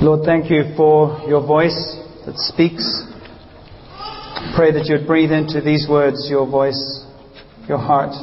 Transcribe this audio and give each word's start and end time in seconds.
Lord, 0.00 0.24
thank 0.24 0.48
you 0.48 0.62
for 0.76 1.20
your 1.26 1.44
voice 1.44 1.96
that 2.24 2.38
speaks. 2.38 3.02
Pray 4.54 4.70
that 4.70 4.86
you 4.86 4.96
would 4.96 5.08
breathe 5.08 5.32
into 5.32 5.60
these 5.60 5.88
words 5.90 6.28
your 6.30 6.48
voice, 6.48 7.04
your 7.68 7.78
heart, 7.78 8.14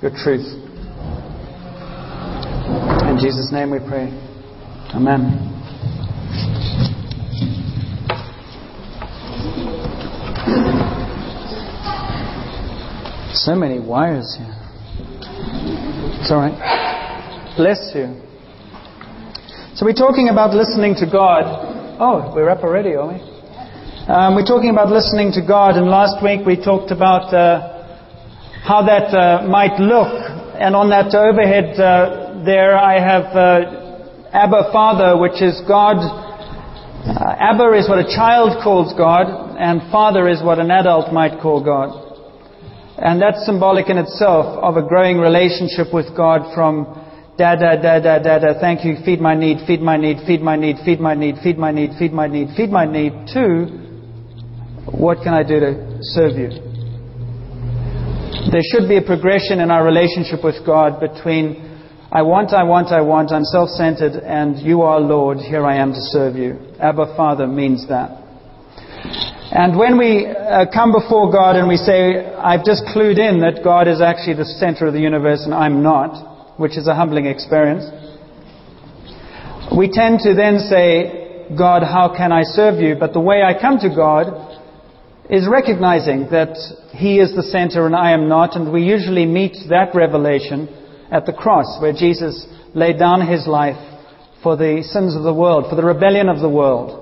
your 0.00 0.10
truth. 0.10 0.46
In 3.10 3.18
Jesus' 3.20 3.52
name 3.52 3.70
we 3.72 3.78
pray. 3.78 4.08
Amen. 4.94 5.50
So 13.34 13.54
many 13.54 13.80
wires 13.80 14.34
here. 14.38 14.56
It's 16.22 16.30
all 16.30 16.38
right. 16.38 17.54
Bless 17.58 17.92
you. 17.94 18.31
So 19.74 19.86
we're 19.86 19.96
talking 19.96 20.28
about 20.28 20.52
listening 20.52 20.96
to 21.00 21.08
God. 21.08 21.48
Oh, 21.96 22.30
we're 22.36 22.50
up 22.50 22.60
already, 22.60 22.92
are 22.92 23.08
we? 23.08 23.16
Um, 24.04 24.36
we're 24.36 24.44
talking 24.44 24.68
about 24.68 24.92
listening 24.92 25.32
to 25.32 25.40
God, 25.40 25.80
and 25.80 25.88
last 25.88 26.22
week 26.22 26.44
we 26.44 26.60
talked 26.60 26.92
about 26.92 27.32
uh, 27.32 27.88
how 28.68 28.84
that 28.84 29.08
uh, 29.16 29.48
might 29.48 29.80
look. 29.80 30.12
And 30.60 30.76
on 30.76 30.92
that 30.92 31.16
overhead 31.16 31.80
uh, 31.80 32.44
there, 32.44 32.76
I 32.76 33.00
have 33.00 33.32
uh, 33.32 34.36
Abba 34.36 34.76
Father, 34.76 35.16
which 35.16 35.40
is 35.40 35.56
God. 35.64 36.04
Uh, 36.04 37.32
Abba 37.40 37.72
is 37.72 37.88
what 37.88 37.96
a 37.96 38.12
child 38.12 38.60
calls 38.62 38.92
God, 38.92 39.56
and 39.56 39.80
Father 39.90 40.28
is 40.28 40.44
what 40.44 40.58
an 40.58 40.70
adult 40.70 41.14
might 41.14 41.40
call 41.40 41.64
God. 41.64 41.96
And 43.00 43.22
that's 43.22 43.46
symbolic 43.46 43.88
in 43.88 43.96
itself 43.96 44.52
of 44.60 44.76
a 44.76 44.84
growing 44.86 45.16
relationship 45.16 45.94
with 45.96 46.14
God 46.14 46.52
from 46.52 47.01
da 47.38 47.56
da 47.56 47.76
da 47.76 47.98
da 47.98 48.18
da 48.18 48.38
da, 48.38 48.60
thank 48.60 48.84
you, 48.84 48.96
feed 49.04 49.20
my 49.20 49.34
need, 49.34 49.58
feed 49.66 49.80
my 49.80 49.96
need, 49.96 50.18
feed 50.26 50.42
my 50.42 50.56
need, 50.56 50.76
feed 50.84 51.00
my 51.00 51.14
need, 51.14 51.36
feed 51.42 51.58
my 51.58 51.70
need, 51.70 51.90
feed 51.98 52.12
my 52.12 52.26
need, 52.26 52.48
feed 52.56 52.70
my 52.70 52.84
need, 52.84 53.12
to 53.32 53.82
what 54.92 55.18
can 55.22 55.32
I 55.32 55.42
do 55.42 55.60
to 55.60 55.98
serve 56.00 56.36
you? 56.36 56.50
There 58.50 58.60
should 58.62 58.88
be 58.88 58.98
a 58.98 59.02
progression 59.02 59.60
in 59.60 59.70
our 59.70 59.84
relationship 59.84 60.44
with 60.44 60.56
God 60.66 61.00
between 61.00 61.70
I 62.12 62.20
want, 62.20 62.52
I 62.52 62.62
want, 62.62 62.88
I 62.92 63.00
want, 63.00 63.32
I'm 63.32 63.44
self 63.44 63.70
centered, 63.70 64.12
and 64.12 64.58
you 64.58 64.82
are 64.82 65.00
Lord, 65.00 65.38
here 65.38 65.64
I 65.64 65.76
am 65.76 65.92
to 65.92 66.00
serve 66.12 66.36
you. 66.36 66.58
Abba 66.78 67.16
Father 67.16 67.46
means 67.46 67.88
that. 67.88 68.20
And 69.52 69.78
when 69.78 69.96
we 69.96 70.26
uh, 70.26 70.66
come 70.72 70.92
before 70.92 71.32
God 71.32 71.56
and 71.56 71.68
we 71.68 71.76
say, 71.76 72.24
I've 72.36 72.64
just 72.64 72.84
clued 72.92 73.16
in 73.16 73.40
that 73.40 73.64
God 73.64 73.88
is 73.88 74.02
actually 74.02 74.34
the 74.34 74.44
center 74.44 74.86
of 74.86 74.92
the 74.92 75.00
universe 75.00 75.44
and 75.44 75.54
I'm 75.54 75.82
not, 75.82 76.31
which 76.56 76.76
is 76.76 76.86
a 76.86 76.94
humbling 76.94 77.26
experience, 77.26 77.84
we 79.76 79.90
tend 79.90 80.20
to 80.20 80.34
then 80.34 80.58
say, 80.58 81.46
God, 81.56 81.82
how 81.82 82.14
can 82.16 82.32
I 82.32 82.42
serve 82.42 82.80
you? 82.80 82.96
But 82.98 83.12
the 83.12 83.20
way 83.20 83.42
I 83.42 83.58
come 83.60 83.78
to 83.78 83.88
God 83.88 84.58
is 85.30 85.48
recognizing 85.48 86.28
that 86.30 86.56
He 86.92 87.18
is 87.18 87.34
the 87.34 87.42
center 87.42 87.86
and 87.86 87.96
I 87.96 88.12
am 88.12 88.28
not, 88.28 88.56
and 88.56 88.72
we 88.72 88.82
usually 88.82 89.26
meet 89.26 89.56
that 89.68 89.94
revelation 89.94 90.68
at 91.10 91.26
the 91.26 91.32
cross, 91.32 91.80
where 91.80 91.92
Jesus 91.92 92.46
laid 92.74 92.98
down 92.98 93.26
His 93.26 93.46
life 93.46 93.76
for 94.42 94.56
the 94.56 94.82
sins 94.82 95.14
of 95.14 95.22
the 95.22 95.34
world, 95.34 95.66
for 95.70 95.76
the 95.76 95.84
rebellion 95.84 96.28
of 96.28 96.40
the 96.40 96.48
world. 96.48 96.98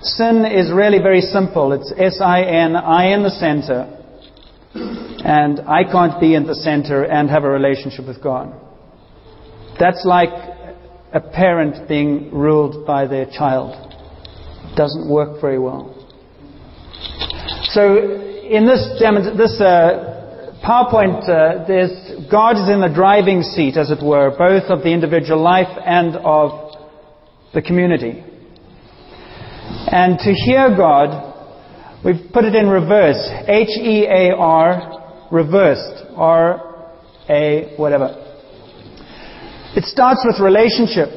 Sin 0.00 0.44
is 0.46 0.72
really 0.72 0.98
very 0.98 1.20
simple. 1.20 1.72
It's 1.72 1.92
S-I-N, 1.92 2.76
I 2.76 3.12
in 3.12 3.22
the 3.22 3.30
center. 3.30 3.97
And 5.24 5.60
I 5.60 5.84
can't 5.84 6.20
be 6.20 6.34
in 6.34 6.46
the 6.46 6.54
center 6.54 7.04
and 7.04 7.28
have 7.28 7.44
a 7.44 7.50
relationship 7.50 8.06
with 8.06 8.22
God. 8.22 8.54
That's 9.78 10.04
like 10.04 10.30
a 11.12 11.20
parent 11.20 11.88
being 11.88 12.32
ruled 12.32 12.86
by 12.86 13.06
their 13.06 13.26
child. 13.26 13.74
It 14.70 14.76
doesn't 14.76 15.08
work 15.10 15.40
very 15.40 15.58
well. 15.58 15.94
So 17.70 17.96
in 17.96 18.66
this, 18.66 18.98
this 19.36 19.60
uh, 19.60 20.54
PowerPoint, 20.64 21.28
uh, 21.28 22.30
God 22.30 22.56
is 22.56 22.68
in 22.68 22.80
the 22.80 22.92
driving 22.94 23.42
seat, 23.42 23.76
as 23.76 23.90
it 23.90 24.02
were, 24.02 24.30
both 24.36 24.64
of 24.70 24.82
the 24.82 24.90
individual 24.90 25.40
life 25.40 25.68
and 25.84 26.16
of 26.16 26.76
the 27.54 27.62
community. 27.62 28.24
And 29.90 30.18
to 30.18 30.32
hear 30.32 30.74
God, 30.76 31.27
we've 32.04 32.32
put 32.32 32.44
it 32.44 32.54
in 32.54 32.68
reverse. 32.68 33.20
H-E-A-R, 33.46 35.28
reversed. 35.30 36.04
R-A, 36.16 37.74
whatever. 37.76 38.24
It 39.76 39.84
starts 39.84 40.24
with 40.26 40.40
relationship. 40.40 41.08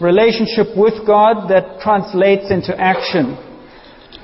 Relationship 0.00 0.76
with 0.76 1.06
God 1.06 1.48
that 1.50 1.80
translates 1.80 2.50
into 2.50 2.74
action. 2.78 3.36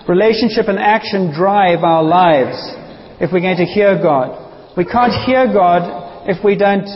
Relationship 0.08 0.68
and 0.68 0.78
action 0.78 1.32
drive 1.34 1.82
our 1.82 2.02
lives 2.02 2.56
if 3.20 3.32
we're 3.32 3.40
going 3.40 3.56
to 3.58 3.64
hear 3.64 4.00
God. 4.00 4.76
We 4.76 4.84
can't 4.84 5.12
hear 5.24 5.46
God 5.52 6.28
if 6.28 6.44
we 6.44 6.56
don't 6.56 6.86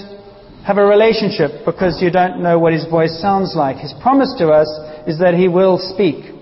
have 0.65 0.79
a 0.79 0.85
relationship 0.85 1.65
because 1.65 2.03
you 2.03 2.11
don't 2.11 2.43
know 2.43 2.59
what 2.59 2.73
His 2.73 2.87
voice 2.87 3.21
sounds 3.21 3.55
like. 3.55 3.77
His 3.77 3.95
promise 4.03 4.35
to 4.39 4.49
us 4.49 4.69
is 5.07 5.19
that 5.21 5.35
He 5.35 5.49
will 5.49 5.79
speak 5.95 6.35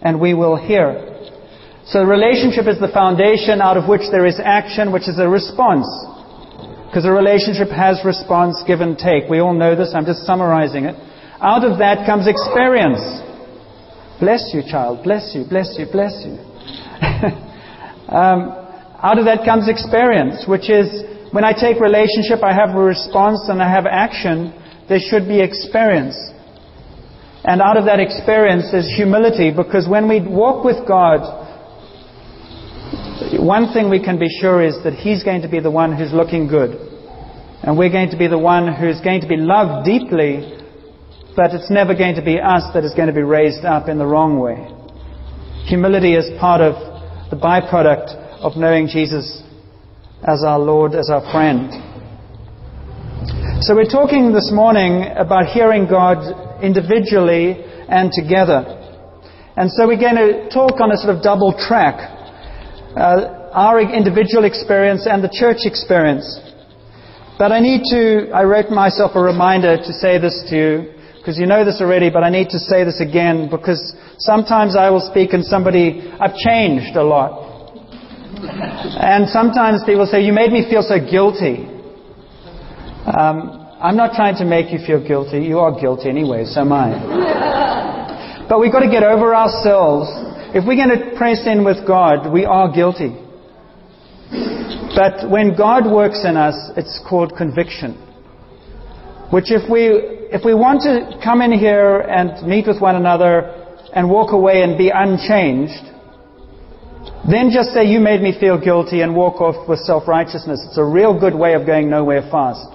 and 0.00 0.20
we 0.20 0.34
will 0.34 0.56
hear. 0.56 1.11
So 1.86 2.00
the 2.00 2.06
relationship 2.06 2.66
is 2.70 2.78
the 2.78 2.92
foundation 2.94 3.60
out 3.60 3.76
of 3.76 3.88
which 3.88 4.06
there 4.10 4.26
is 4.26 4.38
action, 4.38 4.92
which 4.92 5.08
is 5.08 5.18
a 5.18 5.28
response. 5.28 5.86
Because 6.86 7.04
a 7.04 7.10
relationship 7.10 7.68
has 7.68 7.98
response, 8.04 8.62
give 8.66 8.80
and 8.80 8.96
take. 8.96 9.28
We 9.28 9.40
all 9.40 9.54
know 9.54 9.74
this. 9.74 9.92
I'm 9.94 10.06
just 10.06 10.22
summarizing 10.22 10.84
it. 10.84 10.94
Out 11.40 11.64
of 11.64 11.78
that 11.78 12.06
comes 12.06 12.28
experience. 12.28 13.02
Bless 14.20 14.54
you, 14.54 14.62
child. 14.62 15.02
Bless 15.02 15.34
you, 15.34 15.42
bless 15.48 15.74
you, 15.78 15.86
bless 15.90 16.14
you. 16.22 16.38
um, 18.12 18.62
out 19.02 19.18
of 19.18 19.24
that 19.24 19.42
comes 19.44 19.68
experience, 19.68 20.46
which 20.46 20.70
is 20.70 20.86
when 21.32 21.42
I 21.42 21.52
take 21.52 21.80
relationship, 21.80 22.44
I 22.44 22.54
have 22.54 22.76
a 22.76 22.78
response 22.78 23.48
and 23.48 23.60
I 23.60 23.68
have 23.68 23.86
action. 23.86 24.54
There 24.88 25.00
should 25.00 25.26
be 25.26 25.40
experience. 25.40 26.14
And 27.42 27.60
out 27.60 27.76
of 27.76 27.86
that 27.86 27.98
experience 27.98 28.70
is 28.72 28.86
humility 28.94 29.50
because 29.50 29.88
when 29.88 30.06
we 30.08 30.20
walk 30.20 30.62
with 30.62 30.86
God, 30.86 31.41
one 33.42 33.72
thing 33.72 33.90
we 33.90 34.02
can 34.02 34.18
be 34.18 34.28
sure 34.40 34.62
is 34.62 34.76
that 34.84 34.94
He's 34.94 35.24
going 35.24 35.42
to 35.42 35.48
be 35.48 35.60
the 35.60 35.70
one 35.70 35.96
who's 35.96 36.12
looking 36.12 36.46
good. 36.46 36.78
And 37.62 37.78
we're 37.78 37.90
going 37.90 38.10
to 38.10 38.16
be 38.16 38.26
the 38.26 38.38
one 38.38 38.72
who's 38.72 39.00
going 39.00 39.20
to 39.22 39.28
be 39.28 39.36
loved 39.36 39.86
deeply, 39.86 40.58
but 41.34 41.54
it's 41.54 41.70
never 41.70 41.94
going 41.94 42.16
to 42.16 42.22
be 42.22 42.38
us 42.38 42.62
that 42.74 42.84
is 42.84 42.94
going 42.94 43.08
to 43.08 43.14
be 43.14 43.22
raised 43.22 43.64
up 43.64 43.88
in 43.88 43.98
the 43.98 44.06
wrong 44.06 44.38
way. 44.38 44.66
Humility 45.66 46.14
is 46.14 46.26
part 46.40 46.60
of 46.60 46.74
the 47.30 47.36
byproduct 47.36 48.14
of 48.42 48.56
knowing 48.56 48.88
Jesus 48.88 49.42
as 50.26 50.42
our 50.46 50.58
Lord, 50.58 50.94
as 50.94 51.10
our 51.10 51.22
friend. 51.30 51.70
So 53.62 53.74
we're 53.74 53.90
talking 53.90 54.32
this 54.32 54.50
morning 54.52 55.06
about 55.16 55.46
hearing 55.46 55.86
God 55.86 56.62
individually 56.62 57.62
and 57.88 58.10
together. 58.10 58.66
And 59.56 59.70
so 59.70 59.86
we're 59.86 60.02
going 60.02 60.18
to 60.18 60.50
talk 60.50 60.80
on 60.80 60.90
a 60.90 60.96
sort 60.96 61.14
of 61.14 61.22
double 61.22 61.54
track 61.54 62.21
uh, 62.96 63.50
our 63.52 63.80
individual 63.80 64.44
experience 64.44 65.06
and 65.06 65.22
the 65.22 65.32
church 65.32 65.64
experience. 65.64 66.40
But 67.38 67.52
I 67.52 67.60
need 67.60 67.82
to, 67.90 68.30
I 68.30 68.44
wrote 68.44 68.70
myself 68.70 69.12
a 69.14 69.20
reminder 69.20 69.76
to 69.76 69.92
say 69.92 70.18
this 70.18 70.44
to 70.50 70.56
you, 70.56 70.92
because 71.18 71.38
you 71.38 71.46
know 71.46 71.64
this 71.64 71.80
already, 71.80 72.10
but 72.10 72.24
I 72.24 72.30
need 72.30 72.50
to 72.50 72.58
say 72.58 72.84
this 72.84 73.00
again, 73.00 73.48
because 73.50 73.94
sometimes 74.18 74.76
I 74.76 74.90
will 74.90 75.00
speak 75.00 75.32
and 75.32 75.44
somebody, 75.44 76.12
I've 76.20 76.36
changed 76.36 76.96
a 76.96 77.02
lot. 77.02 77.52
And 78.42 79.28
sometimes 79.28 79.82
people 79.84 80.06
say, 80.06 80.22
You 80.22 80.32
made 80.32 80.50
me 80.50 80.68
feel 80.68 80.82
so 80.82 80.98
guilty. 80.98 81.68
Um, 83.06 83.62
I'm 83.80 83.96
not 83.96 84.14
trying 84.14 84.36
to 84.36 84.44
make 84.44 84.72
you 84.72 84.78
feel 84.84 85.02
guilty. 85.02 85.42
You 85.42 85.58
are 85.58 85.78
guilty 85.78 86.08
anyway, 86.08 86.44
so 86.44 86.60
am 86.62 86.72
I. 86.72 88.46
but 88.48 88.60
we've 88.60 88.72
got 88.72 88.80
to 88.80 88.90
get 88.90 89.02
over 89.02 89.34
ourselves. 89.34 90.10
If 90.54 90.66
we're 90.66 90.76
going 90.76 90.92
to 90.92 91.16
press 91.16 91.46
in 91.46 91.64
with 91.64 91.86
God, 91.86 92.30
we 92.30 92.44
are 92.44 92.70
guilty. 92.70 93.16
But 94.94 95.30
when 95.30 95.56
God 95.56 95.90
works 95.90 96.24
in 96.28 96.36
us, 96.36 96.54
it's 96.76 97.00
called 97.08 97.32
conviction. 97.38 97.96
Which 99.30 99.48
if 99.48 99.64
we, 99.70 99.88
if 100.28 100.44
we 100.44 100.52
want 100.52 100.82
to 100.82 101.16
come 101.24 101.40
in 101.40 101.52
here 101.52 102.00
and 102.00 102.46
meet 102.46 102.66
with 102.66 102.82
one 102.82 102.96
another 102.96 103.48
and 103.94 104.10
walk 104.10 104.32
away 104.32 104.60
and 104.60 104.76
be 104.76 104.92
unchanged, 104.92 105.88
then 107.24 107.48
just 107.48 107.72
say, 107.72 107.88
you 107.88 107.98
made 107.98 108.20
me 108.20 108.36
feel 108.38 108.60
guilty 108.60 109.00
and 109.00 109.16
walk 109.16 109.40
off 109.40 109.66
with 109.66 109.78
self-righteousness. 109.80 110.60
It's 110.68 110.76
a 110.76 110.84
real 110.84 111.18
good 111.18 111.34
way 111.34 111.54
of 111.54 111.64
going 111.64 111.88
nowhere 111.88 112.28
fast. 112.30 112.68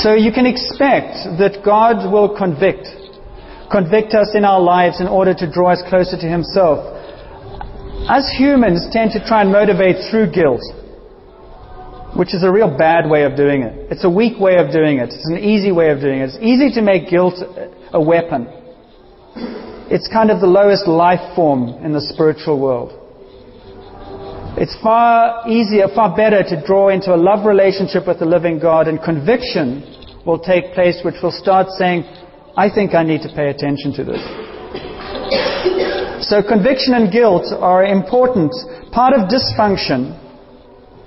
So 0.00 0.14
you 0.14 0.32
can 0.32 0.46
expect 0.46 1.28
that 1.36 1.60
God 1.62 2.10
will 2.10 2.34
convict. 2.34 3.03
Convict 3.70 4.14
us 4.14 4.34
in 4.34 4.44
our 4.44 4.60
lives 4.60 5.00
in 5.00 5.06
order 5.06 5.34
to 5.34 5.50
draw 5.50 5.72
us 5.72 5.82
closer 5.88 6.16
to 6.16 6.26
Himself. 6.26 6.78
Us 8.08 8.28
humans 8.36 8.86
tend 8.92 9.12
to 9.12 9.26
try 9.26 9.42
and 9.42 9.50
motivate 9.50 9.96
through 10.10 10.30
guilt, 10.30 10.60
which 12.16 12.34
is 12.34 12.44
a 12.44 12.52
real 12.52 12.68
bad 12.76 13.08
way 13.08 13.24
of 13.24 13.36
doing 13.36 13.62
it. 13.62 13.90
It's 13.90 14.04
a 14.04 14.10
weak 14.10 14.38
way 14.38 14.56
of 14.56 14.70
doing 14.70 14.98
it. 14.98 15.08
It's 15.08 15.30
an 15.30 15.38
easy 15.38 15.72
way 15.72 15.90
of 15.90 16.00
doing 16.00 16.20
it. 16.20 16.30
It's 16.30 16.38
easy 16.42 16.70
to 16.74 16.82
make 16.82 17.08
guilt 17.08 17.34
a 17.92 18.00
weapon. 18.00 18.46
it's 19.90 20.08
kind 20.08 20.30
of 20.30 20.40
the 20.40 20.46
lowest 20.46 20.86
life 20.88 21.34
form 21.34 21.68
in 21.84 21.92
the 21.92 22.00
spiritual 22.00 22.60
world. 22.60 22.92
It's 24.56 24.76
far 24.82 25.48
easier, 25.48 25.88
far 25.94 26.14
better 26.16 26.42
to 26.42 26.66
draw 26.66 26.88
into 26.88 27.14
a 27.14 27.18
love 27.18 27.44
relationship 27.44 28.06
with 28.06 28.18
the 28.18 28.24
living 28.24 28.58
God, 28.58 28.86
and 28.86 29.02
conviction 29.02 29.82
will 30.24 30.38
take 30.38 30.72
place, 30.74 31.00
which 31.04 31.16
will 31.22 31.32
start 31.32 31.68
saying, 31.78 32.04
I 32.56 32.70
think 32.72 32.94
I 32.94 33.02
need 33.02 33.22
to 33.22 33.28
pay 33.34 33.50
attention 33.50 33.92
to 33.94 34.04
this. 34.04 34.22
So 36.26 36.42
conviction 36.42 36.94
and 36.94 37.12
guilt 37.12 37.52
are 37.52 37.84
important. 37.84 38.54
Part 38.92 39.12
of 39.12 39.28
dysfunction, 39.28 40.14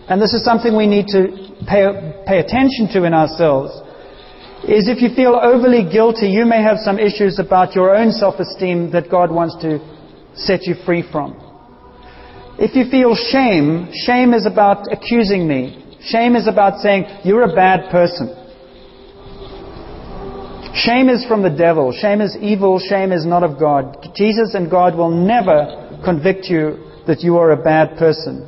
and 0.09 0.21
this 0.21 0.33
is 0.33 0.43
something 0.43 0.75
we 0.75 0.87
need 0.87 1.07
to 1.07 1.55
pay, 1.67 1.87
pay 2.27 2.39
attention 2.39 2.87
to 2.93 3.05
in 3.05 3.13
ourselves, 3.13 3.71
is 4.63 4.87
if 4.87 5.01
you 5.01 5.15
feel 5.15 5.39
overly 5.41 5.89
guilty, 5.89 6.27
you 6.27 6.45
may 6.45 6.61
have 6.61 6.77
some 6.83 6.99
issues 6.99 7.39
about 7.39 7.73
your 7.73 7.95
own 7.95 8.11
self-esteem 8.11 8.91
that 8.91 9.09
God 9.09 9.31
wants 9.31 9.55
to 9.61 9.79
set 10.35 10.63
you 10.67 10.75
free 10.85 11.03
from. 11.11 11.33
If 12.59 12.75
you 12.75 12.89
feel 12.91 13.15
shame, 13.15 13.89
shame 14.05 14.33
is 14.33 14.45
about 14.45 14.91
accusing 14.91 15.47
me. 15.47 15.97
Shame 16.01 16.35
is 16.35 16.47
about 16.47 16.79
saying, 16.81 17.05
you're 17.23 17.43
a 17.43 17.55
bad 17.55 17.89
person. 17.89 18.36
Shame 20.77 21.09
is 21.09 21.25
from 21.25 21.41
the 21.41 21.49
devil. 21.49 21.91
Shame 21.91 22.21
is 22.21 22.37
evil. 22.39 22.77
Shame 22.77 23.11
is 23.11 23.25
not 23.25 23.41
of 23.41 23.59
God. 23.59 23.97
Jesus 24.15 24.53
and 24.53 24.69
God 24.69 24.95
will 24.95 25.09
never 25.09 25.99
convict 26.05 26.45
you 26.45 26.77
that 27.07 27.21
you 27.21 27.37
are 27.37 27.51
a 27.51 27.57
bad 27.57 27.97
person. 27.97 28.47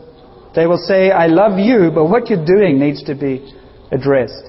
They 0.55 0.67
will 0.67 0.77
say, 0.77 1.09
I 1.09 1.25
love 1.25 1.57
you, 1.57 1.89
but 1.93 2.05
what 2.05 2.29
you're 2.29 2.45
doing 2.45 2.79
needs 2.79 3.03
to 3.05 3.15
be 3.15 3.51
addressed. 3.91 4.45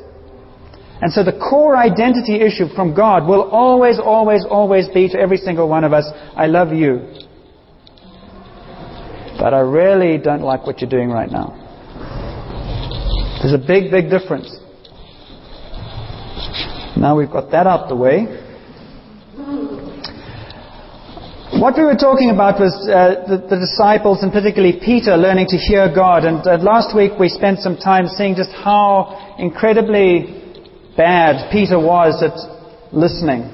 And 1.00 1.10
so 1.10 1.24
the 1.24 1.32
core 1.32 1.74
identity 1.74 2.42
issue 2.42 2.68
from 2.74 2.94
God 2.94 3.26
will 3.26 3.48
always, 3.48 3.98
always, 3.98 4.44
always 4.44 4.86
be 4.88 5.08
to 5.08 5.18
every 5.18 5.38
single 5.38 5.66
one 5.66 5.84
of 5.84 5.94
us, 5.94 6.04
I 6.36 6.46
love 6.46 6.74
you. 6.74 7.00
But 9.38 9.54
I 9.54 9.60
really 9.60 10.18
don't 10.18 10.42
like 10.42 10.66
what 10.66 10.82
you're 10.82 10.90
doing 10.90 11.08
right 11.08 11.30
now. 11.30 11.56
There's 13.40 13.54
a 13.54 13.66
big, 13.66 13.90
big 13.90 14.10
difference. 14.10 14.59
Now 17.00 17.16
we've 17.16 17.30
got 17.30 17.50
that 17.52 17.66
out 17.66 17.88
the 17.88 17.96
way. 17.96 18.28
What 21.56 21.72
we 21.72 21.84
were 21.88 21.96
talking 21.96 22.28
about 22.28 22.60
was 22.60 22.76
uh, 22.84 23.24
the, 23.24 23.36
the, 23.40 23.56
disciples 23.56 24.22
and 24.22 24.30
particularly 24.30 24.78
Peter 24.84 25.16
learning 25.16 25.48
to 25.48 25.56
hear 25.56 25.88
God. 25.88 26.28
And 26.28 26.44
uh, 26.44 26.60
last 26.60 26.94
week 26.94 27.12
we 27.18 27.32
spent 27.32 27.60
some 27.60 27.80
time 27.80 28.06
seeing 28.06 28.36
just 28.36 28.52
how 28.52 29.16
incredibly 29.38 30.44
bad 30.94 31.50
Peter 31.50 31.80
was 31.80 32.20
at 32.20 32.36
listening. 32.92 33.48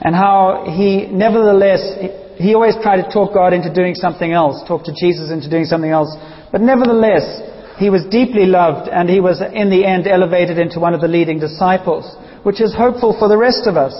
And 0.00 0.16
how 0.16 0.64
he, 0.64 1.06
nevertheless, 1.12 1.84
he, 2.00 2.48
he 2.48 2.54
always 2.54 2.80
tried 2.80 3.04
to 3.04 3.08
talk 3.12 3.34
God 3.34 3.52
into 3.52 3.72
doing 3.72 3.94
something 3.94 4.32
else, 4.32 4.64
talk 4.66 4.84
to 4.88 4.94
Jesus 4.96 5.30
into 5.30 5.50
doing 5.52 5.68
something 5.68 5.92
else. 5.92 6.16
But 6.50 6.62
nevertheless, 6.62 7.28
he 7.76 7.90
was 7.90 8.08
deeply 8.08 8.48
loved 8.48 8.88
and 8.88 9.08
he 9.08 9.20
was 9.20 9.44
in 9.52 9.68
the 9.68 9.84
end 9.84 10.08
elevated 10.08 10.56
into 10.56 10.80
one 10.80 10.94
of 10.94 11.02
the 11.02 11.08
leading 11.08 11.38
disciples 11.38 12.08
which 12.44 12.60
is 12.60 12.72
hopeful 12.74 13.16
for 13.18 13.28
the 13.28 13.36
rest 13.36 13.66
of 13.66 13.76
us. 13.76 13.92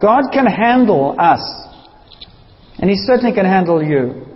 God 0.00 0.24
can 0.32 0.46
handle 0.46 1.16
us. 1.18 1.42
And 2.78 2.90
He 2.90 2.96
certainly 2.96 3.32
can 3.32 3.46
handle 3.46 3.82
you. 3.82 4.26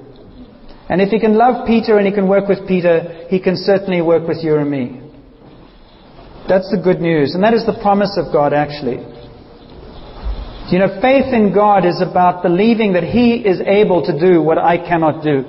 And 0.89 1.03
if 1.03 1.11
He 1.11 1.21
can 1.21 1.37
love 1.37 1.67
Peter 1.67 1.99
and 1.99 2.07
He 2.07 2.13
can 2.13 2.27
work 2.27 2.49
with 2.49 2.67
Peter, 2.67 3.27
He 3.29 3.39
can 3.39 3.57
certainly 3.57 4.01
work 4.01 4.27
with 4.27 4.39
you 4.43 4.57
and 4.57 4.71
me. 4.71 5.03
That's 6.49 6.71
the 6.71 6.81
good 6.83 7.01
news. 7.01 7.35
And 7.35 7.45
that 7.45 7.53
is 7.53 7.67
the 7.67 7.79
promise 7.83 8.17
of 8.17 8.33
God, 8.33 8.55
actually. 8.55 9.05
You 10.71 10.79
know, 10.79 11.01
faith 11.01 11.33
in 11.33 11.53
God 11.53 11.85
is 11.85 12.01
about 12.01 12.43
believing 12.43 12.93
that 12.93 13.03
He 13.03 13.35
is 13.35 13.61
able 13.61 14.05
to 14.07 14.19
do 14.19 14.41
what 14.41 14.57
I 14.57 14.79
cannot 14.79 15.23
do. 15.25 15.45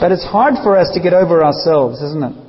But 0.00 0.12
it's 0.12 0.24
hard 0.24 0.54
for 0.62 0.76
us 0.76 0.90
to 0.94 1.00
get 1.00 1.12
over 1.12 1.42
ourselves, 1.42 2.00
isn't 2.02 2.22
it? 2.22 2.47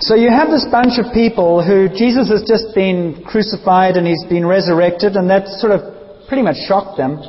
So 0.00 0.14
you 0.14 0.30
have 0.32 0.48
this 0.48 0.64
bunch 0.72 0.96
of 0.96 1.12
people 1.12 1.60
who 1.60 1.84
Jesus 1.92 2.32
has 2.32 2.40
just 2.48 2.74
been 2.74 3.20
crucified 3.20 4.00
and 4.00 4.06
he's 4.06 4.24
been 4.32 4.46
resurrected, 4.46 5.12
and 5.12 5.28
that 5.28 5.46
sort 5.60 5.76
of 5.76 6.24
pretty 6.26 6.40
much 6.42 6.56
shocked 6.64 6.96
them. 6.96 7.20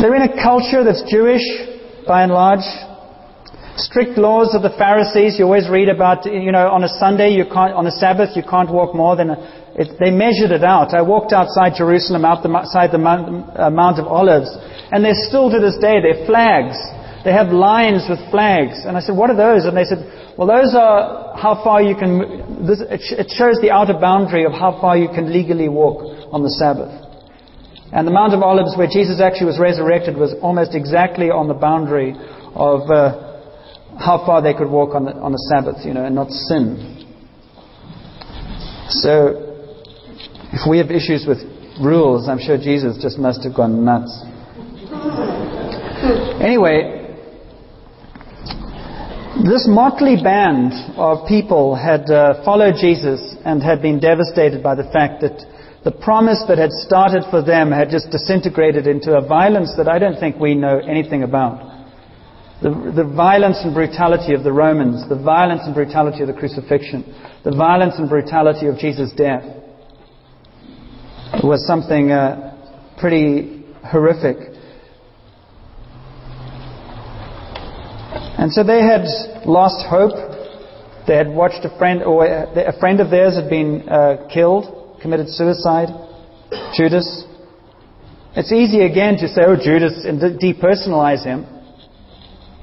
They're 0.00 0.16
in 0.16 0.24
a 0.24 0.32
culture 0.40 0.80
that's 0.80 1.04
Jewish, 1.04 1.44
by 2.08 2.24
and 2.24 2.32
large. 2.32 2.64
Strict 3.76 4.16
laws 4.16 4.56
of 4.56 4.62
the 4.64 4.72
Pharisees. 4.80 5.36
You 5.38 5.44
always 5.44 5.68
read 5.68 5.90
about, 5.90 6.24
you 6.24 6.50
know, 6.50 6.72
on 6.72 6.82
a 6.82 6.88
Sunday, 6.88 7.36
you 7.36 7.44
can't, 7.44 7.76
on 7.76 7.86
a 7.86 7.92
Sabbath, 7.92 8.32
you 8.34 8.42
can't 8.42 8.72
walk 8.72 8.96
more 8.96 9.16
than. 9.16 9.36
A, 9.36 9.36
it, 9.76 10.00
they 10.00 10.10
measured 10.10 10.50
it 10.50 10.64
out. 10.64 10.96
I 10.96 11.02
walked 11.02 11.36
outside 11.36 11.76
Jerusalem, 11.76 12.24
outside 12.24 12.90
the 12.90 12.98
Mount, 12.98 13.52
uh, 13.52 13.68
Mount 13.68 14.00
of 14.00 14.06
Olives, 14.06 14.48
and 14.90 15.04
there's 15.04 15.28
still 15.28 15.50
to 15.52 15.60
this 15.60 15.76
day 15.76 16.00
there 16.00 16.24
are 16.24 16.26
flags. 16.26 16.80
They 17.24 17.32
have 17.32 17.48
lines 17.52 18.06
with 18.08 18.18
flags, 18.30 18.84
and 18.86 18.96
I 18.96 19.00
said, 19.00 19.16
"What 19.16 19.28
are 19.30 19.36
those?" 19.36 19.66
And 19.66 19.76
they 19.76 19.84
said, 19.84 20.20
well, 20.40 20.48
those 20.48 20.74
are 20.74 21.36
how 21.36 21.62
far 21.62 21.82
you 21.82 21.94
can, 21.94 22.64
this, 22.66 22.80
it 22.80 23.28
shows 23.36 23.60
the 23.60 23.70
outer 23.70 23.92
boundary 23.92 24.46
of 24.46 24.52
how 24.52 24.80
far 24.80 24.96
you 24.96 25.08
can 25.08 25.30
legally 25.30 25.68
walk 25.68 26.00
on 26.32 26.42
the 26.42 26.48
Sabbath. 26.48 26.88
And 27.92 28.06
the 28.06 28.10
Mount 28.10 28.32
of 28.32 28.40
Olives, 28.40 28.72
where 28.74 28.86
Jesus 28.86 29.20
actually 29.20 29.52
was 29.52 29.58
resurrected, 29.58 30.16
was 30.16 30.32
almost 30.40 30.74
exactly 30.74 31.28
on 31.28 31.46
the 31.46 31.52
boundary 31.52 32.14
of 32.54 32.88
uh, 32.88 34.00
how 34.00 34.24
far 34.24 34.40
they 34.40 34.54
could 34.54 34.70
walk 34.70 34.94
on 34.94 35.04
the, 35.04 35.12
on 35.12 35.32
the 35.32 35.44
Sabbath, 35.52 35.84
you 35.84 35.92
know, 35.92 36.06
and 36.06 36.14
not 36.14 36.30
sin. 36.30 37.04
So, 38.88 39.44
if 40.56 40.64
we 40.64 40.78
have 40.78 40.90
issues 40.90 41.26
with 41.28 41.44
rules, 41.84 42.30
I'm 42.30 42.40
sure 42.40 42.56
Jesus 42.56 42.96
just 42.96 43.18
must 43.18 43.44
have 43.44 43.54
gone 43.54 43.84
nuts. 43.84 44.24
Anyway, 46.40 46.99
this 49.38 49.66
motley 49.68 50.20
band 50.20 50.72
of 50.98 51.28
people 51.28 51.76
had 51.76 52.10
uh, 52.10 52.42
followed 52.44 52.74
Jesus 52.80 53.36
and 53.44 53.62
had 53.62 53.80
been 53.80 54.00
devastated 54.00 54.60
by 54.60 54.74
the 54.74 54.90
fact 54.92 55.22
that 55.22 55.38
the 55.84 55.92
promise 55.92 56.42
that 56.48 56.58
had 56.58 56.72
started 56.72 57.22
for 57.30 57.40
them 57.40 57.70
had 57.70 57.90
just 57.90 58.10
disintegrated 58.10 58.88
into 58.88 59.16
a 59.16 59.24
violence 59.24 59.72
that 59.76 59.88
I 59.88 60.00
don't 60.00 60.18
think 60.18 60.40
we 60.40 60.56
know 60.56 60.78
anything 60.78 61.22
about. 61.22 61.62
The, 62.60 62.70
the 62.94 63.04
violence 63.04 63.58
and 63.62 63.72
brutality 63.72 64.34
of 64.34 64.42
the 64.42 64.52
Romans, 64.52 65.08
the 65.08 65.22
violence 65.22 65.62
and 65.64 65.74
brutality 65.74 66.22
of 66.22 66.26
the 66.26 66.34
crucifixion, 66.34 67.06
the 67.44 67.54
violence 67.54 67.94
and 67.98 68.08
brutality 68.08 68.66
of 68.66 68.78
Jesus' 68.78 69.12
death 69.16 69.44
was 71.44 71.64
something 71.66 72.10
uh, 72.10 72.92
pretty 72.98 73.64
horrific. 73.86 74.49
And 78.40 78.50
so 78.50 78.64
they 78.64 78.80
had 78.80 79.04
lost 79.44 79.84
hope. 79.84 80.16
They 81.06 81.14
had 81.14 81.28
watched 81.28 81.62
a 81.62 81.76
friend, 81.76 82.02
or 82.02 82.24
a 82.24 82.72
friend 82.80 82.98
of 83.00 83.10
theirs 83.10 83.36
had 83.36 83.50
been 83.50 83.86
uh, 83.86 84.28
killed, 84.32 84.96
committed 85.02 85.28
suicide. 85.28 85.88
Judas. 86.74 87.24
It's 88.34 88.50
easy 88.50 88.80
again 88.80 89.18
to 89.18 89.28
say, 89.28 89.42
oh, 89.44 89.56
Judas, 89.56 90.06
and 90.06 90.18
depersonalize 90.40 91.22
him. 91.22 91.44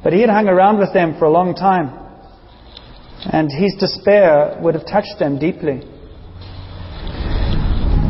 But 0.03 0.13
he 0.13 0.21
had 0.21 0.31
hung 0.31 0.47
around 0.47 0.79
with 0.79 0.93
them 0.93 1.19
for 1.19 1.25
a 1.25 1.29
long 1.29 1.53
time. 1.53 1.93
And 3.31 3.51
his 3.51 3.75
despair 3.79 4.57
would 4.63 4.73
have 4.73 4.85
touched 4.87 5.19
them 5.19 5.37
deeply. 5.37 5.81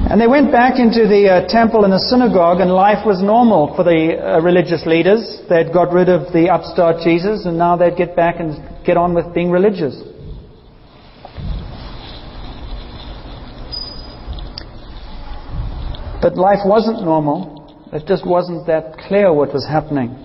And 0.09 0.21
they 0.21 0.27
went 0.27 0.53
back 0.53 0.79
into 0.79 1.05
the 1.05 1.27
uh, 1.27 1.47
temple 1.49 1.83
and 1.83 1.91
the 1.91 1.99
synagogue, 1.99 2.61
and 2.61 2.71
life 2.71 3.05
was 3.05 3.21
normal 3.21 3.75
for 3.75 3.83
the 3.83 4.15
uh, 4.15 4.39
religious 4.39 4.85
leaders. 4.85 5.41
They'd 5.49 5.73
got 5.73 5.91
rid 5.91 6.07
of 6.07 6.31
the 6.31 6.47
upstart 6.47 7.03
Jesus, 7.03 7.45
and 7.45 7.57
now 7.57 7.75
they'd 7.75 7.97
get 7.97 8.15
back 8.15 8.39
and 8.39 8.55
get 8.85 8.95
on 8.95 9.13
with 9.13 9.33
being 9.33 9.51
religious. 9.51 9.99
But 16.21 16.37
life 16.37 16.63
wasn't 16.63 17.03
normal. 17.03 17.89
It 17.91 18.07
just 18.07 18.25
wasn't 18.25 18.65
that 18.67 18.97
clear 19.09 19.33
what 19.33 19.53
was 19.53 19.67
happening. 19.67 20.15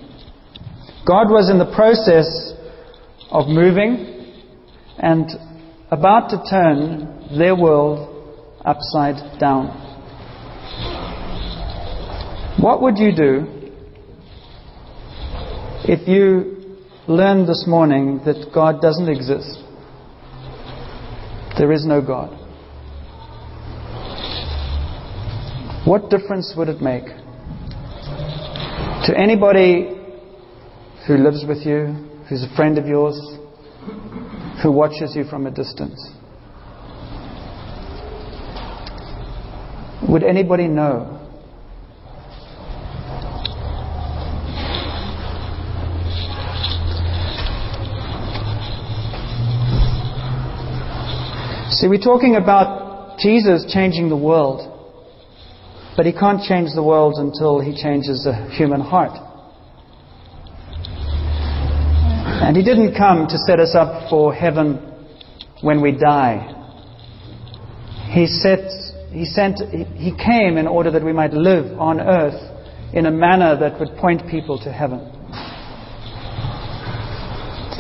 God 1.05 1.27
was 1.27 1.51
in 1.51 1.59
the 1.59 1.75
process 1.75 2.55
of 3.33 3.49
moving 3.49 4.31
and 4.99 5.29
about 5.91 6.31
to 6.31 6.39
turn 6.49 7.37
their 7.37 7.57
world 7.57 8.12
upside 8.65 9.39
down. 9.39 9.69
What 12.61 12.83
would 12.83 12.99
you 12.99 13.15
do 13.15 13.47
if 15.85 16.07
you 16.07 16.77
learned 17.09 17.49
this 17.49 17.65
morning 17.67 18.21
that 18.25 18.53
God 18.55 18.81
doesn't 18.81 19.09
exist? 19.09 19.59
There 21.59 21.73
is 21.73 21.85
no 21.85 22.01
God. 22.01 22.39
What 25.85 26.09
difference 26.11 26.55
would 26.57 26.69
it 26.69 26.81
make 26.81 27.07
to 29.07 29.15
anybody 29.19 29.99
who 31.09 31.17
lives 31.17 31.45
with 31.47 31.67
you, 31.67 31.87
who's 32.29 32.45
a 32.45 32.55
friend 32.55 32.79
of 32.79 32.87
yours, 32.87 33.19
who 34.63 34.71
watches 34.71 35.17
you 35.17 35.25
from 35.25 35.47
a 35.47 35.51
distance? 35.51 36.01
Would 40.13 40.25
anybody 40.25 40.69
know? 40.69 41.19
See, 51.71 51.89
we're 51.89 51.99
talking 51.99 52.37
about 52.37 53.19
Jesus 53.21 53.65
changing 53.73 54.11
the 54.11 54.17
world. 54.17 54.69
But 55.97 56.05
he 56.05 56.13
can't 56.13 56.43
change 56.43 56.71
the 56.75 56.83
world 56.83 57.15
until 57.17 57.61
he 57.61 57.75
changes 57.75 58.25
the 58.25 58.35
human 58.51 58.83
heart. 58.83 59.19
And 62.45 62.55
he 62.55 62.63
didn't 62.63 62.95
come 62.97 63.29
to 63.29 63.39
set 63.39 63.61
us 63.61 63.75
up 63.75 64.11
for 64.11 64.35
heaven 64.35 64.77
when 65.63 65.81
we 65.81 65.93
die. 65.93 66.59
He, 68.11 68.27
set, 68.27 68.61
he, 69.13 69.25
sent, 69.25 69.61
he 69.97 70.15
came 70.17 70.57
in 70.57 70.67
order 70.67 70.91
that 70.91 71.05
we 71.05 71.13
might 71.13 71.33
live 71.33 71.79
on 71.79 72.01
earth 72.01 72.41
in 72.95 73.07
a 73.07 73.11
manner 73.11 73.57
that 73.59 73.79
would 73.79 73.97
point 73.99 74.29
people 74.29 74.59
to 74.61 74.73
heaven. 74.73 74.99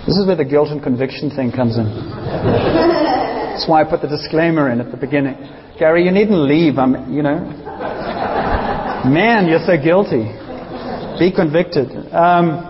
This 0.06 0.16
is 0.16 0.26
where 0.26 0.36
the 0.36 0.44
guilt 0.44 0.68
and 0.68 0.82
conviction 0.82 1.30
thing 1.30 1.52
comes 1.52 1.78
in. 1.78 1.84
That's 1.84 3.68
why 3.68 3.82
I 3.82 3.84
put 3.88 4.02
the 4.02 4.08
disclaimer 4.08 4.70
in 4.70 4.80
at 4.80 4.90
the 4.90 4.96
beginning. 4.96 5.36
Gary, 5.78 6.04
you 6.04 6.10
needn't 6.10 6.38
leave. 6.38 6.78
I'm, 6.78 7.12
you 7.12 7.22
know. 7.22 7.38
Man, 9.04 9.46
you're 9.48 9.64
so 9.64 9.76
guilty. 9.82 10.24
Be 11.18 11.32
convicted. 11.32 11.88
Um, 12.12 12.68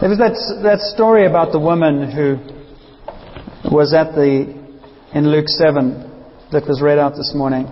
there 0.00 0.10
was 0.10 0.18
that, 0.18 0.34
that 0.62 0.80
story 0.80 1.26
about 1.26 1.52
the 1.52 1.60
woman 1.60 2.10
who 2.10 2.36
was 3.74 3.94
at 3.94 4.14
the, 4.14 4.61
in 5.14 5.30
Luke 5.30 5.48
7, 5.48 6.10
that 6.52 6.66
was 6.66 6.80
read 6.80 6.98
out 6.98 7.12
this 7.12 7.32
morning. 7.34 7.66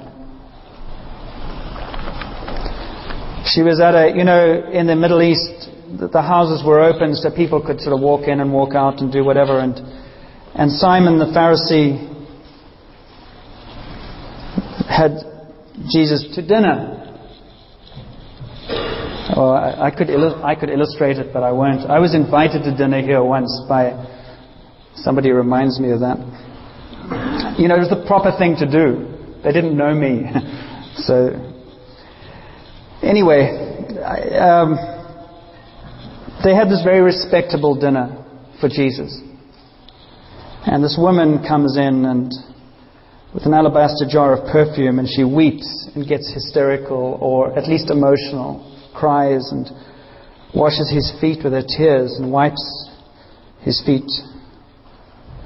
She 3.46 3.62
was 3.62 3.80
at 3.80 3.94
a, 3.94 4.12
you 4.14 4.24
know, 4.24 4.70
in 4.70 4.86
the 4.86 4.94
Middle 4.94 5.22
East, 5.22 5.70
the 5.88 6.22
houses 6.22 6.62
were 6.64 6.80
open 6.80 7.14
so 7.14 7.30
people 7.30 7.64
could 7.64 7.80
sort 7.80 7.94
of 7.96 8.00
walk 8.00 8.28
in 8.28 8.40
and 8.40 8.52
walk 8.52 8.74
out 8.74 9.00
and 9.00 9.10
do 9.10 9.24
whatever. 9.24 9.58
And, 9.58 9.76
and 10.54 10.70
Simon 10.70 11.18
the 11.18 11.26
Pharisee 11.26 12.06
had 14.86 15.24
Jesus 15.90 16.34
to 16.34 16.46
dinner. 16.46 16.96
Well, 19.34 19.52
I, 19.52 19.86
I, 19.86 19.90
could 19.90 20.10
I 20.10 20.54
could 20.54 20.70
illustrate 20.70 21.16
it, 21.16 21.32
but 21.32 21.42
I 21.42 21.52
won't. 21.52 21.88
I 21.88 21.98
was 21.98 22.14
invited 22.14 22.64
to 22.64 22.76
dinner 22.76 23.00
here 23.00 23.22
once 23.22 23.50
by 23.68 23.96
somebody 24.96 25.30
reminds 25.30 25.80
me 25.80 25.90
of 25.92 26.00
that. 26.00 26.49
You 27.58 27.68
know, 27.68 27.76
it 27.76 27.80
was 27.80 27.90
the 27.90 28.04
proper 28.06 28.30
thing 28.38 28.56
to 28.56 28.66
do. 28.70 29.06
They 29.42 29.52
didn't 29.52 29.76
know 29.76 29.94
me, 29.94 30.24
so 30.96 31.34
anyway, 33.02 33.50
I, 34.04 34.18
um, 34.38 34.76
they 36.44 36.54
had 36.54 36.68
this 36.68 36.82
very 36.84 37.00
respectable 37.00 37.74
dinner 37.74 38.24
for 38.60 38.68
Jesus, 38.68 39.18
and 40.66 40.84
this 40.84 40.96
woman 41.00 41.42
comes 41.46 41.76
in 41.76 42.04
and 42.04 42.32
with 43.34 43.46
an 43.46 43.54
alabaster 43.54 44.06
jar 44.08 44.34
of 44.34 44.50
perfume 44.50 44.98
and 44.98 45.08
she 45.08 45.22
weeps 45.22 45.88
and 45.94 46.06
gets 46.06 46.32
hysterical 46.32 47.18
or 47.20 47.56
at 47.56 47.68
least 47.68 47.90
emotional, 47.90 48.66
cries 48.94 49.52
and 49.52 49.70
washes 50.54 50.90
his 50.90 51.12
feet 51.20 51.44
with 51.44 51.52
her 51.52 51.62
tears 51.62 52.16
and 52.18 52.32
wipes 52.32 52.90
his 53.60 53.80
feet. 53.86 54.10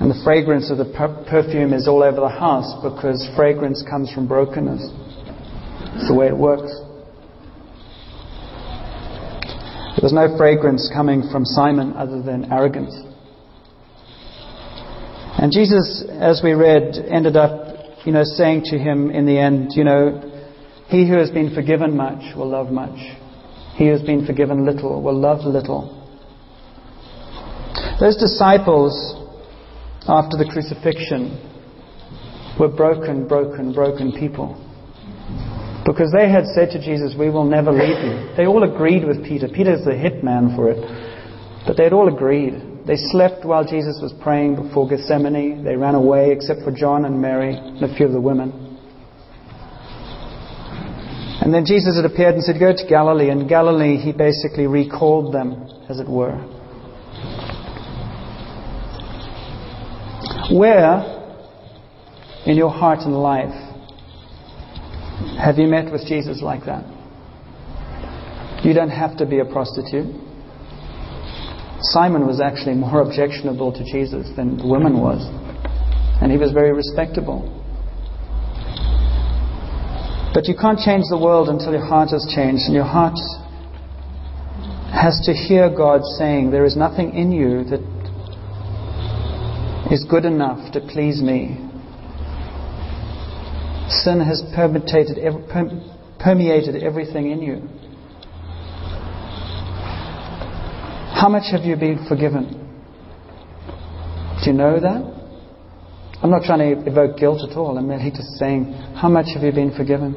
And 0.00 0.10
the 0.10 0.20
fragrance 0.24 0.70
of 0.70 0.78
the 0.78 0.84
per- 0.84 1.24
perfume 1.28 1.72
is 1.72 1.86
all 1.88 2.02
over 2.02 2.20
the 2.20 2.28
house 2.28 2.74
because 2.82 3.28
fragrance 3.36 3.82
comes 3.88 4.12
from 4.12 4.26
brokenness. 4.26 4.82
It's 5.96 6.08
the 6.08 6.14
way 6.14 6.26
it 6.26 6.36
works. 6.36 6.72
There 9.94 10.02
was 10.02 10.12
no 10.12 10.36
fragrance 10.36 10.90
coming 10.92 11.22
from 11.30 11.44
Simon 11.44 11.92
other 11.94 12.20
than 12.20 12.52
arrogance. 12.52 12.94
And 15.38 15.52
Jesus, 15.52 16.04
as 16.10 16.40
we 16.42 16.52
read, 16.52 16.96
ended 17.10 17.36
up 17.36 17.64
you 18.04 18.12
know, 18.12 18.24
saying 18.24 18.62
to 18.66 18.78
him 18.78 19.10
in 19.10 19.26
the 19.26 19.38
end, 19.38 19.72
you 19.74 19.84
know, 19.84 20.20
he 20.88 21.08
who 21.08 21.16
has 21.16 21.30
been 21.30 21.54
forgiven 21.54 21.96
much 21.96 22.36
will 22.36 22.48
love 22.48 22.70
much. 22.70 22.98
He 23.76 23.86
who 23.86 23.92
has 23.92 24.02
been 24.02 24.26
forgiven 24.26 24.66
little 24.66 25.02
will 25.02 25.18
love 25.18 25.40
little. 25.44 26.02
Those 27.98 28.16
disciples, 28.16 28.92
after 30.06 30.36
the 30.36 30.48
crucifixion, 30.50 31.40
were 32.58 32.68
broken, 32.68 33.26
broken, 33.26 33.72
broken 33.72 34.12
people. 34.12 34.60
Because 35.84 36.12
they 36.16 36.30
had 36.30 36.46
said 36.54 36.70
to 36.70 36.80
Jesus, 36.80 37.14
We 37.18 37.30
will 37.30 37.44
never 37.44 37.70
leave 37.70 38.00
you. 38.04 38.36
They 38.36 38.46
all 38.46 38.62
agreed 38.64 39.04
with 39.04 39.24
Peter. 39.24 39.48
Peter's 39.48 39.84
the 39.84 39.92
hitman 39.92 40.56
for 40.56 40.70
it. 40.70 40.80
But 41.66 41.76
they 41.76 41.84
had 41.84 41.92
all 41.92 42.08
agreed. 42.08 42.86
They 42.86 42.96
slept 42.96 43.44
while 43.44 43.64
Jesus 43.64 43.98
was 44.00 44.12
praying 44.22 44.56
before 44.56 44.88
Gethsemane. 44.88 45.64
They 45.64 45.76
ran 45.76 45.94
away, 45.94 46.32
except 46.32 46.60
for 46.62 46.70
John 46.70 47.04
and 47.04 47.20
Mary 47.20 47.54
and 47.54 47.82
a 47.82 47.94
few 47.96 48.06
of 48.06 48.12
the 48.12 48.20
women. 48.20 48.52
And 51.40 51.52
then 51.52 51.66
Jesus 51.66 51.96
had 51.96 52.04
appeared 52.10 52.34
and 52.34 52.44
said, 52.44 52.60
Go 52.60 52.72
to 52.72 52.86
Galilee. 52.88 53.28
And 53.28 53.48
Galilee, 53.48 53.96
he 53.96 54.12
basically 54.12 54.66
recalled 54.66 55.34
them, 55.34 55.66
as 55.88 55.98
it 55.98 56.08
were. 56.08 56.53
Where 60.52 61.00
in 62.46 62.56
your 62.56 62.70
heart 62.70 63.00
and 63.00 63.16
life 63.16 63.54
have 65.38 65.56
you 65.56 65.66
met 65.66 65.90
with 65.90 66.06
Jesus 66.06 66.42
like 66.42 66.66
that? 66.66 66.84
You 68.64 68.74
don't 68.74 68.90
have 68.90 69.16
to 69.18 69.26
be 69.26 69.38
a 69.38 69.44
prostitute. 69.44 70.14
Simon 71.80 72.26
was 72.26 72.40
actually 72.40 72.74
more 72.74 73.00
objectionable 73.06 73.72
to 73.72 73.84
Jesus 73.84 74.28
than 74.36 74.58
the 74.58 74.66
woman 74.66 75.00
was. 75.00 75.20
And 76.20 76.30
he 76.30 76.38
was 76.38 76.52
very 76.52 76.72
respectable. 76.72 77.50
But 80.34 80.48
you 80.48 80.54
can't 80.60 80.78
change 80.78 81.04
the 81.08 81.18
world 81.18 81.48
until 81.48 81.72
your 81.72 81.86
heart 81.86 82.10
has 82.10 82.26
changed. 82.34 82.64
And 82.66 82.74
your 82.74 82.84
heart 82.84 83.16
has 84.92 85.20
to 85.26 85.32
hear 85.32 85.70
God 85.70 86.02
saying, 86.18 86.50
There 86.50 86.64
is 86.64 86.76
nothing 86.76 87.14
in 87.14 87.30
you 87.30 87.64
that 87.64 87.93
is 89.94 90.04
good 90.10 90.24
enough 90.24 90.72
to 90.72 90.80
please 90.80 91.22
me. 91.22 91.56
Sin 93.88 94.20
has 94.20 94.42
permeated, 94.52 95.18
permeated 96.18 96.82
everything 96.82 97.30
in 97.30 97.40
you. 97.40 97.56
How 101.14 101.28
much 101.28 101.44
have 101.52 101.64
you 101.64 101.76
been 101.76 102.04
forgiven? 102.08 102.60
Do 104.42 104.50
you 104.50 104.56
know 104.56 104.80
that? 104.80 105.14
I'm 106.20 106.30
not 106.30 106.42
trying 106.42 106.58
to 106.58 106.90
evoke 106.90 107.16
guilt 107.16 107.48
at 107.48 107.56
all. 107.56 107.78
I'm 107.78 107.86
merely 107.86 108.10
just 108.10 108.36
saying, 108.36 108.72
how 108.96 109.08
much 109.08 109.26
have 109.34 109.44
you 109.44 109.52
been 109.52 109.76
forgiven? 109.76 110.14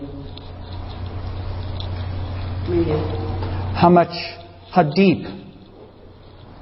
How 3.80 3.90
much, 3.90 4.16
how 4.72 4.92
deep 4.92 5.24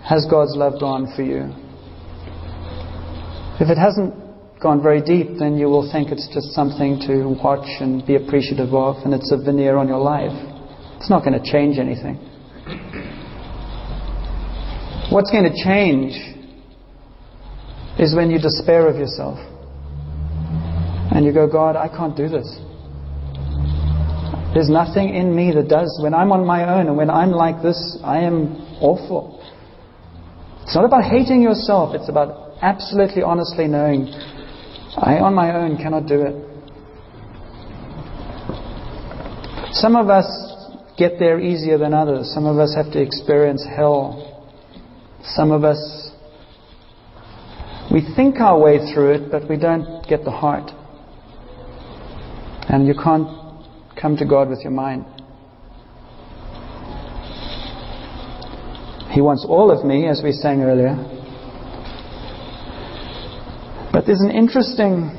has 0.03 0.27
God's 0.29 0.57
love 0.57 0.81
gone 0.81 1.13
for 1.15 1.21
you? 1.21 1.64
If 3.57 3.69
it 3.69 3.77
hasn't 3.77 4.13
gone 4.61 4.81
very 4.81 5.01
deep, 5.01 5.37
then 5.39 5.57
you 5.57 5.67
will 5.67 5.89
think 5.91 6.11
it's 6.11 6.27
just 6.33 6.51
something 6.51 6.99
to 7.07 7.37
watch 7.41 7.67
and 7.79 8.05
be 8.05 8.15
appreciative 8.15 8.73
of, 8.73 8.97
and 9.05 9.13
it's 9.13 9.31
a 9.31 9.37
veneer 9.37 9.77
on 9.77 9.87
your 9.87 9.99
life. 9.99 10.35
It's 10.97 11.09
not 11.09 11.23
going 11.23 11.39
to 11.39 11.51
change 11.51 11.77
anything. 11.77 12.15
What's 15.11 15.31
going 15.31 15.45
to 15.45 15.63
change 15.63 16.13
is 17.99 18.15
when 18.15 18.29
you 18.29 18.39
despair 18.39 18.89
of 18.89 18.97
yourself 18.97 19.39
and 21.13 21.23
you 21.23 21.31
go, 21.31 21.47
God, 21.47 21.75
I 21.75 21.87
can't 21.87 22.17
do 22.17 22.27
this. 22.27 22.59
There's 24.53 24.69
nothing 24.69 25.15
in 25.15 25.35
me 25.35 25.51
that 25.53 25.69
does. 25.69 25.99
When 26.01 26.13
I'm 26.13 26.31
on 26.31 26.45
my 26.45 26.79
own 26.79 26.87
and 26.87 26.97
when 26.97 27.09
I'm 27.09 27.31
like 27.31 27.61
this, 27.61 27.99
I 28.03 28.19
am 28.19 28.55
awful. 28.81 29.39
It's 30.63 30.75
not 30.75 30.85
about 30.85 31.03
hating 31.03 31.41
yourself, 31.41 31.93
it's 31.93 32.09
about 32.09 32.44
absolutely 32.61 33.23
honestly 33.23 33.67
knowing 33.67 34.07
I 34.97 35.19
on 35.19 35.33
my 35.33 35.55
own 35.55 35.77
cannot 35.77 36.07
do 36.07 36.21
it. 36.21 36.35
Some 39.73 39.95
of 39.95 40.09
us 40.09 40.25
get 40.97 41.19
there 41.19 41.39
easier 41.39 41.77
than 41.77 41.93
others. 41.93 42.31
Some 42.33 42.45
of 42.45 42.57
us 42.57 42.73
have 42.75 42.91
to 42.93 43.01
experience 43.01 43.65
hell 43.65 44.35
some 45.33 45.51
of 45.51 45.63
us, 45.63 46.11
we 47.91 48.01
think 48.15 48.39
our 48.39 48.59
way 48.59 48.93
through 48.93 49.13
it, 49.13 49.31
but 49.31 49.49
we 49.49 49.57
don't 49.57 50.07
get 50.07 50.23
the 50.23 50.31
heart. 50.31 50.71
And 52.69 52.85
you 52.85 52.93
can't 52.93 53.27
come 53.99 54.17
to 54.17 54.25
God 54.25 54.49
with 54.49 54.59
your 54.61 54.71
mind. 54.71 55.05
He 59.11 59.21
wants 59.21 59.45
all 59.47 59.71
of 59.71 59.85
me, 59.85 60.07
as 60.07 60.21
we 60.23 60.31
sang 60.31 60.61
earlier. 60.61 61.14
But 63.95 64.05
there's 64.05 64.19
an 64.19 64.31
interesting 64.31 65.09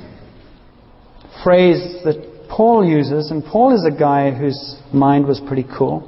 phrase 1.42 1.80
that 2.04 2.46
Paul 2.50 2.84
uses, 2.84 3.30
and 3.30 3.42
Paul 3.42 3.74
is 3.74 3.86
a 3.86 3.90
guy 3.90 4.32
whose 4.32 4.76
mind 4.92 5.26
was 5.26 5.40
pretty 5.48 5.64
cool. 5.78 6.04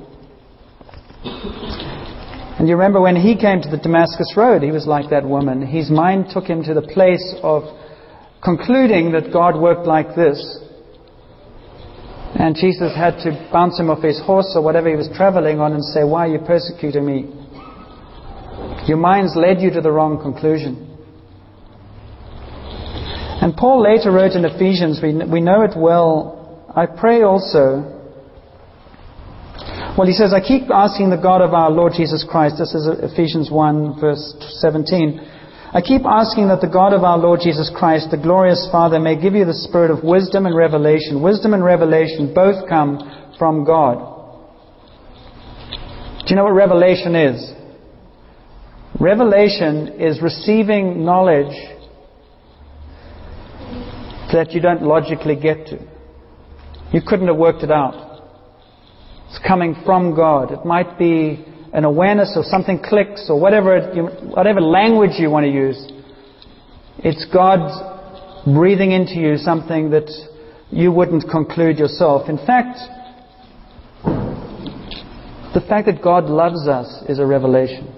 And 1.25 2.69
you 2.69 2.75
remember 2.77 3.01
when 3.01 3.17
he 3.17 3.41
came 3.41 3.63
to 3.63 3.71
the 3.71 3.79
Damascus 3.79 4.35
Road, 4.37 4.63
he 4.63 4.71
was 4.71 4.87
like 4.87 5.09
that 5.09 5.25
woman. 5.25 5.67
His 5.67 5.91
mind 5.91 6.27
took 6.31 6.45
him 6.45 6.63
to 6.65 6.75
the 6.75 6.83
place 6.83 7.35
of 7.43 7.63
concluding 8.45 9.13
that 9.13 9.33
God 9.33 9.59
worked 9.59 9.87
like 9.87 10.15
this. 10.15 10.37
And 12.35 12.55
Jesus 12.55 12.95
had 12.95 13.17
to 13.25 13.49
bounce 13.51 13.81
him 13.81 13.89
off 13.89 14.03
his 14.03 14.21
horse 14.21 14.53
or 14.55 14.63
whatever 14.63 14.91
he 14.91 14.97
was 14.97 15.09
traveling 15.17 15.59
on 15.59 15.73
and 15.73 15.83
say, 15.83 16.05
Why 16.05 16.27
are 16.27 16.33
you 16.33 16.41
persecuting 16.41 17.07
me? 17.07 17.33
Your 18.87 18.99
minds 18.99 19.33
led 19.37 19.63
you 19.63 19.71
to 19.71 19.81
the 19.81 19.91
wrong 19.91 20.21
conclusion. 20.21 20.88
And 23.41 23.57
Paul 23.57 23.83
later 23.83 24.11
wrote 24.11 24.33
in 24.33 24.45
Ephesians, 24.45 25.01
we, 25.03 25.15
we 25.15 25.41
know 25.41 25.63
it 25.63 25.77
well. 25.77 26.67
I 26.75 26.87
pray 26.87 27.23
also. 27.23 27.95
Well, 29.97 30.07
he 30.07 30.13
says, 30.13 30.33
I 30.35 30.41
keep 30.41 30.71
asking 30.71 31.11
the 31.11 31.23
God 31.23 31.41
of 31.41 31.55
our 31.55 31.71
Lord 31.71 31.93
Jesus 31.97 32.25
Christ. 32.29 32.57
This 32.59 32.75
is 32.75 32.89
Ephesians 33.03 33.51
1, 33.51 34.01
verse 34.01 34.35
17. 34.61 35.21
I 35.73 35.81
keep 35.83 36.03
asking 36.05 36.49
that 36.49 36.61
the 36.61 36.73
God 36.73 36.93
of 36.93 37.05
our 37.05 37.19
Lord 37.19 37.41
Jesus 37.43 37.71
Christ, 37.75 38.11
the 38.11 38.17
glorious 38.17 38.67
Father, 38.73 38.99
may 38.99 39.21
give 39.21 39.35
you 39.35 39.45
the 39.45 39.55
spirit 39.55 39.91
of 39.91 40.03
wisdom 40.03 40.47
and 40.47 40.57
revelation. 40.57 41.23
Wisdom 41.23 41.55
and 41.55 41.63
revelation 41.63 42.33
both 42.35 42.69
come 42.69 43.35
from 43.39 43.65
God. 43.65 44.17
Do 46.21 46.27
you 46.27 46.37
know 46.37 46.45
what 46.45 46.55
revelation 46.55 47.15
is? 47.15 47.53
Revelation 48.99 50.01
is 50.01 50.21
receiving 50.23 51.05
knowledge 51.05 51.55
that 54.33 54.53
you 54.53 54.61
don't 54.61 54.83
logically 54.83 55.37
get 55.37 55.67
to. 55.67 55.79
You 56.93 57.01
couldn't 57.07 57.27
have 57.29 57.37
worked 57.37 57.63
it 57.63 57.71
out. 57.71 58.23
It's 59.29 59.39
coming 59.47 59.75
from 59.85 60.15
God. 60.17 60.53
It 60.53 60.65
might 60.65 60.99
be 60.99 61.45
an 61.73 61.85
awareness 61.85 62.33
or 62.35 62.43
something 62.45 62.83
clicks 62.83 63.27
or 63.29 63.39
whatever, 63.39 63.81
whatever 64.35 64.61
language 64.61 65.13
you 65.19 65.31
want 65.31 65.45
to 65.45 65.53
use. 65.53 65.93
It's 66.99 67.27
God 67.33 67.61
breathing 68.55 68.93
into 68.93 69.15
you 69.15 69.37
something 69.37 69.91
that 69.91 70.11
you 70.71 70.91
wouldn't 70.91 71.29
conclude 71.31 71.79
yourself. 71.79 72.29
In 72.29 72.39
fact, 72.39 72.79
the 75.55 75.61
fact 75.69 75.87
that 75.87 76.03
God 76.03 76.25
loves 76.25 76.67
us 76.67 77.03
is 77.09 77.19
a 77.19 77.27
revelation. 77.27 77.95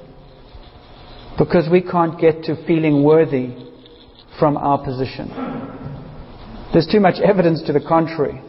Because 1.39 1.69
we 1.71 1.81
can't 1.81 2.19
get 2.21 2.43
to 2.45 2.65
feeling 2.67 3.03
worthy 3.03 3.55
from 4.39 4.57
our 4.57 4.83
position. 4.85 5.80
There's 6.73 6.87
too 6.87 7.01
much 7.01 7.21
evidence 7.21 7.63
to 7.67 7.73
the 7.73 7.81
contrary. 7.81 8.41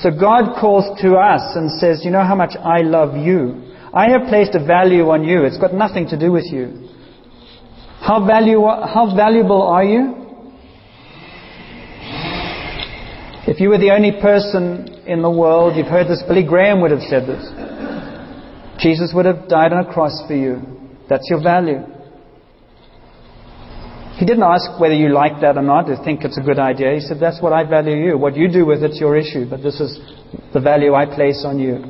So 0.00 0.10
God 0.10 0.60
calls 0.60 1.00
to 1.00 1.14
us 1.16 1.56
and 1.56 1.70
says, 1.80 2.04
You 2.04 2.10
know 2.10 2.24
how 2.24 2.34
much 2.34 2.54
I 2.56 2.82
love 2.82 3.16
you. 3.16 3.72
I 3.94 4.10
have 4.10 4.28
placed 4.28 4.54
a 4.54 4.64
value 4.64 5.08
on 5.08 5.24
you. 5.24 5.44
It's 5.44 5.58
got 5.58 5.72
nothing 5.72 6.06
to 6.08 6.18
do 6.18 6.32
with 6.32 6.44
you. 6.52 6.88
How, 8.00 8.24
value, 8.26 8.60
how 8.60 9.12
valuable 9.16 9.62
are 9.62 9.84
you? 9.84 10.26
If 13.48 13.60
you 13.60 13.70
were 13.70 13.78
the 13.78 13.92
only 13.92 14.12
person 14.20 15.04
in 15.06 15.22
the 15.22 15.30
world, 15.30 15.76
you've 15.76 15.86
heard 15.86 16.08
this, 16.08 16.22
Billy 16.28 16.44
Graham 16.44 16.82
would 16.82 16.90
have 16.90 17.00
said 17.08 17.26
this. 17.26 17.42
Jesus 18.78 19.12
would 19.14 19.24
have 19.24 19.48
died 19.48 19.72
on 19.72 19.86
a 19.86 19.92
cross 19.92 20.12
for 20.26 20.34
you. 20.34 20.60
That's 21.08 21.26
your 21.30 21.42
value. 21.42 21.95
He 24.16 24.24
didn't 24.24 24.44
ask 24.44 24.80
whether 24.80 24.94
you 24.94 25.10
like 25.10 25.42
that 25.42 25.58
or 25.58 25.62
not, 25.62 25.90
or 25.90 26.02
think 26.02 26.24
it's 26.24 26.38
a 26.38 26.40
good 26.40 26.58
idea. 26.58 26.94
He 26.94 27.00
said, 27.00 27.18
That's 27.20 27.42
what 27.42 27.52
I 27.52 27.64
value 27.64 27.96
you. 27.96 28.18
What 28.18 28.34
you 28.34 28.50
do 28.50 28.64
with 28.64 28.82
it's 28.82 28.98
your 28.98 29.14
issue, 29.14 29.48
but 29.48 29.62
this 29.62 29.78
is 29.78 29.98
the 30.54 30.60
value 30.60 30.94
I 30.94 31.04
place 31.04 31.44
on 31.44 31.58
you. 31.58 31.84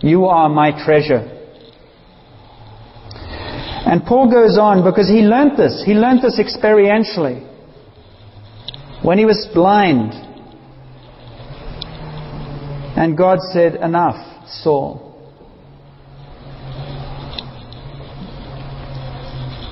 You 0.00 0.24
are 0.24 0.48
my 0.48 0.72
treasure. 0.84 1.36
And 3.84 4.04
Paul 4.04 4.30
goes 4.30 4.56
on 4.56 4.84
because 4.84 5.08
he 5.08 5.20
learnt 5.20 5.58
this. 5.58 5.82
He 5.84 5.92
learnt 5.92 6.22
this 6.22 6.40
experientially. 6.40 7.46
When 9.04 9.18
he 9.18 9.26
was 9.26 9.46
blind, 9.52 10.12
and 12.96 13.18
God 13.18 13.38
said, 13.52 13.74
Enough, 13.74 14.48
Saul. 14.48 15.09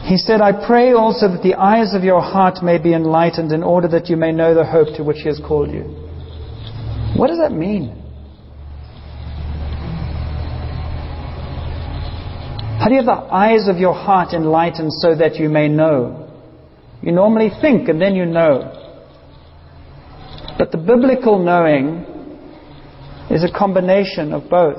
He 0.08 0.16
said, 0.16 0.40
I 0.40 0.52
pray 0.66 0.92
also 0.92 1.28
that 1.28 1.42
the 1.42 1.56
eyes 1.56 1.92
of 1.92 2.02
your 2.02 2.22
heart 2.22 2.62
may 2.62 2.78
be 2.78 2.94
enlightened 2.94 3.52
in 3.52 3.62
order 3.62 3.88
that 3.88 4.08
you 4.08 4.16
may 4.16 4.32
know 4.32 4.54
the 4.54 4.64
hope 4.64 4.96
to 4.96 5.04
which 5.04 5.18
He 5.18 5.28
has 5.28 5.38
called 5.46 5.70
you. 5.70 5.82
What 7.14 7.26
does 7.28 7.36
that 7.36 7.52
mean? 7.52 7.90
How 12.80 12.86
do 12.88 12.94
you 12.94 13.02
have 13.02 13.04
the 13.04 13.28
eyes 13.30 13.68
of 13.68 13.76
your 13.76 13.92
heart 13.92 14.32
enlightened 14.32 14.94
so 14.94 15.14
that 15.14 15.36
you 15.36 15.50
may 15.50 15.68
know? 15.68 16.32
You 17.02 17.12
normally 17.12 17.50
think 17.60 17.90
and 17.90 18.00
then 18.00 18.14
you 18.14 18.24
know. 18.24 18.72
But 20.56 20.72
the 20.72 20.78
biblical 20.78 21.38
knowing 21.38 22.06
is 23.30 23.44
a 23.44 23.52
combination 23.52 24.32
of 24.32 24.48
both. 24.48 24.78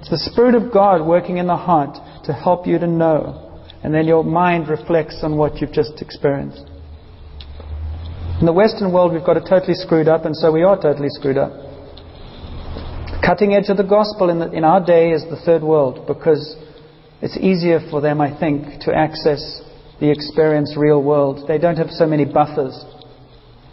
It's 0.00 0.10
the 0.10 0.18
Spirit 0.18 0.54
of 0.54 0.70
God 0.70 1.06
working 1.06 1.38
in 1.38 1.46
the 1.46 1.56
heart 1.56 1.96
to 2.24 2.34
help 2.34 2.66
you 2.66 2.78
to 2.78 2.86
know 2.86 3.45
and 3.82 3.94
then 3.94 4.06
your 4.06 4.24
mind 4.24 4.68
reflects 4.68 5.20
on 5.22 5.36
what 5.36 5.60
you've 5.60 5.72
just 5.72 6.00
experienced. 6.00 6.64
In 8.40 8.44
the 8.44 8.52
Western 8.52 8.92
world, 8.92 9.12
we've 9.12 9.24
got 9.24 9.36
it 9.36 9.44
totally 9.48 9.74
screwed 9.74 10.08
up, 10.08 10.24
and 10.24 10.36
so 10.36 10.52
we 10.52 10.62
are 10.62 10.80
totally 10.80 11.08
screwed 11.08 11.38
up. 11.38 11.52
Cutting 13.24 13.54
edge 13.54 13.68
of 13.68 13.76
the 13.76 13.82
gospel 13.82 14.30
in, 14.30 14.38
the, 14.38 14.52
in 14.52 14.62
our 14.62 14.84
day 14.84 15.10
is 15.10 15.24
the 15.30 15.40
third 15.44 15.62
world 15.62 16.06
because 16.06 16.54
it's 17.22 17.36
easier 17.38 17.80
for 17.90 18.00
them, 18.00 18.20
I 18.20 18.38
think, 18.38 18.82
to 18.82 18.94
access 18.94 19.62
the 20.00 20.10
experience 20.10 20.76
real 20.76 21.02
world. 21.02 21.48
They 21.48 21.58
don't 21.58 21.76
have 21.76 21.90
so 21.90 22.06
many 22.06 22.26
buffers. 22.26 22.76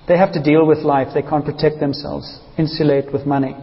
They 0.08 0.18
have 0.18 0.32
to 0.34 0.42
deal 0.42 0.66
with 0.66 0.80
life. 0.80 1.10
They 1.14 1.22
can't 1.22 1.44
protect 1.44 1.80
themselves, 1.80 2.40
insulate 2.58 3.12
with 3.12 3.26
money. 3.26 3.56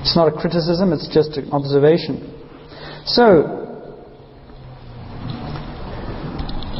It's 0.00 0.16
not 0.16 0.28
a 0.28 0.32
criticism, 0.32 0.92
it's 0.92 1.12
just 1.12 1.36
an 1.36 1.50
observation. 1.52 2.38
So, 3.04 3.59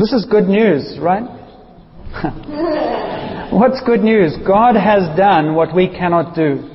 This 0.00 0.12
is 0.14 0.24
good 0.24 0.48
news, 0.48 0.96
right? 0.98 1.20
What's 3.52 3.82
good 3.84 4.00
news? 4.00 4.34
God 4.46 4.74
has 4.74 5.14
done 5.14 5.54
what 5.54 5.76
we 5.76 5.88
cannot 5.88 6.34
do. 6.34 6.66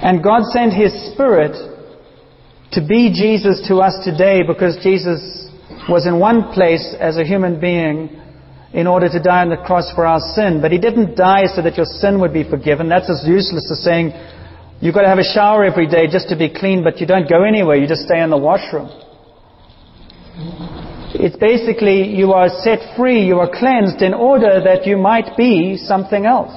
And 0.00 0.24
God 0.24 0.40
sent 0.54 0.72
His 0.72 1.12
Spirit 1.12 1.52
to 2.72 2.80
be 2.80 3.12
Jesus 3.12 3.68
to 3.68 3.84
us 3.84 3.92
today 4.06 4.40
because 4.40 4.78
Jesus 4.82 5.20
was 5.86 6.06
in 6.06 6.18
one 6.18 6.50
place 6.54 6.96
as 6.98 7.18
a 7.18 7.26
human 7.26 7.60
being 7.60 8.18
in 8.72 8.86
order 8.86 9.10
to 9.10 9.22
die 9.22 9.42
on 9.42 9.50
the 9.50 9.58
cross 9.58 9.92
for 9.94 10.06
our 10.06 10.20
sin. 10.34 10.62
But 10.62 10.72
He 10.72 10.78
didn't 10.78 11.14
die 11.14 11.44
so 11.54 11.60
that 11.60 11.76
your 11.76 11.84
sin 11.84 12.22
would 12.22 12.32
be 12.32 12.48
forgiven. 12.48 12.88
That's 12.88 13.10
as 13.10 13.22
useless 13.28 13.70
as 13.70 13.84
saying 13.84 14.12
you've 14.80 14.94
got 14.94 15.02
to 15.02 15.08
have 15.08 15.18
a 15.18 15.30
shower 15.34 15.62
every 15.62 15.88
day 15.88 16.06
just 16.10 16.30
to 16.30 16.38
be 16.38 16.48
clean, 16.48 16.82
but 16.82 17.02
you 17.02 17.06
don't 17.06 17.28
go 17.28 17.44
anywhere. 17.44 17.76
You 17.76 17.86
just 17.86 18.06
stay 18.08 18.22
in 18.22 18.30
the 18.30 18.38
washroom. 18.38 18.88
It's 21.12 21.36
basically 21.36 22.14
you 22.14 22.32
are 22.32 22.48
set 22.62 22.96
free, 22.96 23.26
you 23.26 23.38
are 23.40 23.50
cleansed 23.50 24.00
in 24.00 24.14
order 24.14 24.60
that 24.62 24.86
you 24.86 24.96
might 24.96 25.36
be 25.36 25.76
something 25.76 26.24
else. 26.24 26.54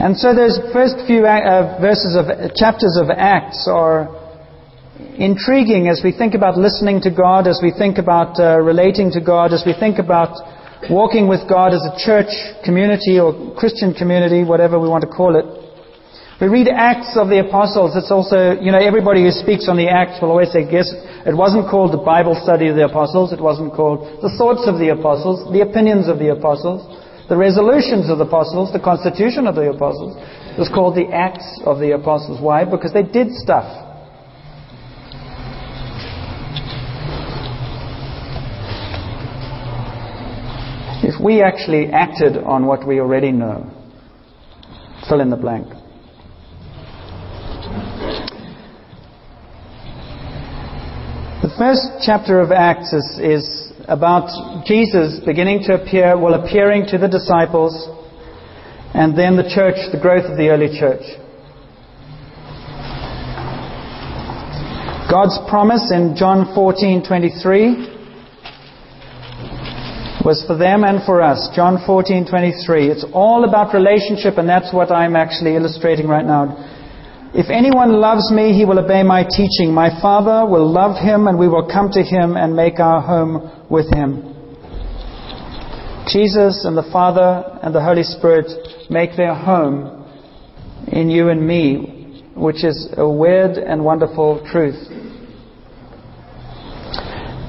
And 0.00 0.16
so 0.16 0.34
those 0.34 0.58
first 0.72 0.94
few 1.06 1.26
uh, 1.26 1.78
verses 1.80 2.16
of 2.16 2.26
chapters 2.54 2.96
of 2.96 3.10
Acts 3.10 3.68
are 3.70 4.14
intriguing 5.18 5.88
as 5.88 6.00
we 6.02 6.12
think 6.12 6.34
about 6.34 6.56
listening 6.56 7.00
to 7.02 7.10
God, 7.10 7.46
as 7.46 7.60
we 7.62 7.72
think 7.76 7.98
about 7.98 8.38
uh, 8.38 8.58
relating 8.58 9.10
to 9.12 9.20
God, 9.20 9.52
as 9.52 9.64
we 9.66 9.74
think 9.74 9.98
about 9.98 10.38
walking 10.88 11.28
with 11.28 11.48
God 11.48 11.74
as 11.74 11.82
a 11.82 11.98
church 11.98 12.30
community 12.64 13.18
or 13.18 13.54
Christian 13.56 13.92
community, 13.92 14.44
whatever 14.44 14.78
we 14.78 14.88
want 14.88 15.02
to 15.02 15.10
call 15.10 15.34
it. 15.34 15.67
We 16.40 16.46
read 16.46 16.68
Acts 16.70 17.18
of 17.18 17.26
the 17.26 17.42
Apostles. 17.42 17.96
It's 17.98 18.14
also, 18.14 18.54
you 18.62 18.70
know, 18.70 18.78
everybody 18.78 19.26
who 19.26 19.34
speaks 19.34 19.66
on 19.66 19.74
the 19.76 19.90
Acts 19.90 20.22
will 20.22 20.30
always 20.30 20.52
say, 20.54 20.62
guess, 20.62 20.86
it 21.26 21.34
wasn't 21.34 21.66
called 21.66 21.90
the 21.92 21.98
Bible 21.98 22.38
study 22.38 22.68
of 22.68 22.76
the 22.76 22.86
Apostles. 22.86 23.32
It 23.32 23.40
wasn't 23.42 23.74
called 23.74 24.22
the 24.22 24.30
thoughts 24.38 24.62
of 24.70 24.78
the 24.78 24.94
Apostles, 24.94 25.50
the 25.50 25.66
opinions 25.66 26.06
of 26.06 26.20
the 26.22 26.30
Apostles, 26.30 26.86
the 27.28 27.36
resolutions 27.36 28.08
of 28.08 28.18
the 28.18 28.24
Apostles, 28.24 28.72
the 28.72 28.78
constitution 28.78 29.48
of 29.48 29.56
the 29.56 29.66
Apostles. 29.66 30.14
It 30.54 30.62
was 30.62 30.70
called 30.70 30.94
the 30.94 31.10
Acts 31.10 31.58
of 31.66 31.80
the 31.80 31.98
Apostles. 31.98 32.38
Why? 32.40 32.62
Because 32.62 32.92
they 32.94 33.02
did 33.02 33.34
stuff. 33.34 33.66
If 41.02 41.18
we 41.18 41.42
actually 41.42 41.90
acted 41.90 42.36
on 42.38 42.66
what 42.66 42.86
we 42.86 43.00
already 43.00 43.32
know, 43.32 43.66
fill 45.08 45.18
in 45.18 45.30
the 45.30 45.36
blank. 45.36 45.66
First 51.58 52.06
chapter 52.06 52.38
of 52.40 52.52
Acts 52.52 52.92
is, 52.92 53.18
is 53.20 53.72
about 53.88 54.30
Jesus 54.64 55.18
beginning 55.26 55.64
to 55.64 55.74
appear, 55.74 56.16
well, 56.16 56.34
appearing 56.34 56.86
to 56.86 56.98
the 56.98 57.08
disciples, 57.08 57.74
and 58.94 59.18
then 59.18 59.36
the 59.36 59.42
church, 59.42 59.74
the 59.90 59.98
growth 60.00 60.24
of 60.30 60.38
the 60.38 60.48
early 60.48 60.78
church. 60.78 61.02
God's 65.10 65.38
promise 65.48 65.90
in 65.90 66.14
John 66.14 66.54
14:23 66.54 67.96
was 70.24 70.44
for 70.46 70.54
them 70.54 70.84
and 70.84 71.02
for 71.02 71.22
us. 71.22 71.48
John 71.56 71.78
14:23. 71.78 72.88
It's 72.88 73.04
all 73.12 73.44
about 73.44 73.74
relationship 73.74 74.38
and 74.38 74.48
that's 74.48 74.72
what 74.72 74.92
I'm 74.92 75.16
actually 75.16 75.56
illustrating 75.56 76.06
right 76.06 76.26
now. 76.26 76.67
If 77.38 77.50
anyone 77.50 78.00
loves 78.00 78.32
me, 78.32 78.52
he 78.52 78.64
will 78.64 78.80
obey 78.80 79.04
my 79.04 79.22
teaching. 79.22 79.72
My 79.72 79.90
Father 80.02 80.44
will 80.44 80.66
love 80.68 80.96
him 80.96 81.28
and 81.28 81.38
we 81.38 81.46
will 81.46 81.70
come 81.70 81.88
to 81.92 82.02
him 82.02 82.36
and 82.36 82.56
make 82.56 82.80
our 82.80 83.00
home 83.00 83.64
with 83.70 83.86
him. 83.94 84.34
Jesus 86.08 86.64
and 86.64 86.76
the 86.76 86.88
Father 86.90 87.60
and 87.62 87.72
the 87.72 87.80
Holy 87.80 88.02
Spirit 88.02 88.50
make 88.90 89.16
their 89.16 89.36
home 89.36 90.04
in 90.88 91.10
you 91.10 91.28
and 91.28 91.46
me, 91.46 92.24
which 92.34 92.64
is 92.64 92.92
a 92.96 93.08
weird 93.08 93.56
and 93.56 93.84
wonderful 93.84 94.44
truth. 94.50 94.88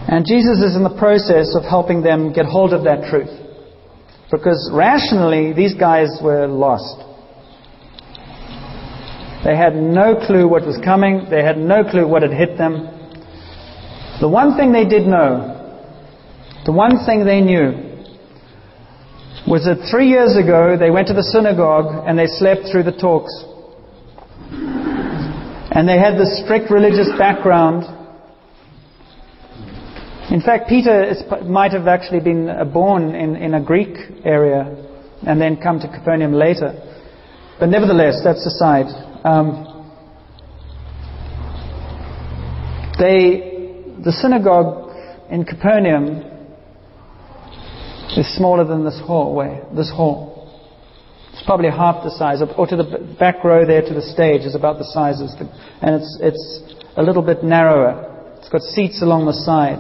And 0.08 0.24
Jesus 0.24 0.62
is 0.62 0.76
in 0.76 0.84
the 0.84 0.96
process 1.00 1.56
of 1.56 1.64
helping 1.64 2.04
them 2.04 2.32
get 2.32 2.46
hold 2.46 2.74
of 2.74 2.84
that 2.84 3.10
truth. 3.10 3.32
Because 4.30 4.70
rationally, 4.72 5.52
these 5.52 5.74
guys 5.74 6.10
were 6.22 6.46
lost. 6.46 7.09
They 9.44 9.56
had 9.56 9.76
no 9.76 10.16
clue 10.16 10.48
what 10.48 10.66
was 10.66 10.78
coming. 10.84 11.28
They 11.30 11.44
had 11.44 11.58
no 11.58 11.84
clue 11.84 12.08
what 12.08 12.24
had 12.24 12.32
hit 12.32 12.58
them. 12.58 12.88
The 14.20 14.28
one 14.28 14.58
thing 14.58 14.72
they 14.72 14.86
did 14.86 15.08
know, 15.08 15.56
the 16.66 16.74
one 16.74 17.06
thing 17.06 17.26
they 17.26 17.40
knew, 17.40 17.88
was 19.48 19.64
that 19.64 19.88
three 19.90 20.10
years 20.10 20.36
ago 20.36 20.76
they 20.78 20.92
went 20.92 21.08
to 21.08 21.14
the 21.14 21.24
synagogue 21.24 22.06
and 22.06 22.20
they 22.20 22.28
slept 22.28 22.68
through 22.72 22.84
the 22.84 22.92
talks. 22.92 23.32
And 25.72 25.88
they 25.88 25.98
had 25.98 26.20
this 26.20 26.44
strict 26.44 26.70
religious 26.70 27.08
background 27.18 27.86
in 30.32 30.42
fact, 30.42 30.70
Peter 30.70 31.04
is, 31.04 31.24
might 31.46 31.72
have 31.72 31.88
actually 31.88 32.20
been 32.20 32.72
born 32.72 33.16
in, 33.16 33.36
in 33.36 33.56
a 33.56 33.64
Greek 33.64 33.98
area 34.24 34.62
and 35.26 35.42
then 35.42 35.58
come 35.58 35.80
to 35.80 35.88
Capernaum 35.88 36.34
later. 36.34 36.89
But 37.60 37.70
nevertheless, 37.70 38.22
that's 38.24 38.46
aside. 38.46 38.88
Um, 39.26 39.66
they, 42.98 44.00
the 44.04 44.12
synagogue 44.12 44.96
in 45.30 45.44
Capernaum 45.44 46.24
is 48.16 48.36
smaller 48.38 48.64
than 48.64 48.86
this 48.86 49.00
hallway, 49.06 49.62
this 49.76 49.92
hall. 49.92 50.30
It's 51.34 51.44
probably 51.46 51.70
half 51.70 52.04
the 52.04 52.12
size, 52.12 52.42
or 52.42 52.66
to 52.68 52.76
the 52.76 53.16
back 53.20 53.44
row 53.44 53.66
there 53.66 53.82
to 53.82 53.94
the 53.94 54.02
stage 54.02 54.42
is 54.42 54.56
about 54.56 54.78
the 54.78 54.86
size, 54.86 55.22
of 55.22 55.28
the, 55.38 55.46
and 55.82 55.96
it's, 55.96 56.18
it's 56.22 56.74
a 56.98 57.04
little 57.04 57.22
bit 57.22 57.44
narrower. 57.44 58.38
It's 58.40 58.50
got 58.50 58.62
seats 58.62 59.02
along 59.02 59.26
the 59.26 59.34
side. 59.34 59.80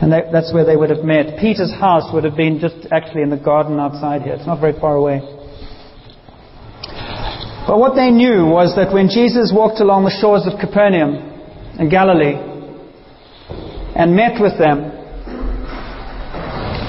And 0.00 0.12
that, 0.12 0.32
that's 0.32 0.54
where 0.54 0.64
they 0.64 0.76
would 0.76 0.90
have 0.90 1.04
met. 1.04 1.38
Peter's 1.38 1.72
house 1.72 2.08
would 2.14 2.24
have 2.24 2.36
been 2.36 2.58
just 2.58 2.88
actually 2.90 3.22
in 3.22 3.30
the 3.30 3.36
garden 3.36 3.78
outside 3.78 4.22
here. 4.22 4.32
It's 4.34 4.46
not 4.46 4.60
very 4.60 4.78
far 4.80 4.96
away. 4.96 5.20
But 7.66 7.78
what 7.78 7.94
they 7.94 8.10
knew 8.10 8.46
was 8.46 8.74
that 8.76 8.92
when 8.92 9.08
Jesus 9.08 9.52
walked 9.54 9.80
along 9.80 10.04
the 10.04 10.16
shores 10.20 10.46
of 10.46 10.58
Capernaum 10.58 11.16
in 11.78 11.88
Galilee 11.88 12.36
and 13.94 14.16
met 14.16 14.40
with 14.40 14.58
them, 14.58 14.96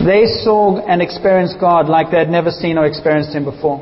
they 0.05 0.25
saw 0.43 0.79
and 0.79 1.01
experienced 1.01 1.60
God 1.60 1.88
like 1.88 2.10
they 2.10 2.17
had 2.17 2.29
never 2.29 2.49
seen 2.49 2.77
or 2.77 2.86
experienced 2.86 3.36
Him 3.36 3.45
before. 3.45 3.79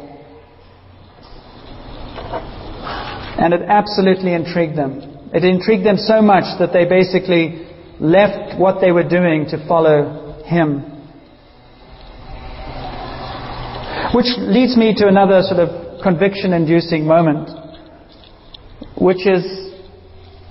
And 3.39 3.53
it 3.53 3.61
absolutely 3.61 4.33
intrigued 4.33 4.77
them. 4.77 5.31
It 5.33 5.45
intrigued 5.45 5.85
them 5.85 5.95
so 5.95 6.21
much 6.21 6.59
that 6.59 6.73
they 6.73 6.83
basically 6.83 7.67
left 7.99 8.59
what 8.59 8.81
they 8.81 8.91
were 8.91 9.07
doing 9.07 9.45
to 9.49 9.65
follow 9.67 10.41
him. 10.43 10.81
Which 14.13 14.27
leads 14.37 14.75
me 14.75 14.93
to 14.97 15.07
another 15.07 15.41
sort 15.43 15.59
of 15.59 15.88
conviction 16.03 16.53
inducing 16.53 17.05
moment, 17.05 17.49
which 18.97 19.25
is 19.27 19.69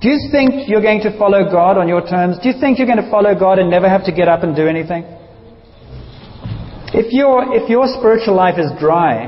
do 0.01 0.07
you 0.07 0.29
think 0.31 0.69
you're 0.69 0.81
going 0.81 1.01
to 1.01 1.17
follow 1.17 1.43
God 1.51 1.77
on 1.77 1.89
your 1.89 2.05
terms? 2.05 2.39
Do 2.41 2.47
you 2.47 2.55
think 2.59 2.77
you're 2.77 2.87
going 2.87 3.03
to 3.03 3.11
follow 3.11 3.37
God 3.37 3.59
and 3.59 3.69
never 3.69 3.89
have 3.89 4.05
to 4.05 4.13
get 4.13 4.29
up 4.29 4.43
and 4.43 4.55
do 4.55 4.65
anything? 4.65 5.03
If, 6.93 7.11
your 7.11 7.53
if 7.53 7.69
your 7.69 7.85
spiritual 7.99 8.35
life 8.35 8.57
is 8.57 8.71
dry, 8.79 9.27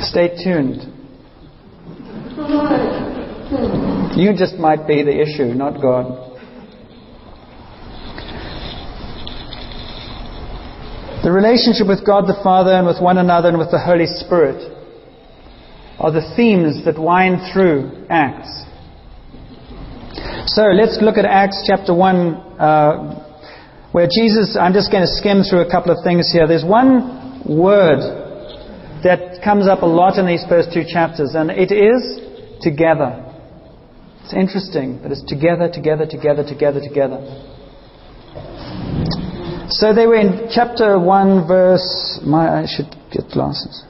stay 0.00 0.34
tuned. 0.42 0.94
You 4.16 4.32
just 4.32 4.54
might 4.54 4.86
be 4.86 5.02
the 5.02 5.20
issue, 5.20 5.54
not 5.54 5.80
God. 5.80 6.27
The 11.18 11.32
relationship 11.32 11.88
with 11.88 12.06
God 12.06 12.30
the 12.30 12.38
Father 12.46 12.70
and 12.70 12.86
with 12.86 13.02
one 13.02 13.18
another 13.18 13.48
and 13.48 13.58
with 13.58 13.72
the 13.74 13.82
Holy 13.82 14.06
Spirit 14.06 14.62
are 15.98 16.14
the 16.14 16.22
themes 16.38 16.84
that 16.86 16.94
wind 16.94 17.42
through 17.50 18.06
Acts. 18.08 18.46
So 20.54 20.62
let's 20.70 21.02
look 21.02 21.18
at 21.18 21.26
Acts 21.26 21.66
chapter 21.66 21.92
1, 21.92 22.16
uh, 22.62 23.90
where 23.90 24.06
Jesus, 24.06 24.54
I'm 24.54 24.72
just 24.72 24.92
going 24.94 25.02
to 25.02 25.10
skim 25.18 25.42
through 25.42 25.66
a 25.66 25.70
couple 25.70 25.90
of 25.90 26.04
things 26.04 26.30
here. 26.30 26.46
There's 26.46 26.64
one 26.64 27.42
word 27.42 27.98
that 29.02 29.42
comes 29.42 29.66
up 29.66 29.82
a 29.82 29.90
lot 29.90 30.18
in 30.18 30.26
these 30.26 30.46
first 30.48 30.70
two 30.72 30.86
chapters, 30.86 31.34
and 31.34 31.50
it 31.50 31.74
is 31.74 32.22
together. 32.62 33.26
It's 34.22 34.34
interesting, 34.34 35.00
but 35.02 35.10
it's 35.10 35.26
together, 35.26 35.66
together, 35.66 36.06
together, 36.06 36.46
together, 36.46 36.78
together. 36.78 37.57
So 39.70 39.92
they 39.92 40.06
were 40.06 40.16
in 40.16 40.48
chapter 40.50 40.98
1, 40.98 41.46
verse. 41.46 42.20
My, 42.24 42.62
I 42.62 42.66
should 42.66 42.88
get 43.12 43.28
glasses. 43.30 43.84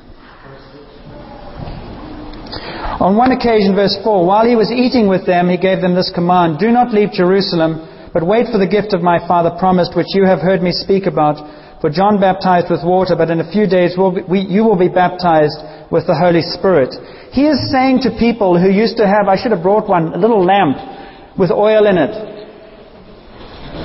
On 2.99 3.15
one 3.15 3.31
occasion, 3.31 3.79
verse 3.79 3.95
4, 4.03 4.27
while 4.27 4.45
he 4.45 4.57
was 4.59 4.75
eating 4.75 5.07
with 5.07 5.25
them, 5.25 5.49
he 5.49 5.57
gave 5.57 5.81
them 5.81 5.95
this 5.95 6.11
command 6.11 6.59
Do 6.59 6.75
not 6.75 6.91
leave 6.91 7.15
Jerusalem, 7.15 8.11
but 8.13 8.27
wait 8.27 8.51
for 8.51 8.59
the 8.59 8.67
gift 8.67 8.91
of 8.91 9.07
my 9.07 9.23
Father 9.29 9.55
promised, 9.55 9.95
which 9.95 10.11
you 10.19 10.27
have 10.27 10.43
heard 10.43 10.63
me 10.63 10.73
speak 10.73 11.07
about. 11.07 11.39
For 11.81 11.91
John 11.91 12.19
baptized 12.19 12.75
with 12.75 12.83
water, 12.83 13.15
but 13.15 13.31
in 13.31 13.39
a 13.39 13.47
few 13.47 13.71
days 13.71 13.95
we'll 13.95 14.19
be, 14.19 14.23
we, 14.27 14.41
you 14.41 14.65
will 14.65 14.79
be 14.79 14.91
baptized 14.91 15.63
with 15.95 16.11
the 16.11 16.19
Holy 16.19 16.43
Spirit. 16.43 16.91
He 17.31 17.47
is 17.47 17.71
saying 17.71 18.03
to 18.03 18.19
people 18.19 18.59
who 18.59 18.67
used 18.67 18.97
to 18.99 19.07
have, 19.07 19.31
I 19.31 19.39
should 19.39 19.55
have 19.55 19.63
brought 19.63 19.87
one, 19.87 20.11
a 20.11 20.19
little 20.19 20.43
lamp 20.43 21.39
with 21.39 21.53
oil 21.55 21.87
in 21.87 21.99
it. 22.03 22.38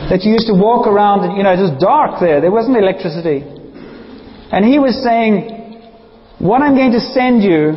That 0.09 0.23
you 0.23 0.33
used 0.33 0.47
to 0.47 0.53
walk 0.53 0.87
around 0.87 1.23
and, 1.23 1.37
you 1.37 1.43
know, 1.43 1.53
it 1.53 1.63
was 1.63 1.75
dark 1.79 2.19
there. 2.19 2.41
There 2.41 2.51
wasn't 2.51 2.77
electricity. 2.77 3.43
And 4.51 4.65
he 4.65 4.77
was 4.77 4.93
saying, 5.03 5.63
what 6.39 6.61
I'm 6.61 6.75
going 6.75 6.91
to 6.91 6.99
send 6.99 7.41
you, 7.41 7.71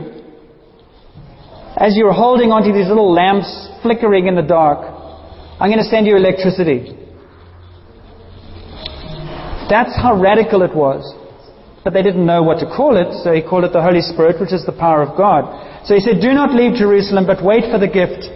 as 1.79 1.97
you're 1.97 2.13
holding 2.13 2.51
onto 2.51 2.73
these 2.73 2.89
little 2.89 3.13
lamps 3.13 3.49
flickering 3.83 4.27
in 4.27 4.35
the 4.35 4.43
dark, 4.43 4.83
I'm 5.61 5.71
going 5.71 5.83
to 5.83 5.89
send 5.89 6.07
you 6.07 6.17
electricity. 6.17 6.93
That's 9.71 9.95
how 9.95 10.19
radical 10.21 10.63
it 10.63 10.75
was. 10.75 11.03
But 11.83 11.95
they 11.95 12.03
didn't 12.03 12.27
know 12.27 12.43
what 12.43 12.59
to 12.59 12.67
call 12.67 12.99
it, 12.99 13.23
so 13.23 13.33
he 13.33 13.43
called 13.43 13.65
it 13.65 13.73
the 13.73 13.83
Holy 13.83 14.03
Spirit, 14.03 14.41
which 14.41 14.53
is 14.53 14.67
the 14.67 14.75
power 14.75 15.03
of 15.03 15.17
God. 15.17 15.87
So 15.87 15.95
he 15.95 16.01
said, 16.01 16.21
Do 16.21 16.35
not 16.35 16.51
leave 16.51 16.75
Jerusalem, 16.75 17.27
but 17.27 17.43
wait 17.43 17.71
for 17.71 17.79
the 17.79 17.87
gift 17.87 18.27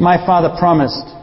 my 0.00 0.16
father 0.24 0.56
promised. 0.58 1.15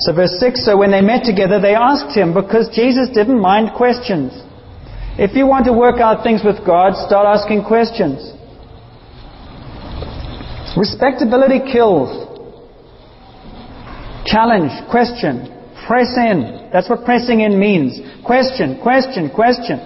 So 0.00 0.12
verse 0.12 0.36
6, 0.40 0.64
so 0.64 0.76
when 0.76 0.90
they 0.90 1.00
met 1.00 1.24
together, 1.24 1.60
they 1.60 1.74
asked 1.74 2.16
him, 2.16 2.34
because 2.34 2.68
Jesus 2.74 3.08
didn't 3.14 3.40
mind 3.40 3.70
questions. 3.76 4.32
If 5.16 5.36
you 5.36 5.46
want 5.46 5.66
to 5.66 5.72
work 5.72 6.00
out 6.00 6.24
things 6.24 6.42
with 6.44 6.66
God, 6.66 6.94
start 7.06 7.26
asking 7.26 7.64
questions. 7.64 8.18
Respectability 10.76 11.70
kills. 11.70 12.10
Challenge, 14.26 14.72
question, 14.90 15.46
press 15.86 16.10
in. 16.16 16.70
That's 16.72 16.90
what 16.90 17.04
pressing 17.04 17.42
in 17.42 17.60
means. 17.60 18.00
Question, 18.24 18.82
question, 18.82 19.30
question. 19.30 19.78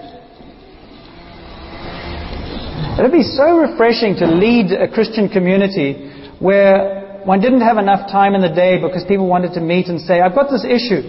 It 2.97 3.03
would 3.03 3.13
be 3.13 3.23
so 3.23 3.59
refreshing 3.59 4.17
to 4.17 4.27
lead 4.27 4.73
a 4.73 4.89
Christian 4.89 5.29
community 5.29 6.11
where 6.41 6.98
one 7.29 7.41
didn't 7.43 7.61
have 7.61 7.77
enough 7.77 8.11
time 8.11 8.35
in 8.35 8.41
the 8.41 8.49
day 8.49 8.81
because 8.81 9.05
people 9.05 9.29
wanted 9.29 9.53
to 9.53 9.61
meet 9.61 9.89
and 9.89 10.01
say, 10.01 10.23
I've 10.23 10.35
got 10.35 10.49
this 10.49 10.65
issue. 10.65 11.05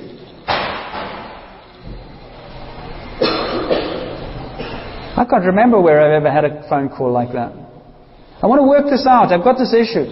I 5.15 5.25
can't 5.29 5.45
remember 5.45 5.79
where 5.79 6.01
I've 6.01 6.12
ever 6.19 6.29
had 6.29 6.43
a 6.43 6.67
phone 6.67 6.89
call 6.89 7.13
like 7.13 7.32
that. 7.32 7.53
I 8.43 8.47
want 8.47 8.60
to 8.60 8.67
work 8.67 8.91
this 8.91 9.08
out. 9.08 9.32
I've 9.32 9.45
got 9.45 9.58
this 9.58 9.73
issue. 9.73 10.12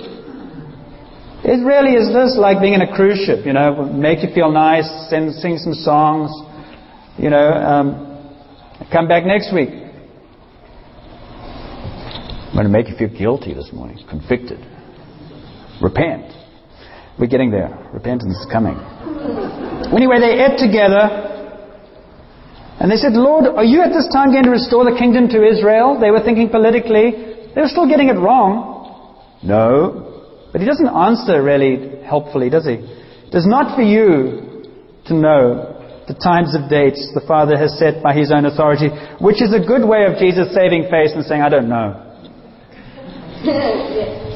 It 1.44 1.60
really 1.68 2.00
is 2.00 2.08
this 2.16 2.38
like 2.40 2.62
being 2.62 2.74
in 2.74 2.82
a 2.84 2.96
cruise 2.96 3.20
ship, 3.26 3.46
you 3.46 3.52
know, 3.52 3.84
make 3.92 4.24
you 4.24 4.34
feel 4.34 4.50
nice, 4.50 4.88
sing, 5.10 5.32
sing 5.32 5.58
some 5.58 5.74
songs, 5.74 6.32
you 7.18 7.30
know, 7.30 7.52
um, 7.52 8.40
come 8.94 9.10
back 9.10 9.26
next 9.26 9.54
week. 9.54 9.76
I'm 12.48 12.54
going 12.54 12.64
to 12.64 12.72
make 12.72 12.88
you 12.88 12.96
feel 12.96 13.10
guilty 13.12 13.54
this 13.54 13.74
morning, 13.74 14.00
convicted. 14.10 14.77
Repent. 15.82 16.34
We're 17.20 17.28
getting 17.28 17.52
there. 17.52 17.70
Repentance 17.94 18.38
is 18.38 18.48
coming. 18.52 18.78
Anyway, 19.94 20.20
they 20.20 20.38
ate 20.44 20.58
together. 20.58 21.34
And 22.80 22.92
they 22.92 22.96
said, 22.96 23.14
Lord, 23.14 23.46
are 23.46 23.64
you 23.64 23.82
at 23.82 23.90
this 23.90 24.08
time 24.14 24.32
going 24.32 24.44
to 24.44 24.52
restore 24.52 24.86
the 24.86 24.96
kingdom 24.98 25.28
to 25.30 25.44
Israel? 25.44 25.98
They 26.00 26.12
were 26.12 26.22
thinking 26.24 26.50
politically. 26.50 27.12
They 27.56 27.62
were 27.62 27.70
still 27.70 27.88
getting 27.88 28.10
it 28.10 28.20
wrong. 28.22 28.78
No. 29.42 30.50
But 30.52 30.62
he 30.62 30.68
doesn't 30.68 30.88
answer 30.88 31.42
really 31.42 32.04
helpfully, 32.04 32.50
does 32.50 32.66
he? 32.66 32.74
It 32.74 33.34
is 33.34 33.48
not 33.48 33.76
for 33.76 33.82
you 33.82 34.64
to 35.06 35.14
know 35.14 35.74
the 36.08 36.14
times 36.14 36.56
of 36.56 36.70
dates 36.70 37.12
the 37.14 37.22
Father 37.28 37.58
has 37.58 37.78
set 37.80 38.02
by 38.04 38.14
his 38.14 38.32
own 38.32 38.46
authority, 38.46 38.90
which 39.20 39.42
is 39.42 39.54
a 39.54 39.60
good 39.60 39.84
way 39.88 40.06
of 40.06 40.18
Jesus 40.18 40.54
saving 40.54 40.84
face 40.90 41.12
and 41.14 41.26
saying, 41.26 41.42
I 41.42 41.50
don't 41.50 41.68
know. 41.68 42.04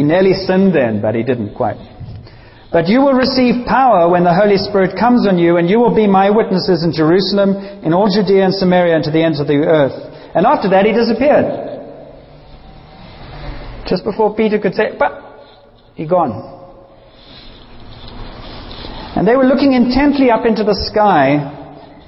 he 0.00 0.04
nearly 0.04 0.32
sinned 0.32 0.74
then, 0.74 1.02
but 1.02 1.14
he 1.14 1.22
didn't 1.22 1.54
quite. 1.54 1.76
But 2.72 2.88
you 2.88 3.04
will 3.04 3.12
receive 3.12 3.68
power 3.68 4.08
when 4.08 4.24
the 4.24 4.32
Holy 4.32 4.56
Spirit 4.56 4.96
comes 4.98 5.28
on 5.28 5.36
you, 5.36 5.58
and 5.58 5.68
you 5.68 5.78
will 5.78 5.94
be 5.94 6.06
my 6.06 6.30
witnesses 6.30 6.80
in 6.82 6.90
Jerusalem, 6.90 7.52
in 7.84 7.92
all 7.92 8.08
Judea 8.08 8.48
and 8.48 8.54
Samaria, 8.54 8.96
and 8.96 9.04
to 9.04 9.10
the 9.10 9.22
ends 9.22 9.40
of 9.40 9.46
the 9.46 9.60
earth. 9.60 9.92
And 10.32 10.46
after 10.46 10.70
that, 10.70 10.88
he 10.88 10.96
disappeared. 10.96 11.44
Just 13.84 14.08
before 14.08 14.34
Peter 14.34 14.58
could 14.58 14.72
say, 14.72 14.96
but 14.98 15.20
he 15.96 16.08
gone. 16.08 16.32
And 19.20 19.28
they 19.28 19.36
were 19.36 19.44
looking 19.44 19.74
intently 19.74 20.30
up 20.30 20.46
into 20.46 20.64
the 20.64 20.80
sky 20.88 21.44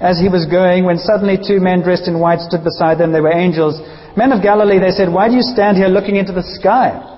as 0.01 0.17
he 0.17 0.33
was 0.33 0.49
going 0.49 0.83
when 0.83 0.97
suddenly 0.97 1.37
two 1.37 1.59
men 1.59 1.83
dressed 1.83 2.07
in 2.07 2.17
white 2.17 2.41
stood 2.41 2.63
beside 2.63 2.97
them. 2.97 3.13
They 3.13 3.21
were 3.21 3.37
angels. 3.37 3.77
Men 4.17 4.31
of 4.31 4.41
Galilee, 4.41 4.79
they 4.79 4.89
said, 4.89 5.13
why 5.13 5.29
do 5.29 5.35
you 5.35 5.45
stand 5.45 5.77
here 5.77 5.93
looking 5.93 6.15
into 6.15 6.33
the 6.33 6.41
sky? 6.41 7.13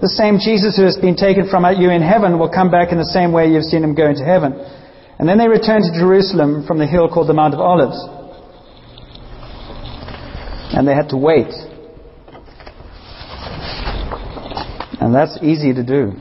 The 0.00 0.08
same 0.08 0.38
Jesus 0.38 0.76
who 0.76 0.84
has 0.84 0.96
been 0.96 1.16
taken 1.16 1.50
from 1.50 1.64
you 1.76 1.90
in 1.90 2.02
heaven 2.02 2.38
will 2.38 2.50
come 2.50 2.70
back 2.70 2.92
in 2.92 2.98
the 2.98 3.10
same 3.10 3.32
way 3.32 3.50
you've 3.50 3.64
seen 3.64 3.82
him 3.82 3.94
go 3.94 4.08
into 4.08 4.24
heaven. 4.24 4.54
And 5.18 5.28
then 5.28 5.38
they 5.38 5.48
returned 5.48 5.84
to 5.84 5.92
Jerusalem 5.98 6.66
from 6.66 6.78
the 6.78 6.86
hill 6.86 7.08
called 7.08 7.28
the 7.28 7.34
Mount 7.34 7.54
of 7.54 7.60
Olives. 7.60 7.98
And 10.72 10.86
they 10.86 10.94
had 10.94 11.08
to 11.10 11.16
wait 11.16 11.50
And 15.00 15.14
that's 15.14 15.38
easy 15.42 15.72
to 15.72 15.82
do. 15.82 16.12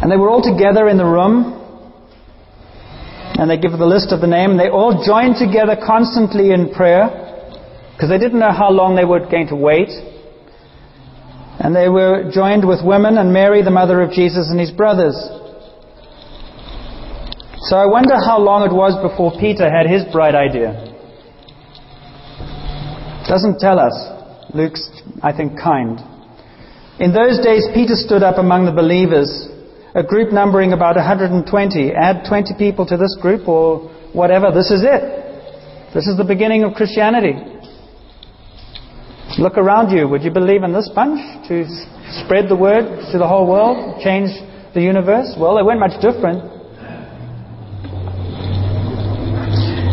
And 0.00 0.10
they 0.10 0.16
were 0.16 0.30
all 0.30 0.40
together 0.40 0.88
in 0.88 0.96
the 0.96 1.04
room. 1.04 1.56
And 3.34 3.50
they 3.50 3.58
give 3.58 3.72
the 3.72 3.84
list 3.84 4.12
of 4.12 4.20
the 4.22 4.26
name. 4.26 4.52
And 4.52 4.60
they 4.60 4.70
all 4.70 5.04
joined 5.04 5.36
together 5.36 5.76
constantly 5.76 6.52
in 6.52 6.72
prayer. 6.72 7.29
Because 8.00 8.08
they 8.08 8.16
didn't 8.16 8.40
know 8.40 8.48
how 8.50 8.70
long 8.72 8.96
they 8.96 9.04
were 9.04 9.20
going 9.20 9.48
to 9.48 9.56
wait. 9.60 9.92
And 11.60 11.76
they 11.76 11.92
were 11.92 12.32
joined 12.32 12.66
with 12.66 12.80
women 12.80 13.18
and 13.18 13.30
Mary, 13.30 13.60
the 13.60 13.70
mother 13.70 14.00
of 14.00 14.08
Jesus, 14.08 14.48
and 14.48 14.58
his 14.58 14.70
brothers. 14.70 15.12
So 17.68 17.76
I 17.76 17.84
wonder 17.84 18.16
how 18.16 18.40
long 18.40 18.64
it 18.64 18.72
was 18.72 18.96
before 19.04 19.36
Peter 19.36 19.68
had 19.68 19.84
his 19.84 20.08
bright 20.16 20.32
idea. 20.32 20.80
Doesn't 23.28 23.60
tell 23.60 23.76
us. 23.76 23.92
Luke's, 24.56 24.88
I 25.20 25.36
think, 25.36 25.60
kind. 25.60 26.00
In 27.04 27.12
those 27.12 27.36
days, 27.44 27.68
Peter 27.76 28.00
stood 28.00 28.24
up 28.24 28.40
among 28.40 28.64
the 28.64 28.72
believers, 28.72 29.28
a 29.92 30.02
group 30.02 30.32
numbering 30.32 30.72
about 30.72 30.96
120. 30.96 31.44
Add 31.92 32.24
20 32.24 32.56
people 32.56 32.86
to 32.86 32.96
this 32.96 33.12
group 33.20 33.46
or 33.46 33.92
whatever. 34.16 34.48
This 34.48 34.72
is 34.72 34.80
it. 34.88 35.92
This 35.92 36.08
is 36.08 36.16
the 36.16 36.24
beginning 36.24 36.64
of 36.64 36.72
Christianity. 36.72 37.59
Look 39.38 39.56
around 39.56 39.94
you. 39.94 40.08
Would 40.08 40.22
you 40.22 40.30
believe 40.30 40.64
in 40.64 40.72
this 40.72 40.90
bunch 40.94 41.20
to 41.48 41.64
spread 42.24 42.48
the 42.48 42.56
word 42.56 42.82
to 43.12 43.18
the 43.18 43.26
whole 43.26 43.46
world, 43.46 44.02
change 44.02 44.30
the 44.74 44.82
universe? 44.82 45.34
Well, 45.38 45.56
they 45.56 45.62
weren't 45.62 45.78
much 45.78 46.00
different. 46.02 46.42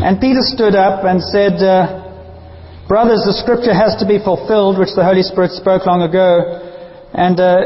And 0.01 0.19
Peter 0.19 0.41
stood 0.41 0.73
up 0.73 1.05
and 1.05 1.21
said, 1.21 1.61
uh, 1.61 2.07
Brothers, 2.87 3.21
the 3.27 3.33
scripture 3.33 3.73
has 3.73 3.99
to 3.99 4.07
be 4.07 4.17
fulfilled, 4.23 4.79
which 4.79 4.95
the 4.95 5.03
Holy 5.03 5.21
Spirit 5.21 5.51
spoke 5.51 5.85
long 5.85 6.01
ago. 6.01 6.63
And 7.13 7.39
uh, 7.39 7.57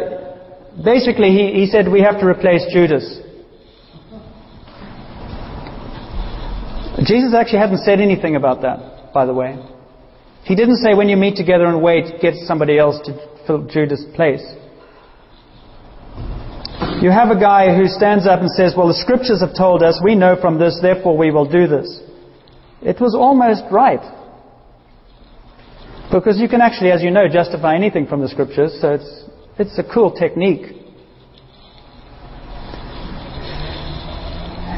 basically, 0.83 1.29
he, 1.29 1.53
he 1.53 1.65
said 1.67 1.87
we 1.87 2.01
have 2.01 2.19
to 2.19 2.25
replace 2.25 2.65
Judas. 2.73 3.05
Jesus 7.05 7.33
actually 7.33 7.59
hadn't 7.59 7.85
said 7.85 8.01
anything 8.01 8.35
about 8.35 8.61
that, 8.63 9.13
by 9.13 9.25
the 9.25 9.33
way. 9.33 9.57
He 10.43 10.55
didn't 10.55 10.77
say 10.77 10.93
when 10.93 11.09
you 11.09 11.17
meet 11.17 11.35
together 11.35 11.65
and 11.65 11.81
wait, 11.81 12.19
get 12.21 12.33
somebody 12.45 12.77
else 12.77 12.99
to 13.05 13.13
fill 13.45 13.67
Judas' 13.67 14.05
place. 14.15 14.43
You 17.01 17.09
have 17.09 17.29
a 17.29 17.39
guy 17.39 17.75
who 17.75 17.87
stands 17.87 18.27
up 18.27 18.41
and 18.41 18.49
says, 18.51 18.73
Well, 18.75 18.87
the 18.87 18.93
scriptures 18.93 19.41
have 19.41 19.55
told 19.55 19.83
us, 19.83 19.99
we 20.03 20.15
know 20.15 20.35
from 20.39 20.59
this, 20.59 20.79
therefore 20.81 21.17
we 21.17 21.31
will 21.31 21.49
do 21.49 21.67
this. 21.67 22.01
It 22.81 22.99
was 22.99 23.15
almost 23.15 23.63
right. 23.71 24.01
Because 26.11 26.39
you 26.39 26.49
can 26.49 26.61
actually, 26.61 26.91
as 26.91 27.01
you 27.01 27.11
know, 27.11 27.27
justify 27.27 27.75
anything 27.75 28.05
from 28.05 28.21
the 28.21 28.27
scriptures, 28.27 28.77
so 28.81 28.93
it's, 28.93 29.23
it's 29.57 29.79
a 29.79 29.83
cool 29.83 30.11
technique. 30.11 30.80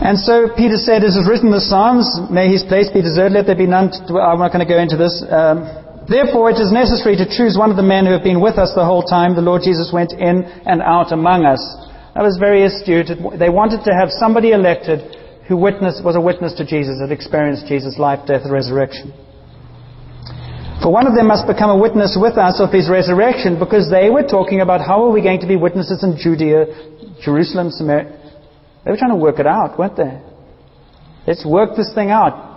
And 0.04 0.20
so 0.20 0.52
Peter 0.52 0.76
said, 0.76 1.00
It 1.00 1.16
is 1.16 1.24
written 1.24 1.48
in 1.48 1.56
the 1.56 1.63
Psalms, 1.63 2.06
may 2.28 2.52
his 2.52 2.68
place 2.68 2.92
be 2.92 3.00
deserted, 3.00 3.39
let 3.39 3.48
there 3.48 3.56
be 3.56 3.66
none. 3.66 3.88
To, 3.88 4.20
I'm 4.20 4.44
not 4.44 4.52
going 4.52 4.66
to 4.66 4.68
go 4.68 4.76
into 4.76 5.00
this. 5.00 5.24
Um, 5.32 5.63
Therefore, 6.04 6.52
it 6.52 6.60
is 6.60 6.68
necessary 6.72 7.16
to 7.16 7.24
choose 7.24 7.56
one 7.56 7.72
of 7.72 7.80
the 7.80 7.86
men 7.88 8.04
who 8.04 8.12
have 8.12 8.28
been 8.28 8.44
with 8.44 8.60
us 8.60 8.76
the 8.76 8.84
whole 8.84 9.04
time 9.04 9.36
the 9.36 9.46
Lord 9.46 9.63
Jesus 9.63 9.96
went 9.96 10.12
in 10.12 10.44
and 10.68 10.84
out 10.84 11.16
among 11.16 11.48
us. 11.48 11.63
That 12.12 12.28
was 12.28 12.36
very 12.36 12.68
astute. 12.68 13.08
They 13.39 13.48
wanted 13.48 13.88
to 13.88 13.96
have 13.96 14.12
somebody 14.12 14.52
elected 14.52 15.00
who 15.48 15.56
witnessed, 15.56 16.04
was 16.04 16.16
a 16.16 16.22
witness 16.22 16.54
to 16.60 16.68
Jesus, 16.68 17.00
had 17.00 17.12
experienced 17.12 17.68
Jesus' 17.68 17.96
life, 17.96 18.20
death, 18.28 18.44
and 18.44 18.52
resurrection. 18.52 19.16
For 20.84 20.92
one 20.92 21.08
of 21.08 21.16
them 21.16 21.32
must 21.32 21.48
become 21.48 21.72
a 21.72 21.80
witness 21.80 22.20
with 22.20 22.36
us 22.36 22.60
of 22.60 22.76
his 22.76 22.92
resurrection 22.92 23.56
because 23.56 23.88
they 23.88 24.12
were 24.12 24.28
talking 24.28 24.60
about 24.60 24.84
how 24.84 25.08
are 25.08 25.12
we 25.12 25.24
going 25.24 25.39
to 25.39 25.48
be 25.48 25.56
witnesses 25.56 26.04
in 26.04 26.20
Judea, 26.20 26.68
Jerusalem, 27.24 27.72
Samaria. 27.72 28.22
They 28.84 28.91
were 28.91 28.98
trying 28.98 29.12
to 29.12 29.17
work 29.17 29.39
it 29.39 29.48
out, 29.48 29.80
weren't 29.80 29.96
they? 29.96 30.22
Let's 31.26 31.46
work 31.46 31.76
this 31.76 31.93
thing 31.93 32.12
out. 32.12 32.52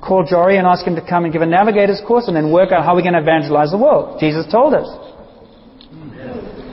Call 0.00 0.24
Jory 0.24 0.58
and 0.58 0.66
ask 0.66 0.86
him 0.86 0.94
to 0.96 1.06
come 1.06 1.24
and 1.24 1.32
give 1.32 1.42
a 1.42 1.46
navigator's 1.46 2.00
course 2.06 2.28
and 2.28 2.36
then 2.36 2.52
work 2.52 2.72
out 2.72 2.84
how 2.84 2.94
we're 2.94 3.02
going 3.02 3.14
to 3.14 3.20
evangelize 3.20 3.70
the 3.70 3.78
world. 3.78 4.18
Jesus 4.20 4.46
told 4.50 4.74
us. 4.74 4.86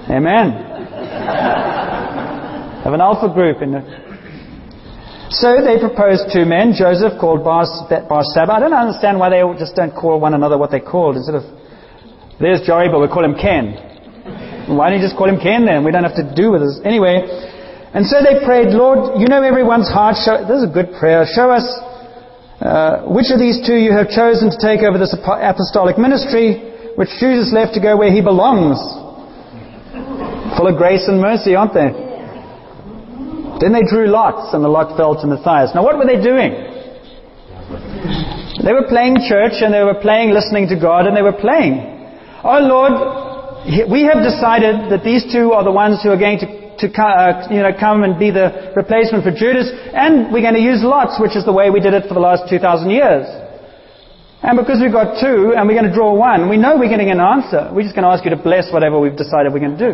Amen. 0.10 0.52
Have 2.84 2.94
an 2.94 3.02
alpha 3.02 3.28
group 3.34 3.62
in 3.62 3.74
the 3.74 4.10
so 5.30 5.62
they 5.62 5.78
proposed 5.78 6.34
two 6.34 6.46
men, 6.46 6.74
Joseph 6.74 7.22
called 7.22 7.46
Bar, 7.46 7.66
Barsabba. 7.86 8.50
I 8.50 8.60
don't 8.60 8.74
understand 8.74 9.20
why 9.20 9.30
they 9.30 9.46
just 9.60 9.76
don't 9.76 9.94
call 9.94 10.20
one 10.20 10.34
another 10.34 10.58
what 10.58 10.72
they 10.72 10.80
called. 10.80 11.18
Instead 11.18 11.36
of, 11.36 11.44
there's 12.42 12.66
Jory, 12.66 12.90
but 12.90 13.00
we 13.00 13.08
call 13.08 13.24
him 13.24 13.38
Ken. 13.38 13.78
Why 14.74 14.90
don't 14.90 15.00
you 15.00 15.06
just 15.06 15.16
call 15.16 15.30
him 15.30 15.38
Ken 15.38 15.66
then? 15.66 15.86
We 15.86 15.92
don't 15.92 16.04
have 16.04 16.18
to 16.18 16.34
do 16.34 16.50
with 16.50 16.66
this. 16.66 16.82
Anyway, 16.84 17.30
and 17.94 18.06
so 18.06 18.22
they 18.22 18.46
prayed, 18.46 18.70
Lord, 18.70 19.20
you 19.20 19.28
know 19.28 19.42
everyone's 19.42 19.90
heart. 19.90 20.16
Show, 20.22 20.46
this 20.46 20.62
is 20.62 20.70
a 20.70 20.74
good 20.74 20.94
prayer. 21.00 21.26
Show 21.26 21.50
us 21.50 21.66
uh, 22.62 23.08
which 23.10 23.32
of 23.34 23.40
these 23.40 23.66
two 23.66 23.80
you 23.80 23.96
have 23.96 24.12
chosen 24.12 24.52
to 24.52 24.60
take 24.62 24.84
over 24.86 25.00
this 25.00 25.16
apostolic 25.16 25.98
ministry, 25.98 26.94
which 27.00 27.10
Jesus 27.18 27.50
left 27.56 27.74
to 27.74 27.82
go 27.82 27.96
where 27.96 28.12
he 28.12 28.22
belongs. 28.22 28.78
Full 30.58 30.68
of 30.68 30.76
grace 30.76 31.08
and 31.08 31.22
mercy, 31.22 31.56
aren't 31.56 31.74
they? 31.74 31.90
Then 33.64 33.72
they 33.72 33.84
drew 33.88 34.08
lots, 34.08 34.54
and 34.54 34.64
the 34.64 34.68
lot 34.68 34.96
fell 34.96 35.20
to 35.20 35.28
Matthias. 35.28 35.72
Now, 35.74 35.84
what 35.84 35.98
were 35.98 36.06
they 36.06 36.22
doing? 36.22 36.52
They 38.64 38.74
were 38.76 38.88
playing 38.88 39.24
church, 39.28 39.64
and 39.64 39.74
they 39.74 39.84
were 39.84 40.00
playing 40.00 40.32
listening 40.32 40.68
to 40.70 40.76
God, 40.76 41.08
and 41.08 41.16
they 41.16 41.22
were 41.22 41.36
playing. 41.36 41.80
Oh 42.44 42.60
Lord, 42.60 42.94
we 43.92 44.04
have 44.04 44.24
decided 44.24 44.92
that 44.92 45.04
these 45.04 45.28
two 45.32 45.52
are 45.52 45.64
the 45.64 45.72
ones 45.72 46.04
who 46.04 46.10
are 46.10 46.20
going 46.20 46.40
to, 46.40 46.48
to 46.80 46.88
uh, 46.88 47.48
you 47.52 47.60
know, 47.60 47.72
come 47.78 48.04
and 48.04 48.18
be 48.18 48.32
the 48.32 48.72
replacement 48.76 49.24
for 49.24 49.32
Judas, 49.32 49.68
and 49.94 50.32
we're 50.32 50.44
going 50.44 50.56
to 50.56 50.64
use 50.64 50.80
lots, 50.82 51.20
which 51.20 51.36
is 51.36 51.44
the 51.44 51.54
way 51.54 51.70
we 51.70 51.80
did 51.80 51.94
it 51.94 52.08
for 52.08 52.14
the 52.14 52.24
last 52.24 52.48
2,000 52.50 52.90
years. 52.90 53.28
And 54.40 54.56
because 54.56 54.80
we've 54.80 54.96
got 54.96 55.20
two, 55.20 55.52
and 55.52 55.68
we're 55.68 55.76
going 55.76 55.92
to 55.92 55.94
draw 55.94 56.16
one, 56.16 56.48
we 56.48 56.56
know 56.56 56.80
we're 56.80 56.90
getting 56.90 57.12
an 57.12 57.20
answer. 57.20 57.68
We're 57.76 57.84
just 57.84 57.96
going 57.96 58.08
to 58.08 58.14
ask 58.16 58.24
you 58.24 58.32
to 58.32 58.40
bless 58.40 58.72
whatever 58.72 58.96
we've 58.96 59.20
decided 59.20 59.52
we're 59.52 59.60
going 59.60 59.76
to 59.76 59.86
do. 59.92 59.94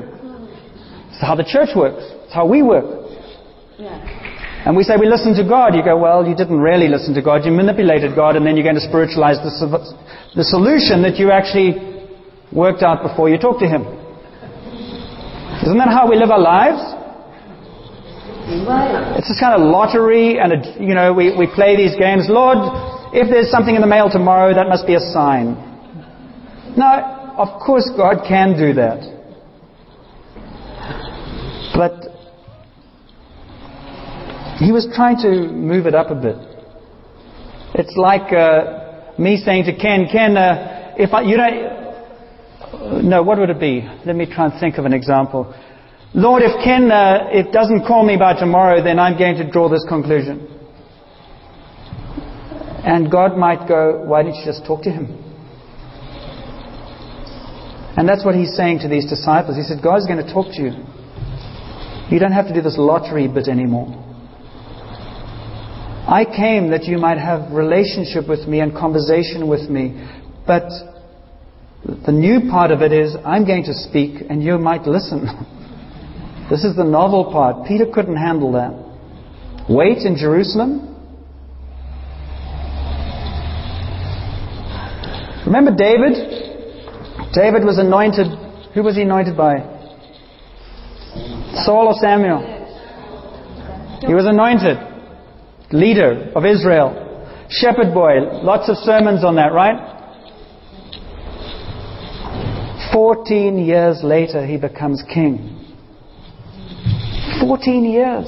It's 1.10 1.21
how 1.21 1.34
the 1.34 1.48
church 1.48 1.74
works. 1.74 2.06
It's 2.30 2.34
how 2.34 2.45
we 2.45 2.62
work. 2.62 2.86
And 4.69 4.78
we 4.78 4.84
say 4.86 4.98
we 5.02 5.10
listen 5.10 5.34
to 5.41 5.45
God. 5.48 5.74
You 5.74 5.82
go, 5.82 5.98
well, 5.98 6.26
you 6.26 6.36
didn't 6.38 6.62
really 6.62 6.88
listen 6.88 7.13
to 7.17 7.21
God. 7.21 7.45
You 7.45 7.52
manipulated 7.52 8.13
God, 8.13 8.36
and 8.36 8.45
then 8.45 8.58
you're 8.58 8.65
going 8.65 8.78
to 8.78 8.86
spiritualize 8.86 9.41
the, 9.41 9.50
the 10.38 10.45
solution 10.45 11.02
that 11.02 11.17
you 11.17 11.34
actually 11.34 12.06
worked 12.54 12.82
out 12.86 13.02
before 13.02 13.30
you 13.30 13.38
talk 13.38 13.58
to 13.60 13.67
Him. 13.67 14.04
Isn't 15.65 15.80
that 15.80 15.89
how 15.89 16.08
we 16.08 16.15
live 16.15 16.30
our 16.30 16.39
lives? 16.39 16.78
It's 19.17 19.28
this 19.28 19.39
kind 19.39 19.60
of 19.60 19.67
lottery, 19.67 20.38
and 20.38 20.54
a, 20.54 20.58
you 20.80 20.93
know, 20.93 21.12
we, 21.12 21.36
we 21.36 21.47
play 21.47 21.75
these 21.75 21.97
games. 21.97 22.28
Lord, 22.30 22.58
if 23.15 23.32
there's 23.32 23.49
something 23.49 23.73
in 23.73 23.82
the 23.82 23.88
mail 23.88 24.08
tomorrow, 24.08 24.54
that 24.54 24.69
must 24.69 24.86
be 24.86 24.93
a 24.93 24.99
sign. 24.99 25.58
No, 26.78 27.34
of 27.38 27.60
course 27.65 27.89
God 27.97 28.28
can 28.28 28.54
do 28.54 28.73
that. 28.73 29.01
But 31.73 32.13
he 34.60 34.71
was 34.71 34.88
trying 34.93 35.17
to 35.23 35.51
move 35.51 35.88
it 35.88 35.95
up 35.95 36.12
a 36.12 36.15
bit. 36.15 36.38
It's 37.73 37.97
like 37.97 38.32
uh, 38.32 39.17
me 39.17 39.38
saying 39.38 39.65
to 39.65 39.75
Ken, 39.75 40.08
Ken, 40.12 40.38
uh, 40.38 40.93
if 40.95 41.12
I, 41.12 41.21
you 41.21 41.38
know, 41.38 41.85
no, 43.02 43.24
what 43.24 43.38
would 43.38 43.50
it 43.50 43.60
be? 43.60 43.88
Let 44.06 44.15
me 44.15 44.26
try 44.26 44.45
and 44.45 44.60
think 44.60 44.78
of 44.78 44.86
an 44.86 44.93
example. 44.93 45.54
Lord, 46.13 46.43
if 46.43 46.63
Ken 46.63 46.91
uh, 46.91 47.28
it 47.32 47.52
doesn't 47.52 47.86
call 47.86 48.06
me 48.06 48.17
by 48.17 48.39
tomorrow, 48.39 48.84
then 48.84 49.00
I'm 49.00 49.17
going 49.17 49.36
to 49.38 49.52
draw 49.52 49.69
this 49.69 49.86
conclusion. 49.88 50.48
And 52.86 53.12
God 53.12 53.36
might 53.36 53.67
go, 53.67 54.04
why 54.06 54.24
didn't 54.24 54.38
you 54.38 54.45
just 54.45 54.65
talk 54.65 54.84
to 54.84 54.91
him? 54.91 55.21
And 57.98 58.08
that's 58.08 58.24
what 58.24 58.36
he's 58.36 58.56
saying 58.56 58.80
to 58.80 58.88
these 58.88 59.10
disciples. 59.10 59.58
He 59.58 59.63
said, 59.63 59.82
God's 59.82 60.06
going 60.06 60.24
to 60.24 60.32
talk 60.32 60.48
to 60.54 60.62
you. 60.62 60.71
You 62.12 62.19
don't 62.19 62.34
have 62.34 62.48
to 62.48 62.54
do 62.54 62.62
this 62.62 62.76
lottery 62.78 63.28
bit 63.28 63.48
anymore. 63.48 63.88
I 66.08 66.24
came 66.24 66.69
that 66.69 66.84
you 66.84 67.00
might 67.00 67.17
have 67.17 67.52
relationship 67.52 68.30
with 68.30 68.48
me 68.48 68.60
and 68.60 68.76
conversation 68.76 69.50
with 69.50 69.69
me. 69.69 69.98
But 70.45 70.69
the 71.86 72.12
new 72.12 72.50
part 72.50 72.71
of 72.71 72.82
it 72.82 72.91
is 72.91 73.15
I'm 73.24 73.45
going 73.45 73.63
to 73.65 73.74
speak 73.74 74.26
and 74.28 74.43
you 74.43 74.58
might 74.58 74.88
listen. 74.88 75.26
this 76.50 76.63
is 76.63 76.76
the 76.76 76.84
novel 76.84 77.32
part. 77.32 77.67
Peter 77.67 77.86
couldn't 77.93 78.17
handle 78.17 78.54
that. 78.54 78.74
Wait 79.69 80.00
in 80.00 80.17
Jerusalem. 80.17 80.91
Remember 85.45 85.76
David? 85.76 86.13
David 87.34 87.63
was 87.63 87.78
anointed. 87.78 88.28
Who 88.74 88.82
was 88.82 88.95
he 88.95 89.04
anointed 89.04 89.38
by? 89.38 89.58
Saul 91.65 91.88
or 91.88 91.93
Samuel? 92.02 92.41
He 94.08 94.13
was 94.15 94.26
anointed. 94.26 94.78
Leader 95.71 96.32
of 96.36 96.45
Israel. 96.45 97.02
Shepherd 97.50 97.93
boy. 97.93 98.41
Lots 98.41 98.69
of 98.69 98.78
sermons 98.78 99.24
on 99.24 99.36
that, 99.36 99.54
right? 99.54 99.94
14 102.95 103.58
years 103.58 103.99
later, 104.03 104.45
he 104.47 104.55
becomes 104.55 105.03
king. 105.13 105.60
14 107.41 107.84
years. 107.84 108.25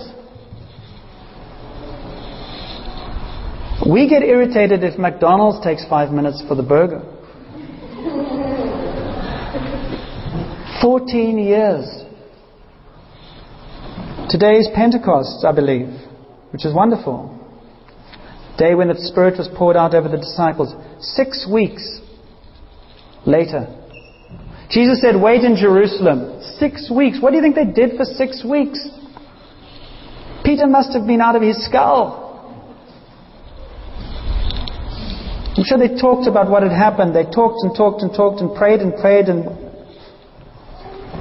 We 3.90 4.10
get 4.10 4.24
irritated 4.24 4.84
if 4.84 5.00
McDonald's 5.00 5.64
takes 5.64 5.88
five 5.88 6.12
minutes 6.12 6.44
for 6.50 6.56
the 6.56 6.64
burger. 6.64 7.00
14 10.82 11.38
years. 11.38 11.86
Today 14.30 14.58
is 14.58 14.68
Pentecost, 14.76 15.46
I 15.46 15.54
believe, 15.54 15.88
which 16.52 16.66
is 16.66 16.74
wonderful. 16.74 17.34
Day 18.58 18.76
when 18.76 18.90
the 18.90 18.96
Spirit 18.98 19.38
was 19.38 19.48
poured 19.56 19.78
out 19.78 19.96
over 19.96 20.10
the 20.10 20.18
disciples. 20.18 20.76
Six 21.00 21.48
weeks 21.50 22.02
later, 23.26 23.74
Jesus 24.70 25.02
said, 25.02 25.16
Wait 25.22 25.44
in 25.44 25.56
Jerusalem. 25.56 26.42
Six 26.60 26.92
weeks. 26.92 27.20
What 27.22 27.32
do 27.32 27.38
you 27.38 27.42
think 27.42 27.56
they 27.56 27.66
did 27.66 27.98
for 27.98 28.04
six 28.04 28.44
weeks? 28.44 28.80
Peter 30.44 30.68
must 30.68 30.94
have 30.94 31.08
been 31.08 31.22
out 31.22 31.36
of 31.36 31.42
his 31.42 31.64
skull. 31.66 32.26
I'm 35.58 35.64
sure 35.64 35.78
they 35.78 36.00
talked 36.00 36.28
about 36.28 36.50
what 36.50 36.64
had 36.64 36.72
happened. 36.72 37.16
They 37.16 37.24
talked 37.24 37.64
and 37.64 37.76
talked 37.76 38.02
and 38.02 38.14
talked 38.14 38.42
and 38.42 38.56
prayed 38.56 38.80
and 38.80 38.94
prayed 38.96 39.26
and 39.26 39.48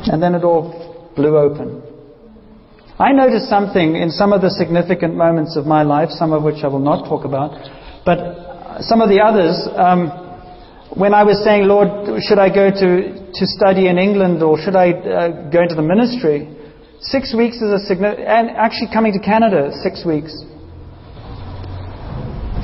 and 0.08 0.22
then 0.22 0.34
it 0.34 0.44
all 0.44 1.12
blew 1.16 1.38
open. 1.38 1.82
I 2.98 3.12
noticed 3.12 3.48
something 3.48 3.96
in 3.96 4.10
some 4.10 4.32
of 4.32 4.40
the 4.40 4.50
significant 4.50 5.14
moments 5.16 5.56
of 5.56 5.66
my 5.66 5.82
life, 5.82 6.10
some 6.10 6.32
of 6.32 6.42
which 6.42 6.62
I 6.62 6.68
will 6.68 6.78
not 6.78 7.08
talk 7.08 7.24
about, 7.24 7.50
but 8.04 8.82
some 8.82 9.00
of 9.00 9.08
the 9.08 9.20
others. 9.20 9.68
Um, 9.74 10.25
when 10.96 11.12
I 11.12 11.24
was 11.24 11.44
saying, 11.44 11.68
Lord, 11.68 12.08
should 12.24 12.40
I 12.40 12.48
go 12.48 12.72
to, 12.72 12.90
to 13.28 13.44
study 13.60 13.88
in 13.88 14.00
England 14.00 14.42
or 14.42 14.56
should 14.56 14.74
I 14.74 14.96
uh, 14.96 15.50
go 15.52 15.60
into 15.60 15.76
the 15.76 15.84
ministry? 15.84 16.48
Six 17.04 17.36
weeks 17.36 17.60
is 17.60 17.68
a 17.68 17.78
significant, 17.84 18.24
and 18.24 18.48
actually 18.56 18.88
coming 18.88 19.12
to 19.12 19.20
Canada, 19.20 19.76
six 19.84 20.08
weeks. 20.08 20.32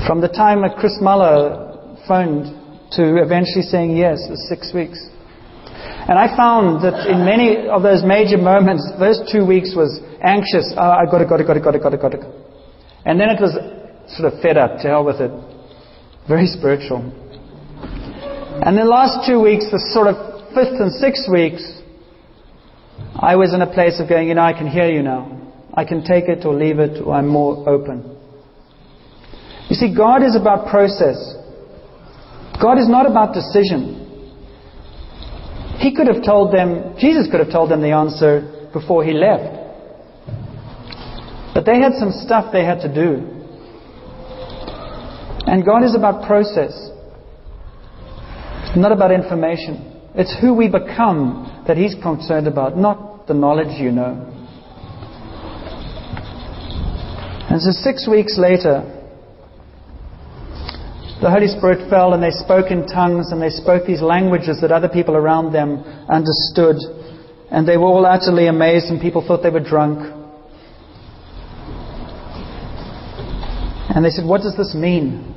From 0.09 0.17
the 0.19 0.33
time 0.33 0.65
that 0.65 0.81
Chris 0.81 0.97
Muller 0.97 2.01
phoned 2.09 2.49
to 2.97 3.21
eventually 3.21 3.61
saying 3.69 3.95
yes 3.95 4.17
is 4.25 4.41
six 4.49 4.73
weeks. 4.73 4.97
And 6.09 6.17
I 6.17 6.33
found 6.35 6.81
that 6.81 7.05
in 7.05 7.21
many 7.23 7.69
of 7.69 7.85
those 7.85 8.01
major 8.01 8.41
moments, 8.41 8.81
those 8.97 9.21
two 9.29 9.45
weeks 9.45 9.77
was 9.77 10.01
anxious. 10.25 10.73
Oh, 10.73 10.89
I 10.89 11.05
got 11.05 11.21
it, 11.21 11.29
got 11.29 11.39
it, 11.39 11.45
got 11.45 11.55
it, 11.55 11.63
got 11.63 11.75
it, 11.75 11.81
got 11.85 11.93
it, 11.93 12.01
got 12.01 12.13
it. 12.17 12.25
And 13.05 13.21
then 13.21 13.29
it 13.29 13.39
was 13.39 13.53
sort 14.09 14.33
of 14.33 14.41
fed 14.41 14.57
up, 14.57 14.81
to 14.81 14.89
hell 14.89 15.05
with 15.05 15.21
it. 15.21 15.31
Very 16.27 16.47
spiritual. 16.47 17.22
And 18.61 18.77
the 18.77 18.85
last 18.85 19.27
two 19.27 19.41
weeks, 19.41 19.65
the 19.71 19.79
sort 19.91 20.07
of 20.07 20.53
fifth 20.53 20.79
and 20.79 20.91
sixth 20.93 21.25
weeks, 21.29 21.63
I 23.15 23.35
was 23.35 23.53
in 23.53 23.61
a 23.61 23.73
place 23.73 23.99
of 23.99 24.07
going, 24.07 24.27
you 24.27 24.35
know, 24.35 24.43
I 24.43 24.53
can 24.53 24.67
hear 24.67 24.89
you 24.89 25.01
now. 25.01 25.53
I 25.73 25.85
can 25.85 26.03
take 26.03 26.25
it 26.29 26.45
or 26.45 26.53
leave 26.53 26.77
it, 26.77 27.01
or 27.01 27.15
I'm 27.15 27.27
more 27.27 27.67
open. 27.67 28.15
You 29.69 29.75
see, 29.75 29.95
God 29.95 30.21
is 30.21 30.35
about 30.35 30.69
process. 30.69 31.17
God 32.61 32.77
is 32.77 32.87
not 32.87 33.09
about 33.09 33.33
decision. 33.33 33.99
He 35.79 35.95
could 35.95 36.07
have 36.07 36.23
told 36.23 36.53
them, 36.53 36.95
Jesus 36.99 37.27
could 37.31 37.39
have 37.39 37.51
told 37.51 37.71
them 37.71 37.81
the 37.81 37.91
answer 37.91 38.69
before 38.71 39.03
he 39.03 39.13
left. 39.13 39.49
But 41.55 41.65
they 41.65 41.79
had 41.79 41.93
some 41.97 42.11
stuff 42.11 42.53
they 42.53 42.63
had 42.63 42.81
to 42.81 42.93
do. 42.93 43.33
And 45.49 45.65
God 45.65 45.83
is 45.83 45.95
about 45.95 46.27
process 46.27 46.92
not 48.75 48.91
about 48.91 49.11
information. 49.11 50.01
It's 50.15 50.35
who 50.41 50.53
we 50.53 50.67
become 50.67 51.63
that 51.67 51.77
He's 51.77 51.95
concerned 52.01 52.47
about, 52.47 52.77
not 52.77 53.27
the 53.27 53.33
knowledge 53.33 53.79
you 53.79 53.91
know. 53.91 54.29
And 57.49 57.61
so 57.61 57.71
six 57.71 58.07
weeks 58.07 58.37
later, 58.37 58.81
the 61.21 61.29
Holy 61.31 61.47
Spirit 61.47 61.89
fell 61.89 62.13
and 62.13 62.21
they 62.21 62.31
spoke 62.31 62.69
in 62.71 62.85
tongues 62.87 63.31
and 63.31 63.41
they 63.41 63.49
spoke 63.49 63.85
these 63.85 64.01
languages 64.01 64.59
that 64.61 64.71
other 64.71 64.89
people 64.89 65.15
around 65.15 65.53
them 65.53 65.83
understood. 66.09 66.75
And 67.49 67.67
they 67.67 67.77
were 67.77 67.85
all 67.85 68.05
utterly 68.05 68.47
amazed 68.47 68.87
and 68.87 68.99
people 68.99 69.25
thought 69.25 69.43
they 69.43 69.49
were 69.49 69.63
drunk. 69.63 69.99
And 73.95 74.03
they 74.03 74.09
said, 74.09 74.25
What 74.25 74.41
does 74.41 74.57
this 74.57 74.73
mean? 74.75 75.32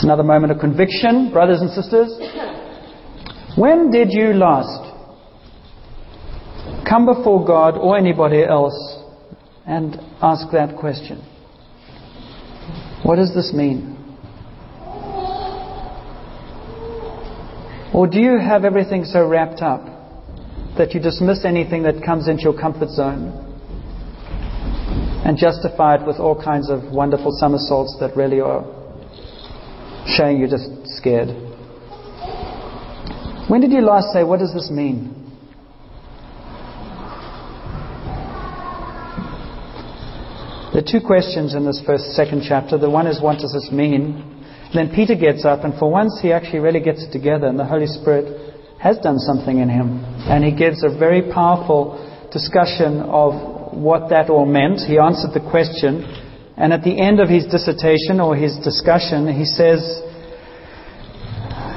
It's 0.00 0.06
another 0.06 0.22
moment 0.22 0.50
of 0.50 0.58
conviction, 0.58 1.30
brothers 1.30 1.60
and 1.60 1.68
sisters. 1.68 2.08
When 3.54 3.90
did 3.90 4.08
you 4.12 4.32
last 4.32 4.80
come 6.88 7.04
before 7.04 7.44
God 7.44 7.76
or 7.76 7.98
anybody 7.98 8.42
else 8.42 8.72
and 9.66 10.00
ask 10.22 10.50
that 10.52 10.78
question? 10.78 11.18
What 13.02 13.16
does 13.16 13.34
this 13.34 13.52
mean? 13.52 13.98
Or 17.92 18.06
do 18.10 18.20
you 18.20 18.38
have 18.38 18.64
everything 18.64 19.04
so 19.04 19.28
wrapped 19.28 19.60
up 19.60 19.84
that 20.78 20.94
you 20.94 21.00
dismiss 21.00 21.44
anything 21.44 21.82
that 21.82 22.02
comes 22.02 22.26
into 22.26 22.44
your 22.44 22.58
comfort 22.58 22.88
zone 22.88 23.36
and 25.26 25.36
justify 25.36 25.96
it 25.96 26.06
with 26.06 26.16
all 26.16 26.42
kinds 26.42 26.70
of 26.70 26.84
wonderful 26.90 27.36
somersaults 27.38 27.98
that 28.00 28.16
really 28.16 28.40
are 28.40 28.79
showing 30.16 30.38
you're 30.38 30.48
just 30.48 30.68
scared. 30.96 31.28
When 33.48 33.60
did 33.60 33.72
you 33.72 33.80
last 33.80 34.12
say, 34.12 34.22
What 34.22 34.38
does 34.38 34.54
this 34.54 34.70
mean? 34.70 35.16
There 40.72 40.82
are 40.82 40.86
two 40.86 41.04
questions 41.04 41.54
in 41.54 41.66
this 41.66 41.82
first, 41.84 42.14
second 42.14 42.44
chapter. 42.46 42.78
The 42.78 42.88
one 42.88 43.06
is, 43.06 43.20
What 43.20 43.38
does 43.38 43.52
this 43.52 43.70
mean? 43.72 44.22
And 44.70 44.74
then 44.74 44.94
Peter 44.94 45.16
gets 45.16 45.44
up, 45.44 45.64
and 45.64 45.74
for 45.78 45.90
once 45.90 46.20
he 46.22 46.32
actually 46.32 46.60
really 46.60 46.78
gets 46.78 47.02
it 47.02 47.10
together, 47.10 47.48
and 47.48 47.58
the 47.58 47.64
Holy 47.66 47.86
Spirit 47.86 48.54
has 48.78 48.98
done 48.98 49.18
something 49.18 49.58
in 49.58 49.68
him. 49.68 49.98
And 50.30 50.44
he 50.44 50.54
gives 50.54 50.84
a 50.84 50.96
very 50.96 51.32
powerful 51.32 51.98
discussion 52.32 53.00
of 53.02 53.74
what 53.74 54.10
that 54.10 54.30
all 54.30 54.46
meant. 54.46 54.78
He 54.86 54.96
answered 54.96 55.34
the 55.34 55.42
question, 55.50 56.06
And 56.60 56.74
at 56.74 56.84
the 56.84 57.00
end 57.00 57.20
of 57.20 57.28
his 57.28 57.46
dissertation 57.46 58.20
or 58.20 58.36
his 58.36 58.56
discussion, 58.58 59.26
he 59.32 59.46
says, 59.46 59.80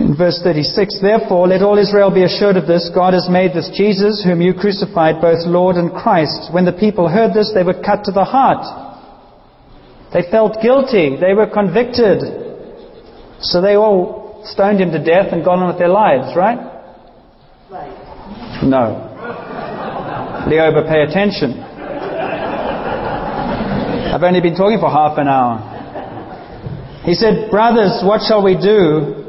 in 0.03 0.17
verse 0.17 0.41
36, 0.43 0.99
Therefore, 0.99 1.47
let 1.47 1.61
all 1.61 1.77
Israel 1.77 2.11
be 2.11 2.23
assured 2.23 2.57
of 2.57 2.67
this 2.67 2.91
God 2.93 3.13
has 3.13 3.29
made 3.29 3.53
this 3.53 3.71
Jesus, 3.77 4.21
whom 4.25 4.41
you 4.41 4.53
crucified, 4.53 5.21
both 5.21 5.47
Lord 5.47 5.77
and 5.77 5.93
Christ. 5.93 6.51
When 6.51 6.65
the 6.65 6.73
people 6.73 7.07
heard 7.07 7.33
this, 7.33 7.53
they 7.55 7.63
were 7.63 7.79
cut 7.79 8.03
to 8.05 8.11
the 8.11 8.25
heart. 8.25 8.67
They 10.11 10.29
felt 10.29 10.61
guilty. 10.61 11.15
They 11.15 11.33
were 11.33 11.47
convicted. 11.47 12.19
So 13.39 13.61
they 13.61 13.75
all 13.75 14.43
stoned 14.45 14.81
him 14.81 14.91
to 14.91 14.99
death 14.99 15.31
and 15.31 15.45
gone 15.45 15.59
on 15.59 15.69
with 15.69 15.79
their 15.79 15.87
lives, 15.87 16.35
right? 16.35 16.59
No. 18.67 18.99
Leoba, 20.51 20.83
pay 20.91 21.03
attention. 21.07 21.72
I've 24.23 24.29
only 24.29 24.39
been 24.39 24.55
talking 24.55 24.79
for 24.79 24.89
half 24.89 25.17
an 25.17 25.27
hour. 25.27 25.59
He 27.03 27.13
said, 27.13 27.51
Brothers, 27.51 27.99
what 28.05 28.21
shall 28.25 28.41
we 28.41 28.55
do? 28.55 29.19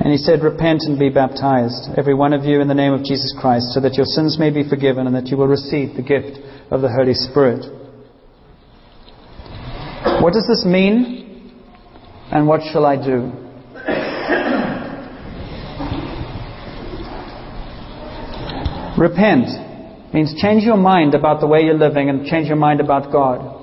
And 0.00 0.10
he 0.10 0.16
said, 0.16 0.42
Repent 0.42 0.84
and 0.88 0.98
be 0.98 1.10
baptized, 1.10 1.90
every 1.98 2.14
one 2.14 2.32
of 2.32 2.44
you, 2.44 2.62
in 2.62 2.68
the 2.68 2.72
name 2.72 2.94
of 2.94 3.04
Jesus 3.04 3.36
Christ, 3.38 3.74
so 3.74 3.80
that 3.80 3.92
your 3.92 4.06
sins 4.06 4.38
may 4.38 4.48
be 4.48 4.66
forgiven 4.66 5.06
and 5.06 5.14
that 5.14 5.26
you 5.26 5.36
will 5.36 5.48
receive 5.48 5.94
the 5.94 6.00
gift 6.00 6.38
of 6.70 6.80
the 6.80 6.88
Holy 6.88 7.12
Spirit. 7.12 7.60
What 10.22 10.32
does 10.32 10.46
this 10.48 10.64
mean? 10.64 11.52
And 12.30 12.48
what 12.48 12.62
shall 12.72 12.86
I 12.86 12.96
do? 12.96 13.32
Repent 18.96 19.71
means 20.12 20.34
change 20.40 20.62
your 20.62 20.76
mind 20.76 21.14
about 21.14 21.40
the 21.40 21.46
way 21.46 21.62
you're 21.62 21.74
living 21.74 22.08
and 22.08 22.26
change 22.26 22.46
your 22.46 22.56
mind 22.56 22.80
about 22.80 23.10
God. 23.10 23.60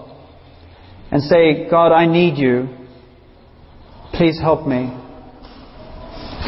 And 1.12 1.24
say, 1.24 1.68
God, 1.70 1.92
I 1.92 2.06
need 2.06 2.38
you. 2.38 2.70
Please 4.14 4.40
help 4.40 4.68
me. 4.68 4.96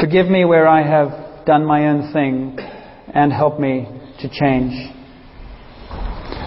Forgive 0.00 0.28
me 0.28 0.44
where 0.44 0.68
I 0.68 0.82
have 0.82 1.44
done 1.46 1.64
my 1.64 1.88
own 1.88 2.12
thing 2.12 2.58
and 3.12 3.32
help 3.32 3.58
me 3.58 3.86
to 4.20 4.28
change. 4.28 4.72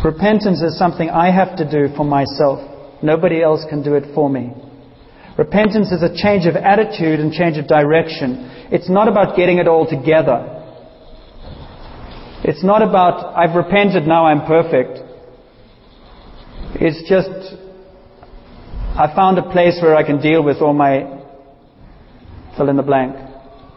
Repentance 0.04 0.62
is 0.62 0.78
something 0.78 1.10
I 1.10 1.32
have 1.32 1.58
to 1.58 1.70
do 1.70 1.94
for 1.96 2.06
myself. 2.06 2.60
Nobody 3.02 3.42
else 3.42 3.66
can 3.70 3.84
do 3.84 3.96
it 3.96 4.14
for 4.14 4.30
me. 4.30 4.52
Repentance 5.38 5.92
is 5.92 6.02
a 6.02 6.16
change 6.16 6.46
of 6.46 6.56
attitude 6.56 7.20
and 7.20 7.34
change 7.34 7.58
of 7.58 7.68
direction. 7.68 8.68
It's 8.72 8.90
not 8.90 9.08
about 9.08 9.36
getting 9.36 9.58
it 9.58 9.68
all 9.68 9.88
together. 9.88 10.65
It's 12.48 12.64
not 12.64 12.84
about, 12.84 13.36
I've 13.36 13.56
repented, 13.56 14.06
now 14.06 14.28
I'm 14.28 14.46
perfect. 14.46 15.00
It's 16.76 17.10
just, 17.10 17.58
I 18.94 19.12
found 19.16 19.40
a 19.40 19.50
place 19.50 19.80
where 19.82 19.96
I 19.96 20.04
can 20.04 20.22
deal 20.22 20.44
with 20.44 20.58
all 20.58 20.74
my 20.74 21.26
fill 22.56 22.70
in 22.70 22.78
the 22.78 22.84
blank. 22.84 23.16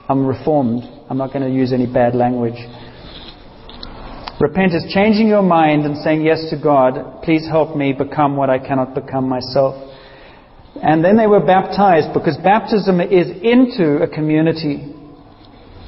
I'm 0.07 0.27
reformed. 0.27 0.83
I'm 1.09 1.17
not 1.17 1.33
going 1.33 1.49
to 1.49 1.51
use 1.51 1.73
any 1.73 1.87
bad 1.87 2.15
language. 2.15 2.61
Repent 4.39 4.75
is 4.75 4.85
changing 4.93 5.29
your 5.29 5.43
mind 5.43 5.87
and 5.87 5.97
saying 6.05 6.21
yes 6.21 6.51
to 6.51 6.61
God. 6.63 7.23
Please 7.23 7.49
help 7.49 7.75
me 7.75 7.95
become 7.95 8.37
what 8.37 8.51
I 8.51 8.59
cannot 8.59 8.95
become 8.95 9.31
myself. 9.31 9.77
And 10.83 11.03
then 11.03 11.17
they 11.17 11.27
were 11.27 11.41
baptized 11.41 12.13
because 12.13 12.37
baptism 12.45 13.01
is 13.01 13.29
into 13.43 14.03
a 14.03 14.07
community. 14.07 14.93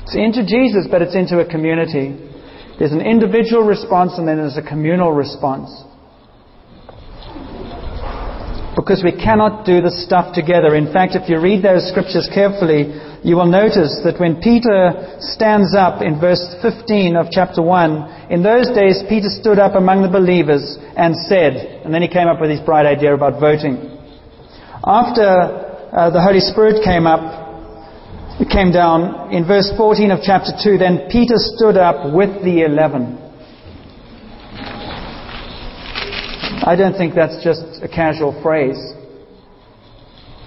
It's 0.04 0.16
into 0.16 0.46
Jesus, 0.46 0.88
but 0.90 1.02
it's 1.02 1.14
into 1.14 1.40
a 1.40 1.44
community. 1.44 2.29
There's 2.80 2.96
an 2.96 3.04
individual 3.04 3.62
response 3.62 4.16
and 4.16 4.26
then 4.26 4.38
there's 4.38 4.56
a 4.56 4.64
communal 4.64 5.12
response. 5.12 5.68
Because 8.74 9.04
we 9.04 9.12
cannot 9.12 9.66
do 9.66 9.84
the 9.84 9.92
stuff 9.92 10.32
together. 10.32 10.74
In 10.74 10.90
fact, 10.90 11.12
if 11.12 11.28
you 11.28 11.36
read 11.44 11.60
those 11.60 11.84
scriptures 11.92 12.24
carefully, 12.32 12.88
you 13.20 13.36
will 13.36 13.52
notice 13.52 14.00
that 14.00 14.16
when 14.16 14.40
Peter 14.40 14.96
stands 15.20 15.76
up 15.76 16.00
in 16.00 16.16
verse 16.16 16.40
15 16.64 17.20
of 17.20 17.28
chapter 17.28 17.60
1, 17.60 18.32
in 18.32 18.42
those 18.42 18.72
days 18.72 19.04
Peter 19.12 19.28
stood 19.28 19.58
up 19.60 19.76
among 19.76 20.00
the 20.00 20.08
believers 20.08 20.80
and 20.96 21.12
said, 21.28 21.84
and 21.84 21.92
then 21.92 22.00
he 22.00 22.08
came 22.08 22.32
up 22.32 22.40
with 22.40 22.48
his 22.48 22.64
bright 22.64 22.86
idea 22.86 23.12
about 23.12 23.36
voting. 23.36 23.76
After 24.80 25.20
uh, 25.92 26.08
the 26.08 26.22
Holy 26.24 26.40
Spirit 26.40 26.80
came 26.80 27.04
up, 27.04 27.39
it 28.40 28.48
came 28.48 28.72
down 28.72 29.30
in 29.32 29.46
verse 29.46 29.70
14 29.76 30.10
of 30.10 30.20
chapter 30.22 30.52
2. 30.64 30.78
Then 30.78 31.08
Peter 31.10 31.34
stood 31.36 31.76
up 31.76 32.14
with 32.14 32.42
the 32.42 32.62
eleven. 32.64 33.18
I 36.62 36.74
don't 36.74 36.96
think 36.96 37.14
that's 37.14 37.44
just 37.44 37.82
a 37.82 37.88
casual 37.88 38.40
phrase. 38.42 38.78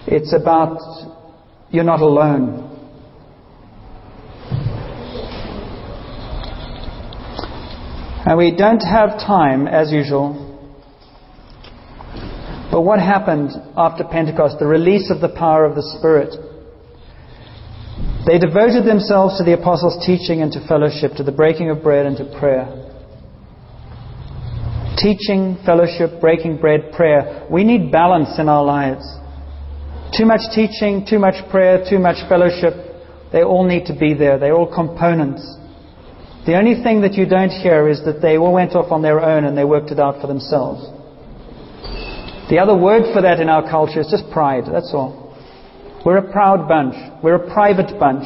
It's 0.07 0.33
about 0.33 0.79
you're 1.69 1.83
not 1.83 2.01
alone. 2.01 2.71
And 8.25 8.37
we 8.37 8.55
don't 8.55 8.79
have 8.79 9.19
time, 9.19 9.67
as 9.67 9.91
usual. 9.91 10.49
But 12.71 12.81
what 12.81 12.99
happened 12.99 13.51
after 13.77 14.03
Pentecost? 14.03 14.57
The 14.59 14.65
release 14.65 15.11
of 15.11 15.19
the 15.21 15.29
power 15.29 15.65
of 15.65 15.75
the 15.75 15.83
Spirit. 15.99 16.33
They 18.25 18.39
devoted 18.39 18.85
themselves 18.85 19.37
to 19.37 19.43
the 19.43 19.53
apostles' 19.53 20.05
teaching 20.05 20.41
and 20.41 20.51
to 20.53 20.65
fellowship, 20.65 21.13
to 21.17 21.23
the 21.23 21.31
breaking 21.31 21.69
of 21.69 21.83
bread 21.83 22.05
and 22.05 22.15
to 22.17 22.39
prayer. 22.39 22.71
Teaching, 24.95 25.57
fellowship, 25.65 26.21
breaking 26.21 26.57
bread, 26.57 26.93
prayer. 26.93 27.45
We 27.51 27.65
need 27.65 27.91
balance 27.91 28.39
in 28.39 28.47
our 28.47 28.63
lives. 28.63 29.03
Too 30.17 30.25
much 30.25 30.41
teaching, 30.55 31.05
too 31.09 31.19
much 31.19 31.35
prayer, 31.51 31.83
too 31.89 31.99
much 31.99 32.17
fellowship. 32.29 32.73
They 33.33 33.43
all 33.43 33.67
need 33.67 33.87
to 33.87 33.97
be 33.97 34.13
there. 34.13 34.39
They're 34.39 34.55
all 34.55 34.73
components. 34.73 35.43
The 36.45 36.55
only 36.55 36.81
thing 36.81 37.01
that 37.01 37.15
you 37.15 37.25
don't 37.25 37.49
hear 37.49 37.89
is 37.89 38.05
that 38.05 38.21
they 38.21 38.37
all 38.37 38.53
went 38.53 38.75
off 38.75 38.91
on 38.91 39.01
their 39.01 39.19
own 39.19 39.43
and 39.43 39.57
they 39.57 39.65
worked 39.65 39.91
it 39.91 39.99
out 39.99 40.21
for 40.21 40.27
themselves. 40.27 40.85
The 42.49 42.59
other 42.59 42.77
word 42.77 43.11
for 43.13 43.21
that 43.21 43.39
in 43.39 43.49
our 43.49 43.67
culture 43.69 44.01
is 44.01 44.07
just 44.11 44.29
pride. 44.31 44.65
That's 44.71 44.91
all. 44.93 45.22
We're 46.05 46.17
a 46.17 46.31
proud 46.31 46.67
bunch. 46.67 46.95
We're 47.23 47.35
a 47.35 47.53
private 47.53 47.97
bunch. 47.97 48.25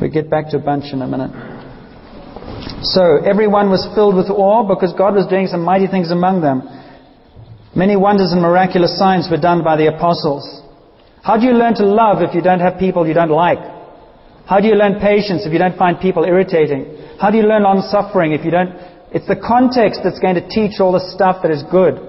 We'll 0.00 0.10
get 0.10 0.28
back 0.28 0.50
to 0.50 0.56
a 0.56 0.60
bunch 0.60 0.92
in 0.92 1.02
a 1.02 1.06
minute. 1.06 1.30
So 2.82 3.22
everyone 3.24 3.70
was 3.70 3.86
filled 3.94 4.16
with 4.16 4.30
awe 4.30 4.66
because 4.66 4.92
God 4.98 5.14
was 5.14 5.26
doing 5.26 5.46
some 5.46 5.62
mighty 5.62 5.86
things 5.86 6.10
among 6.10 6.40
them. 6.42 6.62
Many 7.74 7.96
wonders 7.96 8.32
and 8.32 8.42
miraculous 8.42 8.98
signs 8.98 9.28
were 9.30 9.38
done 9.38 9.62
by 9.62 9.76
the 9.76 9.86
apostles. 9.86 10.42
How 11.22 11.36
do 11.36 11.46
you 11.46 11.52
learn 11.52 11.74
to 11.76 11.86
love 11.86 12.22
if 12.22 12.34
you 12.34 12.42
don't 12.42 12.60
have 12.60 12.78
people 12.78 13.06
you 13.06 13.14
don't 13.14 13.30
like? 13.30 13.58
How 14.46 14.58
do 14.60 14.66
you 14.66 14.74
learn 14.74 14.98
patience 14.98 15.44
if 15.44 15.52
you 15.52 15.58
don't 15.58 15.76
find 15.76 16.00
people 16.00 16.24
irritating? 16.24 16.96
How 17.20 17.30
do 17.30 17.36
you 17.36 17.44
learn 17.44 17.62
long 17.62 17.86
suffering 17.90 18.32
if 18.32 18.44
you 18.44 18.50
don't? 18.50 18.74
It's 19.12 19.28
the 19.28 19.36
context 19.36 20.00
that's 20.02 20.18
going 20.18 20.34
to 20.36 20.48
teach 20.48 20.80
all 20.80 20.92
the 20.92 21.04
stuff 21.14 21.42
that 21.42 21.50
is 21.50 21.62
good. 21.70 22.07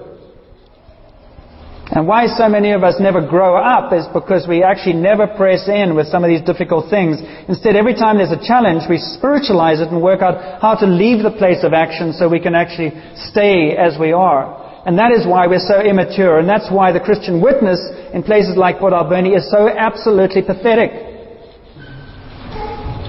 And 1.90 2.06
why 2.06 2.26
so 2.26 2.48
many 2.48 2.70
of 2.70 2.84
us 2.84 3.00
never 3.00 3.20
grow 3.20 3.56
up 3.56 3.92
is 3.92 4.06
because 4.14 4.46
we 4.46 4.62
actually 4.62 4.94
never 4.94 5.26
press 5.26 5.66
in 5.66 5.96
with 5.96 6.06
some 6.06 6.22
of 6.22 6.30
these 6.30 6.42
difficult 6.42 6.88
things. 6.88 7.18
Instead, 7.48 7.74
every 7.74 7.94
time 7.94 8.18
there's 8.18 8.30
a 8.30 8.38
challenge, 8.38 8.86
we 8.88 8.98
spiritualize 8.98 9.80
it 9.80 9.90
and 9.90 10.00
work 10.00 10.22
out 10.22 10.62
how 10.62 10.78
to 10.78 10.86
leave 10.86 11.24
the 11.24 11.34
place 11.34 11.66
of 11.66 11.72
action 11.72 12.12
so 12.12 12.28
we 12.28 12.38
can 12.38 12.54
actually 12.54 12.94
stay 13.34 13.74
as 13.74 13.98
we 13.98 14.12
are. 14.12 14.54
And 14.86 14.96
that 15.02 15.10
is 15.10 15.26
why 15.26 15.48
we're 15.48 15.58
so 15.58 15.82
immature. 15.82 16.38
And 16.38 16.48
that's 16.48 16.70
why 16.70 16.92
the 16.92 17.00
Christian 17.02 17.42
witness 17.42 17.82
in 18.14 18.22
places 18.22 18.56
like 18.56 18.78
Port 18.78 18.92
Alberni 18.92 19.34
is 19.34 19.50
so 19.50 19.66
absolutely 19.66 20.42
pathetic. 20.42 20.94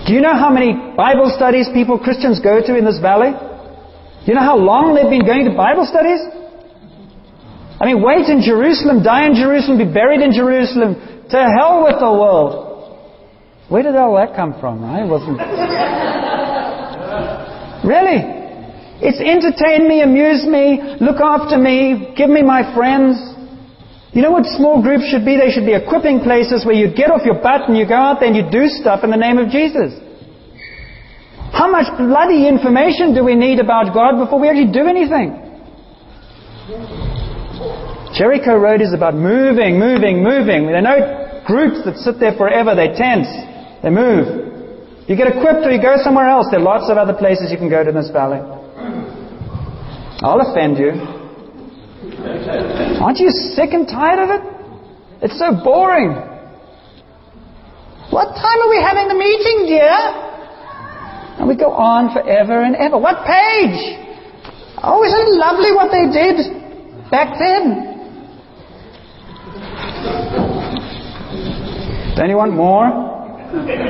Do 0.09 0.17
you 0.17 0.25
know 0.25 0.33
how 0.33 0.49
many 0.49 0.73
Bible 0.97 1.29
studies 1.29 1.69
people, 1.71 1.99
Christians, 1.99 2.41
go 2.41 2.59
to 2.65 2.75
in 2.75 2.83
this 2.83 2.97
valley? 2.97 3.29
Do 3.29 4.25
you 4.25 4.33
know 4.33 4.41
how 4.41 4.57
long 4.57 4.97
they've 4.97 5.05
been 5.05 5.25
going 5.25 5.45
to 5.45 5.53
Bible 5.53 5.85
studies? 5.85 6.40
I 7.81 7.85
mean, 7.89 8.05
wait 8.05 8.29
in 8.29 8.45
Jerusalem, 8.45 9.01
die 9.01 9.25
in 9.25 9.33
Jerusalem, 9.33 9.81
be 9.81 9.89
buried 9.89 10.21
in 10.21 10.31
Jerusalem. 10.31 10.93
To 11.33 11.37
hell 11.57 11.81
with 11.81 11.97
the 11.97 12.13
world. 12.13 12.69
Where 13.73 13.81
did 13.81 13.95
all 13.95 14.13
that 14.21 14.35
come 14.35 14.53
from? 14.61 14.85
I 14.85 15.01
wasn't. 15.01 15.41
really? 17.81 18.21
It's 19.01 19.17
entertain 19.17 19.89
me, 19.89 20.05
amuse 20.05 20.45
me, 20.45 20.77
look 21.01 21.17
after 21.17 21.57
me, 21.57 22.13
give 22.15 22.29
me 22.29 22.43
my 22.43 22.69
friends. 22.77 23.17
You 24.13 24.21
know 24.21 24.29
what 24.29 24.45
small 24.45 24.83
groups 24.83 25.09
should 25.09 25.25
be? 25.25 25.41
They 25.41 25.49
should 25.49 25.65
be 25.65 25.73
equipping 25.73 26.21
places 26.21 26.61
where 26.67 26.75
you 26.75 26.93
get 26.93 27.09
off 27.09 27.25
your 27.25 27.41
butt 27.41 27.65
and 27.65 27.73
you 27.75 27.87
go 27.87 27.95
out 27.97 28.19
there 28.19 28.29
and 28.29 28.37
you 28.37 28.45
do 28.45 28.67
stuff 28.67 29.03
in 29.03 29.09
the 29.09 29.17
name 29.17 29.39
of 29.39 29.49
Jesus. 29.49 29.97
How 31.49 31.65
much 31.71 31.89
bloody 31.97 32.45
information 32.47 33.15
do 33.15 33.23
we 33.25 33.33
need 33.33 33.57
about 33.57 33.89
God 33.95 34.21
before 34.21 34.37
we 34.37 34.49
actually 34.49 34.71
do 34.71 34.85
anything? 34.85 35.33
Jericho 38.13 38.57
Road 38.57 38.81
is 38.81 38.93
about 38.93 39.15
moving, 39.15 39.79
moving, 39.79 40.23
moving. 40.23 40.67
There 40.67 40.75
are 40.75 40.81
no 40.81 41.43
groups 41.47 41.83
that 41.85 41.95
sit 41.97 42.19
there 42.19 42.35
forever. 42.35 42.75
They 42.75 42.91
tense. 42.91 43.27
They 43.83 43.89
move. 43.89 45.07
You 45.07 45.15
get 45.15 45.27
equipped 45.27 45.65
or 45.65 45.71
you 45.71 45.81
go 45.81 45.95
somewhere 46.03 46.27
else. 46.27 46.47
There 46.51 46.59
are 46.59 46.63
lots 46.63 46.89
of 46.89 46.97
other 46.97 47.13
places 47.13 47.51
you 47.51 47.57
can 47.57 47.69
go 47.69 47.83
to 47.83 47.89
in 47.89 47.95
this 47.95 48.11
valley. 48.11 48.39
I'll 50.21 50.39
offend 50.39 50.77
you. 50.77 50.91
Aren't 53.01 53.19
you 53.19 53.31
sick 53.31 53.73
and 53.73 53.87
tired 53.87 54.19
of 54.19 54.29
it? 54.29 54.41
It's 55.23 55.39
so 55.39 55.51
boring. 55.63 56.11
What 58.11 58.35
time 58.35 58.59
are 58.59 58.69
we 58.69 58.79
having 58.83 59.07
the 59.07 59.15
meeting, 59.15 59.65
dear? 59.71 59.97
And 61.39 61.47
we 61.47 61.55
go 61.55 61.71
on 61.71 62.13
forever 62.13 62.61
and 62.61 62.75
ever. 62.75 62.97
What 62.99 63.25
page? 63.25 63.97
Oh, 64.83 65.01
isn't 65.03 65.21
it 65.27 65.35
lovely 65.39 65.71
what 65.73 65.89
they 65.89 66.11
did 66.11 67.09
back 67.09 67.39
then? 67.39 67.90
Want 72.17 72.53
more? 72.53 72.87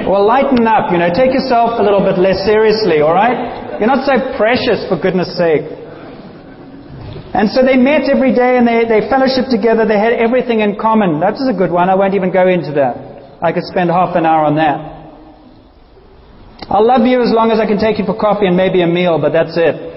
Well, 0.09 0.25
lighten 0.25 0.65
up, 0.65 0.91
you 0.91 0.97
know. 0.97 1.09
Take 1.13 1.33
yourself 1.33 1.77
a 1.77 1.83
little 1.83 2.01
bit 2.01 2.17
less 2.17 2.45
seriously, 2.45 3.01
all 3.01 3.13
right? 3.13 3.79
You're 3.79 3.89
not 3.89 4.05
so 4.05 4.17
precious, 4.37 4.85
for 4.89 4.97
goodness 4.97 5.37
sake. 5.37 5.65
And 7.33 7.49
so 7.49 7.63
they 7.63 7.77
met 7.77 8.09
every 8.09 8.35
day 8.35 8.57
and 8.57 8.67
they, 8.67 8.83
they 8.83 9.07
fellowshiped 9.07 9.49
together. 9.49 9.87
They 9.87 9.97
had 9.97 10.13
everything 10.13 10.59
in 10.59 10.77
common. 10.77 11.19
That 11.21 11.33
was 11.33 11.47
a 11.47 11.57
good 11.57 11.71
one. 11.71 11.89
I 11.89 11.95
won't 11.95 12.13
even 12.13 12.31
go 12.31 12.47
into 12.47 12.73
that. 12.73 13.39
I 13.41 13.53
could 13.53 13.63
spend 13.63 13.89
half 13.89 14.15
an 14.15 14.25
hour 14.25 14.45
on 14.45 14.55
that. 14.57 14.79
I'll 16.69 16.85
love 16.85 17.07
you 17.07 17.21
as 17.21 17.31
long 17.33 17.51
as 17.51 17.59
I 17.59 17.65
can 17.65 17.79
take 17.79 17.99
you 17.99 18.05
for 18.05 18.17
coffee 18.17 18.47
and 18.47 18.55
maybe 18.55 18.81
a 18.81 18.87
meal, 18.87 19.19
but 19.19 19.31
that's 19.31 19.55
it. 19.55 19.91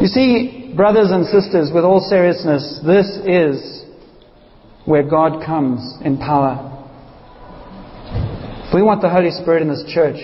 You 0.00 0.06
see, 0.06 0.59
brothers 0.76 1.10
and 1.10 1.26
sisters, 1.26 1.70
with 1.72 1.84
all 1.84 2.00
seriousness, 2.00 2.80
this 2.86 3.06
is 3.26 3.84
where 4.84 5.02
God 5.02 5.44
comes 5.44 5.80
in 6.04 6.18
power. 6.18 6.66
If 8.68 8.74
we 8.74 8.82
want 8.82 9.02
the 9.02 9.10
Holy 9.10 9.30
Spirit 9.30 9.62
in 9.62 9.68
this 9.68 9.84
church, 9.92 10.18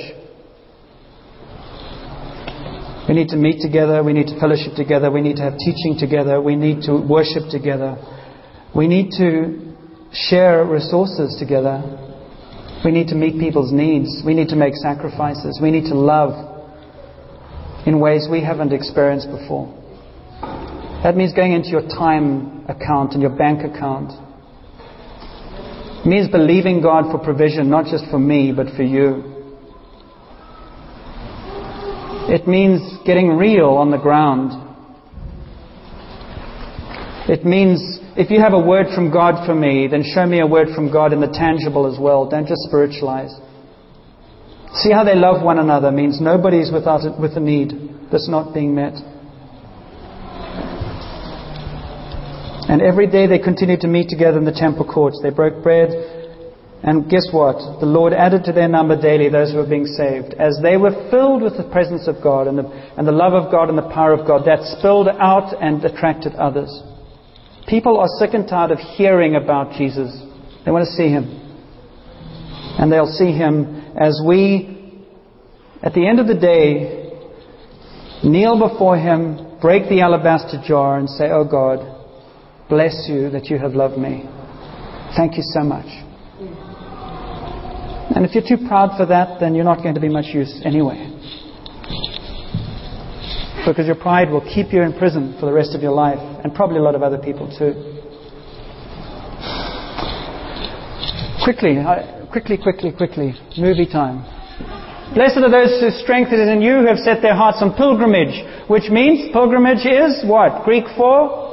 we 3.08 3.14
need 3.14 3.28
to 3.28 3.36
meet 3.36 3.60
together. 3.60 4.02
We 4.02 4.12
need 4.12 4.28
to 4.28 4.40
fellowship 4.40 4.74
together. 4.76 5.10
We 5.10 5.20
need 5.20 5.36
to 5.36 5.42
have 5.42 5.58
teaching 5.58 5.96
together. 5.98 6.40
We 6.40 6.56
need 6.56 6.82
to 6.82 6.96
worship 6.96 7.50
together. 7.50 7.96
We 8.74 8.88
need 8.88 9.10
to 9.18 9.74
share 10.12 10.64
resources 10.64 11.36
together. 11.38 11.82
We 12.84 12.90
need 12.90 13.08
to 13.08 13.14
meet 13.14 13.40
people's 13.40 13.72
needs. 13.72 14.22
We 14.24 14.34
need 14.34 14.48
to 14.48 14.56
make 14.56 14.74
sacrifices. 14.74 15.58
We 15.62 15.70
need 15.70 15.84
to 15.86 15.94
love 15.94 16.34
in 17.86 18.00
ways 18.00 18.28
we 18.30 18.42
haven't 18.42 18.72
experienced 18.72 19.28
before. 19.30 19.72
That 21.02 21.16
means 21.16 21.32
going 21.32 21.52
into 21.52 21.68
your 21.68 21.82
time 21.82 22.64
account 22.68 23.12
and 23.12 23.22
your 23.22 23.36
bank 23.36 23.60
account. 23.60 24.12
It 26.00 26.06
means 26.06 26.28
believing 26.28 26.82
God 26.82 27.10
for 27.10 27.18
provision, 27.18 27.68
not 27.68 27.86
just 27.86 28.04
for 28.10 28.18
me, 28.18 28.52
but 28.54 28.68
for 28.76 28.82
you. 28.82 29.32
It 32.28 32.48
means 32.48 32.80
getting 33.04 33.36
real 33.36 33.70
on 33.70 33.90
the 33.90 33.98
ground. 33.98 34.50
It 37.28 37.44
means 37.44 37.98
if 38.16 38.30
you 38.30 38.40
have 38.40 38.52
a 38.52 38.60
word 38.60 38.86
from 38.94 39.12
God 39.12 39.46
for 39.46 39.54
me, 39.54 39.88
then 39.88 40.02
show 40.02 40.26
me 40.26 40.40
a 40.40 40.46
word 40.46 40.68
from 40.74 40.92
God 40.92 41.12
in 41.12 41.20
the 41.20 41.28
tangible 41.28 41.92
as 41.92 41.98
well. 42.00 42.28
Don't 42.28 42.46
just 42.46 42.62
spiritualize. 42.62 43.34
See 44.74 44.92
how 44.92 45.04
they 45.04 45.14
love 45.14 45.42
one 45.42 45.58
another 45.58 45.90
means 45.90 46.20
nobody's 46.20 46.70
without 46.72 47.04
it, 47.04 47.18
with 47.20 47.36
a 47.36 47.40
need 47.40 47.72
that's 48.10 48.28
not 48.28 48.54
being 48.54 48.74
met. 48.74 48.94
And 52.68 52.82
every 52.82 53.06
day 53.06 53.26
they 53.26 53.38
continued 53.38 53.80
to 53.82 53.88
meet 53.88 54.08
together 54.08 54.38
in 54.38 54.44
the 54.44 54.52
temple 54.52 54.84
courts. 54.84 55.20
They 55.22 55.30
broke 55.30 55.62
bread 55.62 56.16
and 56.86 57.10
guess 57.10 57.26
what? 57.32 57.80
The 57.80 57.86
Lord 57.86 58.12
added 58.12 58.44
to 58.44 58.52
their 58.52 58.68
number 58.68 59.00
daily 59.00 59.28
those 59.28 59.50
who 59.50 59.58
were 59.58 59.66
being 59.66 59.86
saved. 59.86 60.34
As 60.34 60.58
they 60.62 60.76
were 60.76 61.08
filled 61.10 61.42
with 61.42 61.56
the 61.56 61.68
presence 61.72 62.06
of 62.06 62.22
God 62.22 62.46
and 62.46 62.58
the, 62.58 62.64
and 62.96 63.04
the 63.06 63.12
love 63.12 63.32
of 63.32 63.50
God 63.50 63.68
and 63.68 63.76
the 63.76 63.90
power 63.90 64.12
of 64.12 64.26
God, 64.26 64.46
that 64.46 64.62
spilled 64.78 65.08
out 65.08 65.52
and 65.60 65.82
attracted 65.84 66.34
others. 66.34 66.70
People 67.66 67.98
are 67.98 68.06
sick 68.20 68.34
and 68.34 68.46
tired 68.46 68.70
of 68.70 68.78
hearing 68.78 69.34
about 69.34 69.72
Jesus. 69.72 70.14
They 70.64 70.70
want 70.70 70.86
to 70.86 70.92
see 70.92 71.08
Him. 71.08 71.24
And 72.78 72.92
they'll 72.92 73.06
see 73.06 73.32
Him 73.32 73.96
as 73.98 74.20
we, 74.24 75.02
at 75.82 75.94
the 75.94 76.06
end 76.06 76.20
of 76.20 76.28
the 76.28 76.38
day, 76.38 77.18
kneel 78.22 78.60
before 78.60 78.96
Him, 78.96 79.58
break 79.60 79.88
the 79.88 80.02
alabaster 80.02 80.62
jar, 80.64 80.98
and 80.98 81.08
say, 81.08 81.30
Oh 81.32 81.44
God, 81.44 81.95
bless 82.68 83.06
you 83.08 83.30
that 83.30 83.46
you 83.46 83.58
have 83.58 83.74
loved 83.74 83.98
me. 83.98 84.24
Thank 85.16 85.36
you 85.36 85.42
so 85.42 85.60
much. 85.62 85.86
And 88.14 88.24
if 88.24 88.34
you're 88.34 88.44
too 88.46 88.66
proud 88.66 88.96
for 88.96 89.06
that, 89.06 89.40
then 89.40 89.54
you're 89.54 89.64
not 89.64 89.82
going 89.82 89.94
to 89.94 90.00
be 90.00 90.08
much 90.08 90.26
use 90.32 90.62
anyway. 90.64 91.12
Because 93.66 93.86
your 93.86 93.96
pride 93.96 94.30
will 94.30 94.44
keep 94.54 94.72
you 94.72 94.82
in 94.82 94.92
prison 94.96 95.36
for 95.40 95.46
the 95.46 95.52
rest 95.52 95.74
of 95.74 95.82
your 95.82 95.92
life, 95.92 96.18
and 96.44 96.54
probably 96.54 96.78
a 96.78 96.82
lot 96.82 96.94
of 96.94 97.02
other 97.02 97.18
people 97.18 97.46
too. 97.58 97.74
Quickly, 101.42 101.76
quickly, 102.30 102.56
quickly, 102.56 102.92
quickly. 102.92 103.34
Movie 103.58 103.86
time. 103.86 104.24
Blessed 105.14 105.38
are 105.38 105.50
those 105.50 105.80
whose 105.80 106.00
strength 106.02 106.32
is 106.32 106.48
in 106.48 106.60
you 106.60 106.80
who 106.80 106.86
have 106.86 106.98
set 106.98 107.22
their 107.22 107.34
hearts 107.34 107.58
on 107.60 107.74
pilgrimage, 107.74 108.42
which 108.68 108.90
means 108.90 109.30
pilgrimage 109.32 109.86
is 109.86 110.24
what? 110.26 110.64
Greek 110.64 110.84
for? 110.96 111.45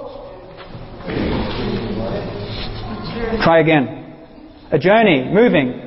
Try 3.41 3.59
again. 3.59 4.13
A 4.71 4.77
journey, 4.77 5.25
moving. 5.31 5.79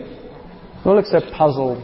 Who 0.82 0.94
looks 0.94 1.10
so 1.10 1.20
puzzled? 1.36 1.82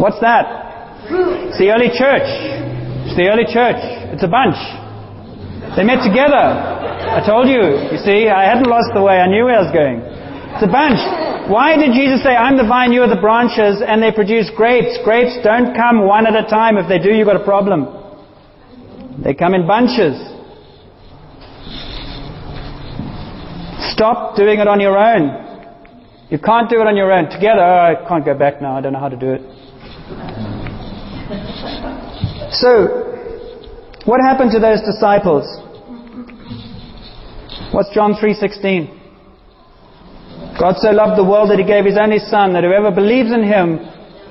What's 0.00 0.20
that? 0.20 1.06
It's 1.50 1.58
the 1.58 1.70
early 1.70 1.90
church. 1.94 2.26
It's 3.06 3.16
the 3.16 3.28
early 3.30 3.46
church. 3.46 3.78
It's 4.14 4.22
a 4.22 4.30
bunch. 4.30 4.58
They 5.76 5.84
met 5.84 6.02
together. 6.02 6.38
I 6.38 7.22
told 7.26 7.46
you. 7.46 7.90
You 7.90 7.98
see, 8.02 8.26
I 8.26 8.46
hadn't 8.46 8.66
lost 8.66 8.90
the 8.94 9.02
way. 9.02 9.18
I 9.18 9.26
knew 9.26 9.44
where 9.44 9.58
I 9.58 9.62
was 9.62 9.74
going. 9.74 10.02
It's 10.54 10.66
a 10.66 10.70
bunch. 10.70 10.98
Why 11.50 11.74
did 11.74 11.94
Jesus 11.94 12.22
say, 12.22 12.34
I'm 12.34 12.56
the 12.56 12.66
vine, 12.66 12.92
you 12.92 13.02
are 13.02 13.10
the 13.10 13.20
branches, 13.20 13.82
and 13.82 14.02
they 14.02 14.12
produce 14.12 14.50
grapes? 14.54 14.98
Grapes 15.02 15.38
don't 15.42 15.74
come 15.74 16.06
one 16.06 16.26
at 16.26 16.38
a 16.38 16.46
time. 16.46 16.78
If 16.78 16.86
they 16.86 16.98
do, 16.98 17.10
you've 17.10 17.26
got 17.26 17.40
a 17.40 17.44
problem. 17.44 17.86
They 19.22 19.34
come 19.34 19.54
in 19.54 19.66
bunches. 19.66 20.14
Stop 23.92 24.36
doing 24.36 24.60
it 24.60 24.68
on 24.68 24.80
your 24.80 24.98
own. 24.98 25.48
You 26.30 26.38
can't 26.38 26.68
do 26.68 26.80
it 26.80 26.86
on 26.86 26.96
your 26.96 27.12
own. 27.12 27.30
Together, 27.30 27.60
oh, 27.60 28.04
I 28.04 28.08
can't 28.08 28.24
go 28.24 28.34
back 28.38 28.60
now. 28.60 28.76
I 28.76 28.80
don't 28.80 28.92
know 28.92 29.00
how 29.00 29.08
to 29.08 29.16
do 29.16 29.32
it. 29.32 29.42
So, 32.52 33.08
what 34.04 34.20
happened 34.20 34.50
to 34.52 34.60
those 34.60 34.80
disciples? 34.82 35.44
What's 37.72 37.90
John 37.94 38.14
3:16? 38.14 38.98
God 40.58 40.76
so 40.78 40.90
loved 40.90 41.16
the 41.18 41.24
world 41.24 41.50
that 41.50 41.58
he 41.58 41.64
gave 41.64 41.84
his 41.84 41.96
only 41.96 42.18
son 42.18 42.52
that 42.52 42.64
whoever 42.64 42.90
believes 42.90 43.32
in 43.32 43.42
him 43.42 43.78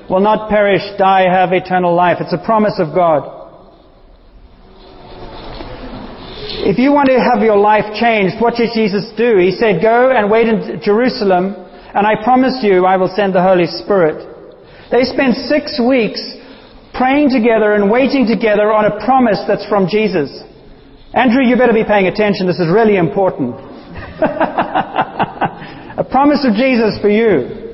will 0.08 0.20
not 0.20 0.48
perish, 0.48 0.82
die, 0.98 1.22
have 1.22 1.52
eternal 1.52 1.94
life. 1.94 2.18
It's 2.20 2.32
a 2.32 2.44
promise 2.44 2.78
of 2.78 2.94
God. 2.94 3.39
If 6.70 6.78
you 6.78 6.94
want 6.94 7.10
to 7.10 7.18
have 7.18 7.42
your 7.42 7.58
life 7.58 7.98
changed, 7.98 8.38
what 8.38 8.54
did 8.54 8.70
Jesus 8.72 9.10
do? 9.18 9.42
He 9.42 9.50
said, 9.50 9.82
Go 9.82 10.14
and 10.14 10.30
wait 10.30 10.46
in 10.46 10.78
Jerusalem 10.78 11.66
and 11.94 12.06
I 12.06 12.22
promise 12.22 12.62
you, 12.62 12.86
I 12.86 12.96
will 12.96 13.10
send 13.14 13.34
the 13.34 13.42
Holy 13.42 13.66
Spirit. 13.66 14.22
They 14.92 15.02
spent 15.02 15.34
six 15.50 15.80
weeks 15.82 16.22
praying 16.94 17.30
together 17.30 17.74
and 17.74 17.90
waiting 17.90 18.26
together 18.26 18.70
on 18.72 18.84
a 18.84 19.04
promise 19.04 19.42
that's 19.46 19.66
from 19.66 19.88
Jesus. 19.88 20.30
Andrew, 21.14 21.42
you 21.42 21.56
better 21.56 21.72
be 21.72 21.82
paying 21.82 22.06
attention. 22.06 22.46
This 22.46 22.60
is 22.60 22.70
really 22.70 22.96
important. 22.96 23.56
a 25.98 26.06
promise 26.08 26.46
of 26.46 26.54
Jesus 26.54 26.98
for 27.02 27.10
you. 27.10 27.66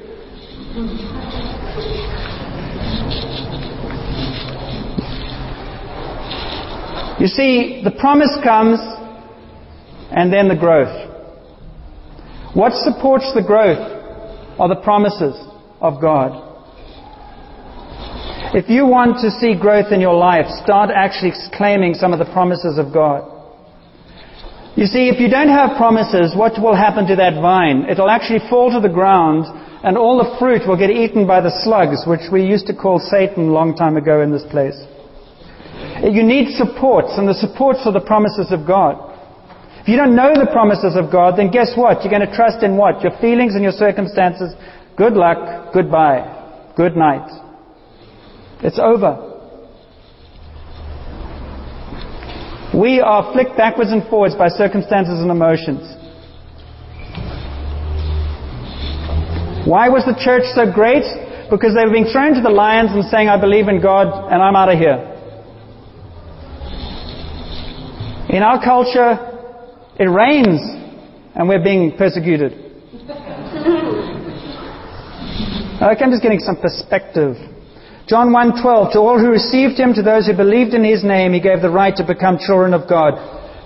You 7.19 7.27
see, 7.27 7.83
the 7.85 7.93
promise 7.99 8.37
comes 8.45 8.79
and 10.11 10.33
then 10.33 10.49
the 10.49 10.57
growth. 10.57 10.95
What 12.55 12.73
supports 12.73 13.33
the 13.35 13.43
growth? 13.43 13.97
are 14.59 14.69
the 14.69 14.81
promises 14.81 15.37
of 15.81 16.01
God. 16.01 16.45
If 18.55 18.71
you 18.71 18.87
want 18.87 19.21
to 19.21 19.31
see 19.31 19.59
growth 19.59 19.93
in 19.93 20.01
your 20.01 20.15
life, 20.15 20.47
start 20.65 20.89
actually 20.95 21.33
claiming 21.53 21.95
some 21.95 22.13
of 22.13 22.19
the 22.19 22.33
promises 22.33 22.79
of 22.79 22.93
God. 22.93 23.33
You 24.77 24.87
see, 24.87 25.09
if 25.09 25.21
you 25.21 25.29
don't 25.29 25.49
have 25.49 25.77
promises, 25.77 26.37
what 26.37 26.61
will 26.61 26.77
happen 26.77 27.07
to 27.09 27.17
that 27.17 27.41
vine? 27.41 27.87
It'll 27.89 28.11
actually 28.11 28.41
fall 28.49 28.71
to 28.73 28.81
the 28.81 28.93
ground 28.93 29.45
and 29.85 29.97
all 29.97 30.19
the 30.19 30.37
fruit 30.39 30.67
will 30.67 30.77
get 30.77 30.91
eaten 30.91 31.27
by 31.27 31.41
the 31.41 31.53
slugs, 31.65 32.05
which 32.07 32.33
we 32.33 32.45
used 32.45 32.67
to 32.67 32.75
call 32.75 32.99
Satan 32.99 33.49
a 33.49 33.53
long 33.53 33.75
time 33.75 33.97
ago 33.97 34.23
in 34.23 34.33
this 34.33 34.45
place. 34.51 34.77
You 36.03 36.23
need 36.23 36.57
supports, 36.57 37.17
and 37.17 37.27
the 37.27 37.35
supports 37.35 37.81
are 37.87 37.93
the 37.93 38.05
promises 38.05 38.53
of 38.53 38.67
God. 38.67 39.15
If 39.81 39.89
you 39.89 39.97
don't 39.97 40.17
know 40.17 40.35
the 40.35 40.51
promises 40.51 40.97
of 40.97 41.13
God, 41.13 41.39
then 41.39 41.51
guess 41.51 41.73
what? 41.77 42.03
You're 42.03 42.11
going 42.11 42.27
to 42.27 42.35
trust 42.35 42.63
in 42.63 42.77
what? 42.77 43.03
Your 43.03 43.17
feelings 43.21 43.55
and 43.55 43.63
your 43.63 43.73
circumstances. 43.73 44.53
Good 44.97 45.15
luck. 45.15 45.73
Goodbye. 45.73 46.73
Good 46.77 46.97
night. 46.97 47.31
It's 48.63 48.79
over. 48.79 49.23
We 52.77 53.01
are 53.01 53.33
flicked 53.33 53.57
backwards 53.57 53.93
and 53.93 54.03
forwards 54.11 54.35
by 54.35 54.49
circumstances 54.49 55.21
and 55.21 55.31
emotions. 55.31 55.81
Why 59.67 59.89
was 59.89 60.05
the 60.05 60.19
church 60.19 60.45
so 60.55 60.71
great? 60.71 61.05
Because 61.49 61.75
they 61.75 61.87
were 61.87 61.93
being 61.93 62.11
thrown 62.13 62.35
to 62.35 62.43
the 62.43 62.51
lions 62.51 62.91
and 62.93 63.05
saying, 63.05 63.29
I 63.29 63.41
believe 63.41 63.69
in 63.69 63.81
God 63.81 64.33
and 64.33 64.43
I'm 64.43 64.57
out 64.57 64.69
of 64.69 64.79
here. 64.79 65.16
In 68.37 68.43
our 68.43 68.61
culture, 68.63 69.17
it 69.99 70.05
rains 70.05 70.61
and 71.35 71.49
we're 71.49 71.65
being 71.65 71.97
persecuted. 71.97 72.53
okay, 75.81 76.05
I'm 76.05 76.13
just 76.13 76.21
getting 76.21 76.45
some 76.45 76.61
perspective. 76.61 77.37
John 78.07 78.29
1:12 78.37 78.93
To 78.93 78.99
all 79.01 79.19
who 79.19 79.31
received 79.31 79.81
him 79.81 79.95
to 79.95 80.03
those 80.03 80.27
who 80.27 80.37
believed 80.37 80.75
in 80.75 80.85
his 80.85 81.03
name 81.03 81.33
he 81.33 81.41
gave 81.41 81.63
the 81.63 81.71
right 81.71 81.97
to 81.97 82.05
become 82.05 82.37
children 82.37 82.75
of 82.75 82.87
God. 82.87 83.17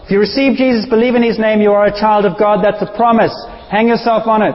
If 0.04 0.12
you 0.12 0.20
receive 0.20 0.54
Jesus, 0.56 0.86
believe 0.86 1.16
in 1.16 1.24
his 1.24 1.40
name, 1.40 1.60
you 1.60 1.72
are 1.72 1.86
a 1.86 1.92
child 1.98 2.24
of 2.24 2.38
God. 2.38 2.62
That's 2.62 2.80
a 2.80 2.94
promise. 2.94 3.34
Hang 3.74 3.88
yourself 3.88 4.28
on 4.28 4.42
it. 4.42 4.54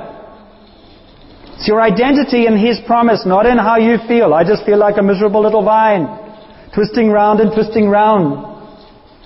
It's 1.60 1.68
your 1.68 1.82
identity 1.82 2.48
in 2.48 2.56
his 2.56 2.80
promise, 2.88 3.26
not 3.26 3.46
in 3.46 3.58
how 3.58 3.76
you 3.76 3.98
feel. 4.08 4.34
I 4.34 4.46
just 4.48 4.64
feel 4.66 4.78
like 4.78 4.96
a 4.96 5.04
miserable 5.04 5.42
little 5.44 5.66
vine, 5.66 6.08
twisting 6.74 7.10
round 7.10 7.42
and 7.42 7.52
twisting 7.52 7.90
round. 7.90 8.55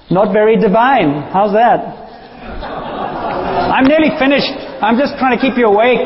Not 0.10 0.34
very 0.34 0.58
divine. 0.58 1.30
How's 1.30 1.54
that? 1.54 1.80
I'm 3.70 3.86
nearly 3.86 4.10
finished. 4.18 4.50
I'm 4.82 4.98
just 4.98 5.18
trying 5.22 5.38
to 5.38 5.42
keep 5.42 5.54
you 5.58 5.70
awake. 5.70 6.02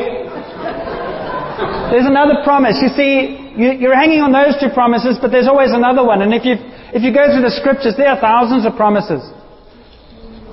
There's 1.88 2.04
another 2.04 2.44
promise. 2.44 2.76
You 2.84 2.92
see, 2.92 3.54
you're 3.56 3.96
hanging 3.96 4.20
on 4.20 4.32
those 4.34 4.60
two 4.60 4.68
promises, 4.74 5.16
but 5.22 5.30
there's 5.32 5.48
always 5.48 5.72
another 5.72 6.04
one. 6.04 6.20
And 6.20 6.34
if 6.34 6.44
you, 6.44 6.60
if 6.92 7.00
you 7.00 7.14
go 7.14 7.32
through 7.32 7.48
the 7.48 7.54
scriptures, 7.56 7.94
there 7.96 8.12
are 8.12 8.20
thousands 8.20 8.66
of 8.66 8.76
promises. 8.76 9.24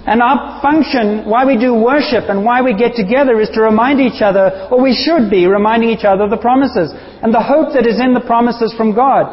And 0.08 0.22
our 0.22 0.62
function, 0.62 1.30
why 1.30 1.46
we 1.46 1.60
do 1.60 1.78
worship 1.78 2.26
and 2.26 2.42
why 2.42 2.62
we 2.62 2.74
get 2.74 2.96
together 2.98 3.38
is 3.38 3.50
to 3.54 3.62
remind 3.62 4.02
each 4.02 4.22
other, 4.22 4.70
or 4.72 4.82
we 4.82 4.98
should 4.98 5.30
be 5.30 5.46
reminding 5.46 5.90
each 5.90 6.06
other 6.06 6.26
of 6.26 6.32
the 6.32 6.42
promises 6.42 6.90
and 7.22 7.30
the 7.34 7.44
hope 7.44 7.74
that 7.74 7.86
is 7.86 8.02
in 8.02 8.14
the 8.16 8.24
promises 8.26 8.74
from 8.74 8.96
God. 8.96 9.30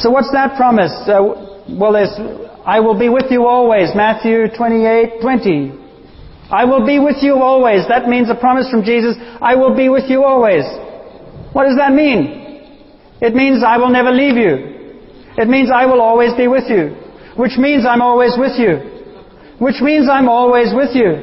So 0.00 0.08
what's 0.08 0.32
that 0.32 0.56
promise? 0.56 0.92
Uh, 1.04 1.68
well, 1.76 1.92
there's, 1.92 2.16
I 2.64 2.80
will 2.80 2.98
be 2.98 3.10
with 3.10 3.26
you 3.30 3.46
always, 3.46 3.90
Matthew 3.94 4.48
28, 4.56 5.20
20. 5.20 5.84
I 6.50 6.64
will 6.64 6.86
be 6.86 6.98
with 6.98 7.16
you 7.20 7.36
always. 7.36 7.86
That 7.88 8.08
means 8.08 8.30
a 8.30 8.34
promise 8.34 8.70
from 8.70 8.84
Jesus, 8.84 9.16
I 9.40 9.54
will 9.54 9.76
be 9.76 9.88
with 9.88 10.04
you 10.08 10.24
always. 10.24 10.64
What 11.52 11.64
does 11.64 11.76
that 11.76 11.92
mean? 11.92 12.40
It 13.20 13.34
means 13.34 13.62
I 13.62 13.76
will 13.76 13.90
never 13.90 14.10
leave 14.10 14.36
you. 14.36 14.74
It 15.36 15.48
means 15.48 15.70
I 15.70 15.84
will 15.84 16.00
always 16.00 16.32
be 16.34 16.48
with 16.48 16.64
you. 16.68 16.96
Which 17.36 17.58
means 17.58 17.84
I'm 17.84 18.00
always 18.00 18.32
with 18.38 18.58
you. 18.58 18.78
Which 19.58 19.80
means 19.80 20.08
I'm 20.08 20.28
always 20.28 20.72
with 20.72 20.94
you. 20.94 21.20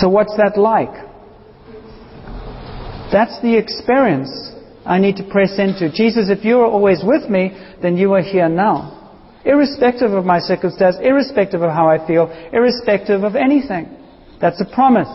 so 0.00 0.08
what's 0.08 0.36
that 0.36 0.58
like? 0.58 0.92
That's 3.12 3.40
the 3.40 3.56
experience 3.56 4.51
I 4.84 4.98
need 4.98 5.16
to 5.16 5.24
press 5.24 5.58
into. 5.58 5.90
Jesus, 5.92 6.28
if 6.28 6.44
you 6.44 6.58
are 6.60 6.66
always 6.66 7.02
with 7.04 7.30
me, 7.30 7.52
then 7.80 7.96
you 7.96 8.14
are 8.14 8.22
here 8.22 8.48
now. 8.48 8.98
Irrespective 9.44 10.12
of 10.12 10.24
my 10.24 10.38
circumstance, 10.38 10.96
irrespective 11.02 11.62
of 11.62 11.70
how 11.70 11.88
I 11.88 12.04
feel, 12.06 12.30
irrespective 12.52 13.22
of 13.24 13.36
anything. 13.36 13.96
That's 14.40 14.60
a 14.60 14.66
promise. 14.74 15.10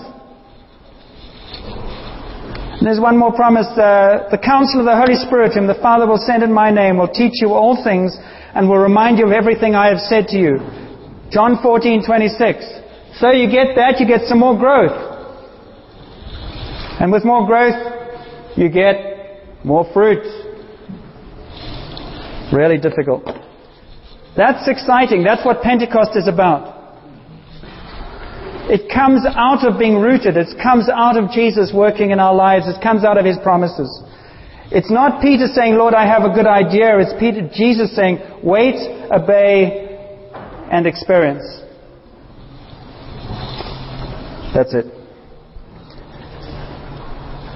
And 2.78 2.86
there's 2.86 3.00
one 3.00 3.18
more 3.18 3.34
promise. 3.34 3.68
Uh, 3.74 4.28
the 4.32 4.38
counsel 4.38 4.82
of 4.82 4.86
the 4.86 4.96
Holy 4.96 5.16
Spirit, 5.16 5.54
whom 5.54 5.68
the 5.68 5.80
Father 5.82 6.06
will 6.06 6.22
send 6.22 6.44
in 6.44 6.54
my 6.54 6.72
name, 6.72 6.98
will 6.98 7.08
teach 7.08 7.42
you 7.42 7.54
all 7.54 7.82
things 7.84 8.16
and 8.54 8.70
will 8.70 8.78
remind 8.78 9.18
you 9.18 9.26
of 9.26 9.32
everything 9.32 9.76
I 9.76 9.88
have 9.88 10.00
said 10.00 10.28
to 10.30 10.38
you. 10.38 10.60
John 11.32 11.58
14:26. 11.58 13.20
So 13.20 13.32
you 13.32 13.50
get 13.50 13.76
that, 13.76 14.00
you 14.00 14.06
get 14.06 14.28
some 14.28 14.40
more 14.40 14.58
growth. 14.58 14.96
And 17.00 17.12
with 17.12 17.26
more 17.26 17.46
growth, 17.46 17.76
you 18.56 18.70
get 18.70 19.07
more 19.68 19.86
fruit. 19.94 20.24
Really 22.54 22.78
difficult. 22.78 23.26
That's 24.38 24.68
exciting. 24.68 25.24
That's 25.24 25.46
what 25.46 25.62
Pentecost 25.62 26.12
is 26.16 26.28
about. 26.28 26.76
It 28.70 28.92
comes 28.94 29.26
out 29.26 29.68
of 29.68 29.80
being 29.80 30.00
rooted. 30.00 30.38
It 30.38 30.56
comes 30.62 30.90
out 30.90 31.18
of 31.18 31.32
Jesus 31.32 31.72
working 31.74 32.12
in 32.12 32.20
our 32.20 32.36
lives. 32.36 32.68
It 32.68 32.82
comes 32.82 33.04
out 33.04 33.18
of 33.18 33.26
His 33.26 33.38
promises. 33.44 33.90
It's 34.72 34.92
not 34.92 35.22
Peter 35.22 35.48
saying, 35.48 35.76
Lord, 35.76 35.94
I 35.94 36.06
have 36.06 36.24
a 36.24 36.34
good 36.34 36.48
idea. 36.48 37.00
It's 37.00 37.14
Peter, 37.20 37.50
Jesus 37.54 37.96
saying, 37.96 38.20
wait, 38.44 38.76
obey, 39.12 39.84
and 40.72 40.86
experience. 40.86 41.46
That's 44.54 44.74
it. 44.74 44.97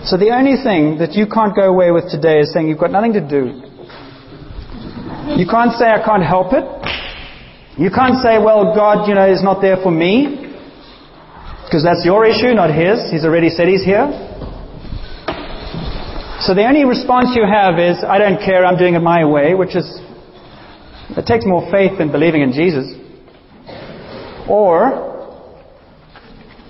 So 0.03 0.17
the 0.17 0.33
only 0.33 0.57
thing 0.57 0.97
that 0.97 1.13
you 1.13 1.29
can't 1.29 1.55
go 1.55 1.69
away 1.69 1.91
with 1.91 2.09
today 2.09 2.41
is 2.41 2.51
saying 2.51 2.67
you've 2.67 2.81
got 2.81 2.89
nothing 2.89 3.13
to 3.13 3.21
do. 3.21 3.53
You 5.37 5.45
can't 5.45 5.77
say 5.77 5.85
I 5.85 6.01
can't 6.01 6.25
help 6.25 6.57
it. 6.57 6.65
You 7.77 7.93
can't 7.93 8.17
say, 8.17 8.41
well, 8.41 8.73
God, 8.73 9.07
you 9.07 9.13
know, 9.13 9.29
is 9.29 9.43
not 9.45 9.61
there 9.61 9.77
for 9.77 9.91
me. 9.91 10.41
Because 11.69 11.85
that's 11.85 12.01
your 12.03 12.25
issue, 12.25 12.51
not 12.57 12.73
his. 12.73 13.13
He's 13.13 13.23
already 13.23 13.49
said 13.53 13.69
he's 13.69 13.85
here. 13.85 14.09
So 16.41 16.57
the 16.57 16.65
only 16.65 16.83
response 16.83 17.37
you 17.37 17.45
have 17.45 17.77
is, 17.77 18.01
I 18.03 18.17
don't 18.17 18.41
care, 18.41 18.65
I'm 18.65 18.81
doing 18.81 18.95
it 18.95 19.05
my 19.05 19.23
way, 19.23 19.53
which 19.53 19.75
is, 19.75 19.85
it 21.13 21.29
takes 21.29 21.45
more 21.45 21.69
faith 21.69 21.99
than 21.99 22.11
believing 22.11 22.41
in 22.41 22.51
Jesus. 22.51 22.89
Or, 24.49 25.37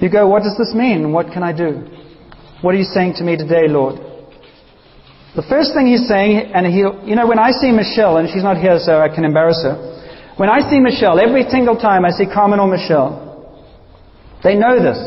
you 0.01 0.11
go, 0.11 0.27
what 0.27 0.43
does 0.43 0.57
this 0.59 0.75
mean? 0.75 1.13
What 1.13 1.31
can 1.31 1.43
I 1.43 1.55
do? 1.55 2.00
What 2.61 2.75
are 2.75 2.77
you 2.77 2.85
saying 2.85 3.15
to 3.17 3.23
me 3.23 3.37
today, 3.37 3.67
Lord? 3.67 3.97
The 5.35 5.41
first 5.49 5.73
thing 5.73 5.87
he's 5.87 6.07
saying, 6.07 6.53
and 6.53 6.67
he, 6.67 6.85
you 7.09 7.15
know, 7.15 7.25
when 7.25 7.39
I 7.39 7.49
see 7.57 7.71
Michelle, 7.71 8.17
and 8.17 8.29
she's 8.29 8.43
not 8.43 8.57
here 8.57 8.77
so 8.77 9.01
I 9.01 9.09
can 9.09 9.25
embarrass 9.25 9.63
her. 9.63 9.73
When 10.37 10.49
I 10.49 10.61
see 10.69 10.79
Michelle, 10.79 11.19
every 11.19 11.49
single 11.49 11.75
time 11.75 12.05
I 12.05 12.11
see 12.11 12.25
Carmen 12.25 12.59
or 12.59 12.67
Michelle, 12.67 13.17
they 14.43 14.53
know 14.55 14.77
this. 14.77 14.99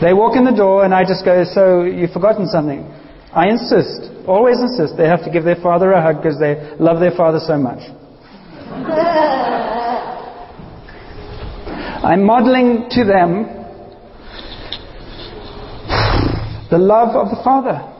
They 0.00 0.14
walk 0.14 0.36
in 0.36 0.44
the 0.44 0.56
door 0.56 0.84
and 0.84 0.94
I 0.94 1.02
just 1.04 1.24
go, 1.24 1.44
so 1.44 1.82
you've 1.82 2.12
forgotten 2.12 2.46
something. 2.46 2.88
I 3.34 3.48
insist, 3.48 4.08
always 4.26 4.60
insist, 4.60 4.96
they 4.96 5.08
have 5.08 5.24
to 5.24 5.30
give 5.30 5.44
their 5.44 5.60
father 5.60 5.92
a 5.92 6.00
hug 6.00 6.22
because 6.22 6.38
they 6.38 6.72
love 6.80 7.00
their 7.00 7.12
father 7.12 7.40
so 7.44 7.58
much. 7.58 7.80
I'm 12.00 12.24
modeling 12.24 12.86
to 12.92 13.04
them 13.04 13.57
the 16.70 16.78
love 16.78 17.16
of 17.16 17.30
the 17.30 17.40
Father. 17.42 17.94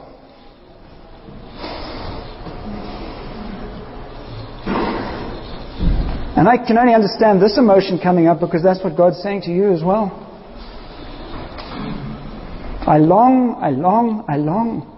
And 6.37 6.47
I 6.47 6.57
can 6.57 6.77
only 6.77 6.93
understand 6.93 7.41
this 7.41 7.57
emotion 7.57 7.99
coming 8.01 8.27
up 8.27 8.39
because 8.39 8.63
that's 8.63 8.83
what 8.83 8.95
God's 8.95 9.21
saying 9.21 9.41
to 9.41 9.51
you 9.51 9.73
as 9.73 9.83
well. 9.83 10.25
I 12.87 12.97
long, 12.97 13.59
I 13.61 13.71
long, 13.71 14.25
I 14.27 14.37
long 14.37 14.95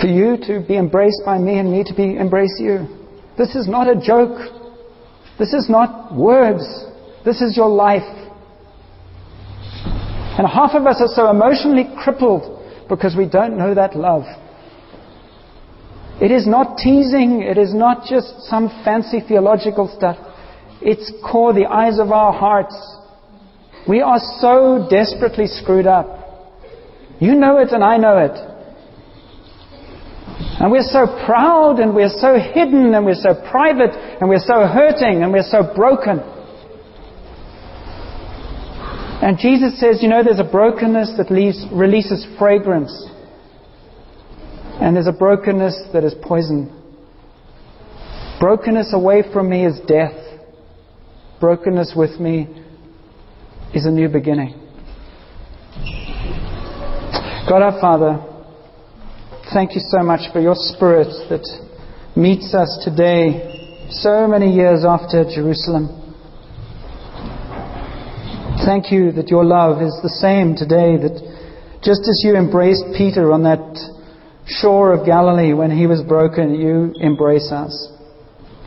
for 0.00 0.08
you 0.08 0.36
to 0.46 0.66
be 0.66 0.76
embraced 0.76 1.22
by 1.24 1.38
me 1.38 1.58
and 1.58 1.70
me 1.70 1.82
to 1.84 1.94
be 1.94 2.16
embrace 2.16 2.54
you. 2.58 2.86
This 3.38 3.54
is 3.54 3.68
not 3.68 3.88
a 3.88 4.00
joke. 4.00 4.38
This 5.38 5.52
is 5.52 5.68
not 5.68 6.14
words. 6.14 6.64
This 7.24 7.40
is 7.40 7.56
your 7.56 7.68
life. 7.68 8.25
And 10.38 10.46
half 10.46 10.72
of 10.74 10.86
us 10.86 11.00
are 11.00 11.08
so 11.08 11.30
emotionally 11.30 11.88
crippled 12.02 12.62
because 12.88 13.16
we 13.16 13.28
don't 13.28 13.56
know 13.56 13.74
that 13.74 13.96
love. 13.96 14.24
It 16.20 16.30
is 16.30 16.46
not 16.46 16.78
teasing. 16.78 17.42
It 17.42 17.58
is 17.58 17.74
not 17.74 18.06
just 18.06 18.42
some 18.42 18.68
fancy 18.84 19.20
theological 19.20 19.92
stuff. 19.94 20.16
It's 20.80 21.12
core, 21.24 21.52
the 21.52 21.66
eyes 21.66 21.98
of 21.98 22.10
our 22.10 22.32
hearts. 22.32 22.74
We 23.88 24.00
are 24.00 24.18
so 24.40 24.86
desperately 24.90 25.46
screwed 25.46 25.86
up. 25.86 26.06
You 27.18 27.34
know 27.34 27.58
it 27.58 27.70
and 27.70 27.82
I 27.82 27.96
know 27.96 28.18
it. 28.18 28.36
And 30.58 30.70
we're 30.70 30.82
so 30.82 31.06
proud 31.24 31.80
and 31.80 31.94
we're 31.94 32.08
so 32.08 32.38
hidden 32.38 32.94
and 32.94 33.04
we're 33.04 33.14
so 33.14 33.34
private 33.50 33.92
and 34.20 34.28
we're 34.28 34.38
so 34.38 34.66
hurting 34.66 35.22
and 35.22 35.32
we're 35.32 35.48
so 35.48 35.72
broken. 35.74 36.20
And 39.26 39.38
Jesus 39.38 39.80
says, 39.80 40.04
you 40.04 40.08
know, 40.08 40.22
there's 40.22 40.38
a 40.38 40.48
brokenness 40.48 41.14
that 41.16 41.32
leaves, 41.32 41.66
releases 41.72 42.24
fragrance. 42.38 42.92
And 44.80 44.94
there's 44.94 45.08
a 45.08 45.18
brokenness 45.18 45.88
that 45.92 46.04
is 46.04 46.14
poison. 46.22 46.70
Brokenness 48.38 48.92
away 48.92 49.24
from 49.32 49.50
me 49.50 49.66
is 49.66 49.80
death. 49.88 50.14
Brokenness 51.40 51.94
with 51.96 52.20
me 52.20 52.46
is 53.74 53.84
a 53.84 53.90
new 53.90 54.08
beginning. 54.08 54.54
God 57.48 57.62
our 57.62 57.80
Father, 57.80 58.24
thank 59.52 59.74
you 59.74 59.80
so 59.80 60.04
much 60.04 60.32
for 60.32 60.40
your 60.40 60.54
Spirit 60.54 61.08
that 61.30 61.44
meets 62.14 62.54
us 62.54 62.80
today, 62.84 63.88
so 63.90 64.28
many 64.28 64.52
years 64.54 64.84
after 64.84 65.24
Jerusalem. 65.24 66.05
Thank 68.66 68.90
you 68.90 69.12
that 69.12 69.28
your 69.28 69.44
love 69.44 69.80
is 69.80 69.94
the 70.02 70.10
same 70.10 70.58
today, 70.58 70.98
that 70.98 71.14
just 71.86 72.02
as 72.10 72.18
you 72.26 72.34
embraced 72.34 72.82
Peter 72.98 73.30
on 73.30 73.46
that 73.46 73.62
shore 74.44 74.90
of 74.90 75.06
Galilee 75.06 75.54
when 75.54 75.70
he 75.70 75.86
was 75.86 76.02
broken, 76.02 76.58
you 76.58 76.90
embrace 76.98 77.52
us. 77.54 77.70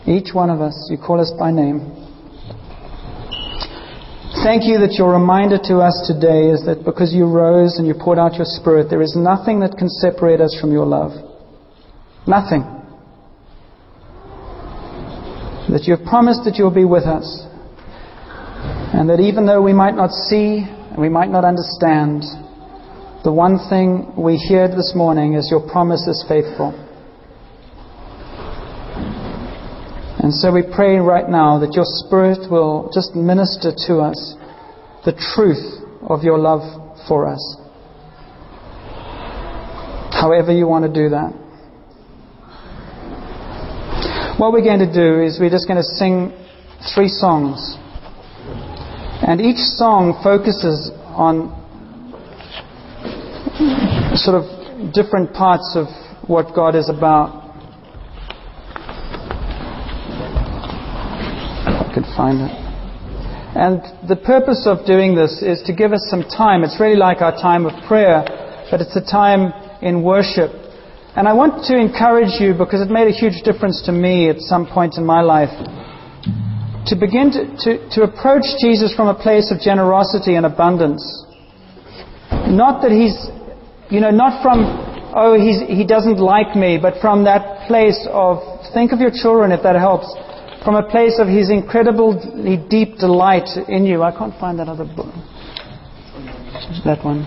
Each 0.08 0.32
one 0.32 0.50
of 0.50 0.62
us, 0.62 0.88
you 0.90 0.96
call 0.96 1.20
us 1.20 1.34
by 1.38 1.52
name. 1.52 1.92
Thank 4.40 4.64
you 4.64 4.80
that 4.80 4.96
your 4.96 5.12
reminder 5.12 5.60
to 5.68 5.84
us 5.84 6.08
today 6.08 6.48
is 6.48 6.64
that 6.64 6.88
because 6.88 7.12
you 7.12 7.28
rose 7.28 7.76
and 7.76 7.84
you 7.84 7.92
poured 7.92 8.20
out 8.20 8.40
your 8.40 8.48
Spirit, 8.48 8.88
there 8.90 9.02
is 9.02 9.20
nothing 9.20 9.60
that 9.60 9.76
can 9.76 9.90
separate 9.90 10.40
us 10.40 10.56
from 10.62 10.72
your 10.72 10.86
love. 10.86 11.12
Nothing. 12.24 12.64
That 15.68 15.84
you 15.84 15.98
have 16.00 16.08
promised 16.08 16.48
that 16.48 16.56
you'll 16.56 16.72
be 16.72 16.88
with 16.88 17.04
us. 17.04 17.49
And 19.00 19.10
that 19.10 19.22
even 19.22 19.46
though 19.46 19.62
we 19.62 19.72
might 19.72 19.96
not 19.96 20.12
see 20.12 20.60
and 20.60 20.98
we 20.98 21.08
might 21.08 21.30
not 21.30 21.46
understand, 21.46 22.24
the 23.24 23.32
one 23.32 23.56
thing 23.70 24.12
we 24.18 24.36
heard 24.52 24.72
this 24.72 24.92
morning 24.94 25.36
is 25.36 25.48
your 25.50 25.64
promise 25.72 26.06
is 26.06 26.20
faithful. 26.28 26.76
And 30.20 30.34
so 30.34 30.52
we 30.52 30.64
pray 30.64 30.98
right 30.98 31.30
now 31.30 31.60
that 31.60 31.72
your 31.80 31.88
Spirit 31.88 32.52
will 32.52 32.92
just 32.94 33.16
minister 33.16 33.72
to 33.88 34.00
us 34.04 34.36
the 35.06 35.16
truth 35.34 35.80
of 36.04 36.24
your 36.24 36.38
love 36.38 36.60
for 37.08 37.26
us. 37.26 37.40
However, 40.12 40.52
you 40.52 40.68
want 40.68 40.84
to 40.84 40.92
do 40.92 41.08
that. 41.16 41.32
What 44.38 44.52
we're 44.52 44.68
going 44.68 44.84
to 44.84 44.92
do 44.92 45.24
is 45.24 45.40
we're 45.40 45.50
just 45.50 45.70
going 45.70 45.80
to 45.80 45.88
sing 45.88 46.36
three 46.94 47.08
songs. 47.08 47.78
And 49.30 49.40
each 49.42 49.62
song 49.78 50.20
focuses 50.24 50.90
on 51.14 51.54
sort 54.18 54.42
of 54.42 54.92
different 54.92 55.34
parts 55.34 55.78
of 55.78 55.86
what 56.28 56.56
God 56.56 56.74
is 56.74 56.90
about. 56.90 57.30
I 61.70 61.92
could 61.94 62.06
find 62.18 62.42
it. 62.42 62.50
And 63.54 64.10
the 64.10 64.16
purpose 64.16 64.66
of 64.66 64.88
doing 64.88 65.14
this 65.14 65.44
is 65.44 65.62
to 65.68 65.76
give 65.76 65.94
us 65.94 66.08
some 66.10 66.24
time. 66.24 66.64
It's 66.64 66.80
really 66.80 66.98
like 66.98 67.22
our 67.22 67.34
time 67.34 67.68
of 67.68 67.74
prayer, 67.88 68.26
but 68.72 68.82
it's 68.82 68.96
a 68.96 69.06
time 69.06 69.54
in 69.84 70.02
worship. 70.02 70.50
And 71.16 71.28
I 71.28 71.34
want 71.34 71.66
to 71.66 71.78
encourage 71.78 72.42
you, 72.42 72.56
because 72.58 72.82
it 72.82 72.90
made 72.90 73.06
a 73.08 73.14
huge 73.14 73.44
difference 73.44 73.84
to 73.86 73.92
me 73.92 74.28
at 74.32 74.40
some 74.40 74.66
point 74.66 74.98
in 74.98 75.06
my 75.06 75.22
life, 75.22 75.54
to 76.90 76.96
begin 76.96 77.32
to, 77.32 77.46
to, 77.64 77.90
to 77.96 78.04
approach 78.04 78.46
Jesus 78.62 78.94
from 78.96 79.08
a 79.08 79.16
place 79.16 79.52
of 79.54 79.62
generosity 79.62 80.36
and 80.36 80.46
abundance. 80.46 81.02
Not 82.50 82.82
that 82.82 82.92
he's, 82.92 83.16
you 83.90 84.02
know, 84.02 84.10
not 84.10 84.42
from, 84.42 84.66
oh, 85.14 85.38
he's, 85.38 85.62
he 85.70 85.86
doesn't 85.86 86.18
like 86.18 86.56
me, 86.56 86.78
but 86.82 87.00
from 87.02 87.24
that 87.26 87.68
place 87.68 88.08
of, 88.10 88.42
think 88.74 88.92
of 88.92 89.00
your 89.00 89.12
children 89.14 89.52
if 89.52 89.62
that 89.64 89.76
helps 89.76 90.10
from 90.64 90.76
a 90.76 90.84
place 90.84 91.18
of 91.20 91.28
his 91.28 91.50
incredibly 91.50 92.58
deep 92.70 92.98
delight 92.98 93.48
in 93.70 93.86
you. 93.86 94.04
I 94.04 94.12
can't 94.12 94.38
find 94.40 94.60
that 94.60 94.68
other 94.68 94.86
book. 94.86 95.14
That 96.86 97.04
one. 97.04 97.24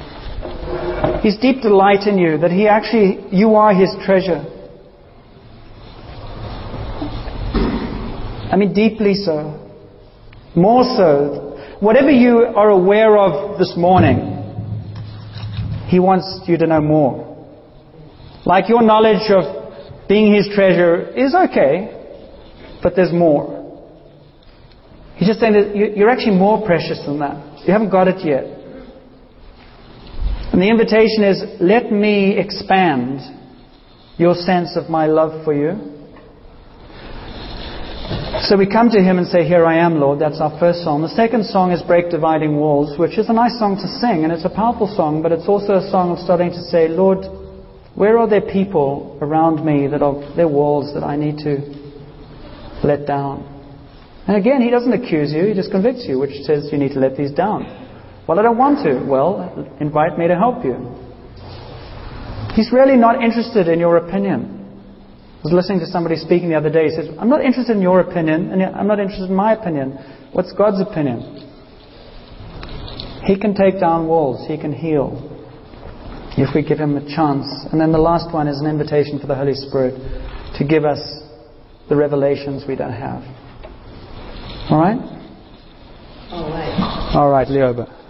His 1.22 1.38
deep 1.38 1.62
delight 1.62 2.06
in 2.06 2.18
you, 2.18 2.38
that 2.38 2.50
he 2.50 2.68
actually, 2.68 3.24
you 3.30 3.54
are 3.54 3.72
his 3.74 3.94
treasure. 4.04 4.44
I 8.53 8.57
mean, 8.57 8.74
deeply 8.74 9.14
so. 9.14 9.59
More 10.55 10.84
so. 10.84 11.59
Whatever 11.80 12.11
you 12.11 12.44
are 12.55 12.68
aware 12.68 13.16
of 13.16 13.59
this 13.59 13.72
morning, 13.76 14.28
he 15.88 15.98
wants 15.98 16.40
you 16.46 16.59
to 16.59 16.66
know 16.66 16.82
more. 16.82 17.28
Like 18.44 18.68
your 18.68 18.82
knowledge 18.82 19.30
of 19.30 20.09
being 20.09 20.34
his 20.34 20.50
treasure 20.55 21.09
is 21.16 21.34
okay, 21.34 22.76
but 22.82 22.94
there's 22.94 23.12
more. 23.12 23.59
He's 25.16 25.28
just 25.28 25.40
saying 25.40 25.55
that 25.55 25.96
you're 25.96 26.11
actually 26.11 26.36
more 26.36 26.64
precious 26.66 27.00
than 27.07 27.18
that. 27.20 27.66
You 27.66 27.72
haven't 27.72 27.90
got 27.90 28.09
it 28.09 28.24
yet. 28.24 28.44
And 30.53 30.61
the 30.61 30.68
invitation 30.68 31.24
is 31.24 31.42
let 31.61 31.90
me 31.90 32.36
expand 32.36 33.20
your 34.18 34.34
sense 34.34 34.76
of 34.76 34.90
my 34.90 35.07
love 35.07 35.44
for 35.44 35.55
you. 35.55 35.91
So 38.48 38.56
we 38.56 38.66
come 38.66 38.90
to 38.90 39.00
him 39.00 39.18
and 39.18 39.26
say, 39.26 39.46
Here 39.46 39.64
I 39.64 39.78
am, 39.78 40.00
Lord. 40.00 40.18
That's 40.18 40.40
our 40.40 40.58
first 40.58 40.82
song. 40.82 41.02
The 41.02 41.08
second 41.08 41.46
song 41.46 41.72
is 41.72 41.80
Break 41.82 42.10
Dividing 42.10 42.56
Walls, 42.56 42.98
which 42.98 43.16
is 43.16 43.28
a 43.28 43.32
nice 43.32 43.58
song 43.58 43.76
to 43.76 43.88
sing, 44.00 44.24
and 44.24 44.32
it's 44.32 44.44
a 44.44 44.50
powerful 44.50 44.86
song, 44.86 45.22
but 45.22 45.32
it's 45.32 45.48
also 45.48 45.74
a 45.74 45.90
song 45.90 46.12
of 46.12 46.18
starting 46.18 46.50
to 46.50 46.62
say, 46.64 46.88
Lord, 46.88 47.24
where 47.94 48.18
are 48.18 48.28
there 48.28 48.40
people 48.40 49.18
around 49.20 49.64
me 49.64 49.86
that 49.86 50.02
are 50.02 50.34
there 50.34 50.48
walls 50.48 50.92
that 50.94 51.04
I 51.04 51.16
need 51.16 51.38
to 51.38 51.82
let 52.82 53.06
down. 53.06 53.48
And 54.26 54.36
again, 54.36 54.62
he 54.62 54.70
doesn't 54.70 54.92
accuse 54.92 55.32
you, 55.32 55.46
he 55.46 55.54
just 55.54 55.70
convicts 55.70 56.04
you, 56.06 56.18
which 56.18 56.42
says 56.42 56.68
you 56.72 56.78
need 56.78 56.92
to 56.92 57.00
let 57.00 57.16
these 57.16 57.32
down. 57.32 57.64
Well, 58.26 58.38
I 58.38 58.42
don't 58.42 58.58
want 58.58 58.84
to. 58.86 59.04
Well, 59.04 59.76
invite 59.80 60.18
me 60.18 60.28
to 60.28 60.36
help 60.36 60.64
you. 60.64 60.76
He's 62.54 62.72
really 62.72 62.96
not 62.96 63.22
interested 63.22 63.68
in 63.68 63.80
your 63.80 63.96
opinion. 63.96 64.61
I 65.43 65.51
was 65.51 65.53
listening 65.53 65.80
to 65.80 65.86
somebody 65.86 66.14
speaking 66.14 66.51
the 66.51 66.55
other 66.55 66.70
day. 66.70 66.84
He 66.84 66.90
says, 66.90 67.09
I'm 67.18 67.28
not 67.28 67.45
interested 67.45 67.74
in 67.74 67.82
your 67.82 67.99
opinion, 67.99 68.53
and 68.53 68.62
I'm 68.62 68.86
not 68.86 69.01
interested 69.01 69.28
in 69.28 69.34
my 69.34 69.55
opinion. 69.55 69.99
What's 70.30 70.53
God's 70.53 70.80
opinion? 70.80 71.51
He 73.26 73.36
can 73.36 73.53
take 73.53 73.80
down 73.80 74.07
walls, 74.07 74.47
He 74.47 74.57
can 74.57 74.72
heal 74.72 75.18
if 76.38 76.55
we 76.55 76.62
give 76.62 76.78
Him 76.78 76.97
a 76.97 77.05
chance. 77.05 77.47
And 77.72 77.80
then 77.80 77.90
the 77.90 77.99
last 77.99 78.32
one 78.32 78.47
is 78.47 78.61
an 78.61 78.70
invitation 78.70 79.18
for 79.18 79.26
the 79.26 79.34
Holy 79.34 79.55
Spirit 79.55 79.99
to 80.59 80.64
give 80.64 80.84
us 80.84 81.03
the 81.88 81.97
revelations 81.97 82.62
we 82.68 82.76
don't 82.76 82.93
have. 82.93 83.22
All 84.70 84.78
right? 84.78 84.99
All 86.30 86.51
right. 86.51 87.12
All 87.16 87.30
right, 87.30 87.49
Leoba. 87.49 88.01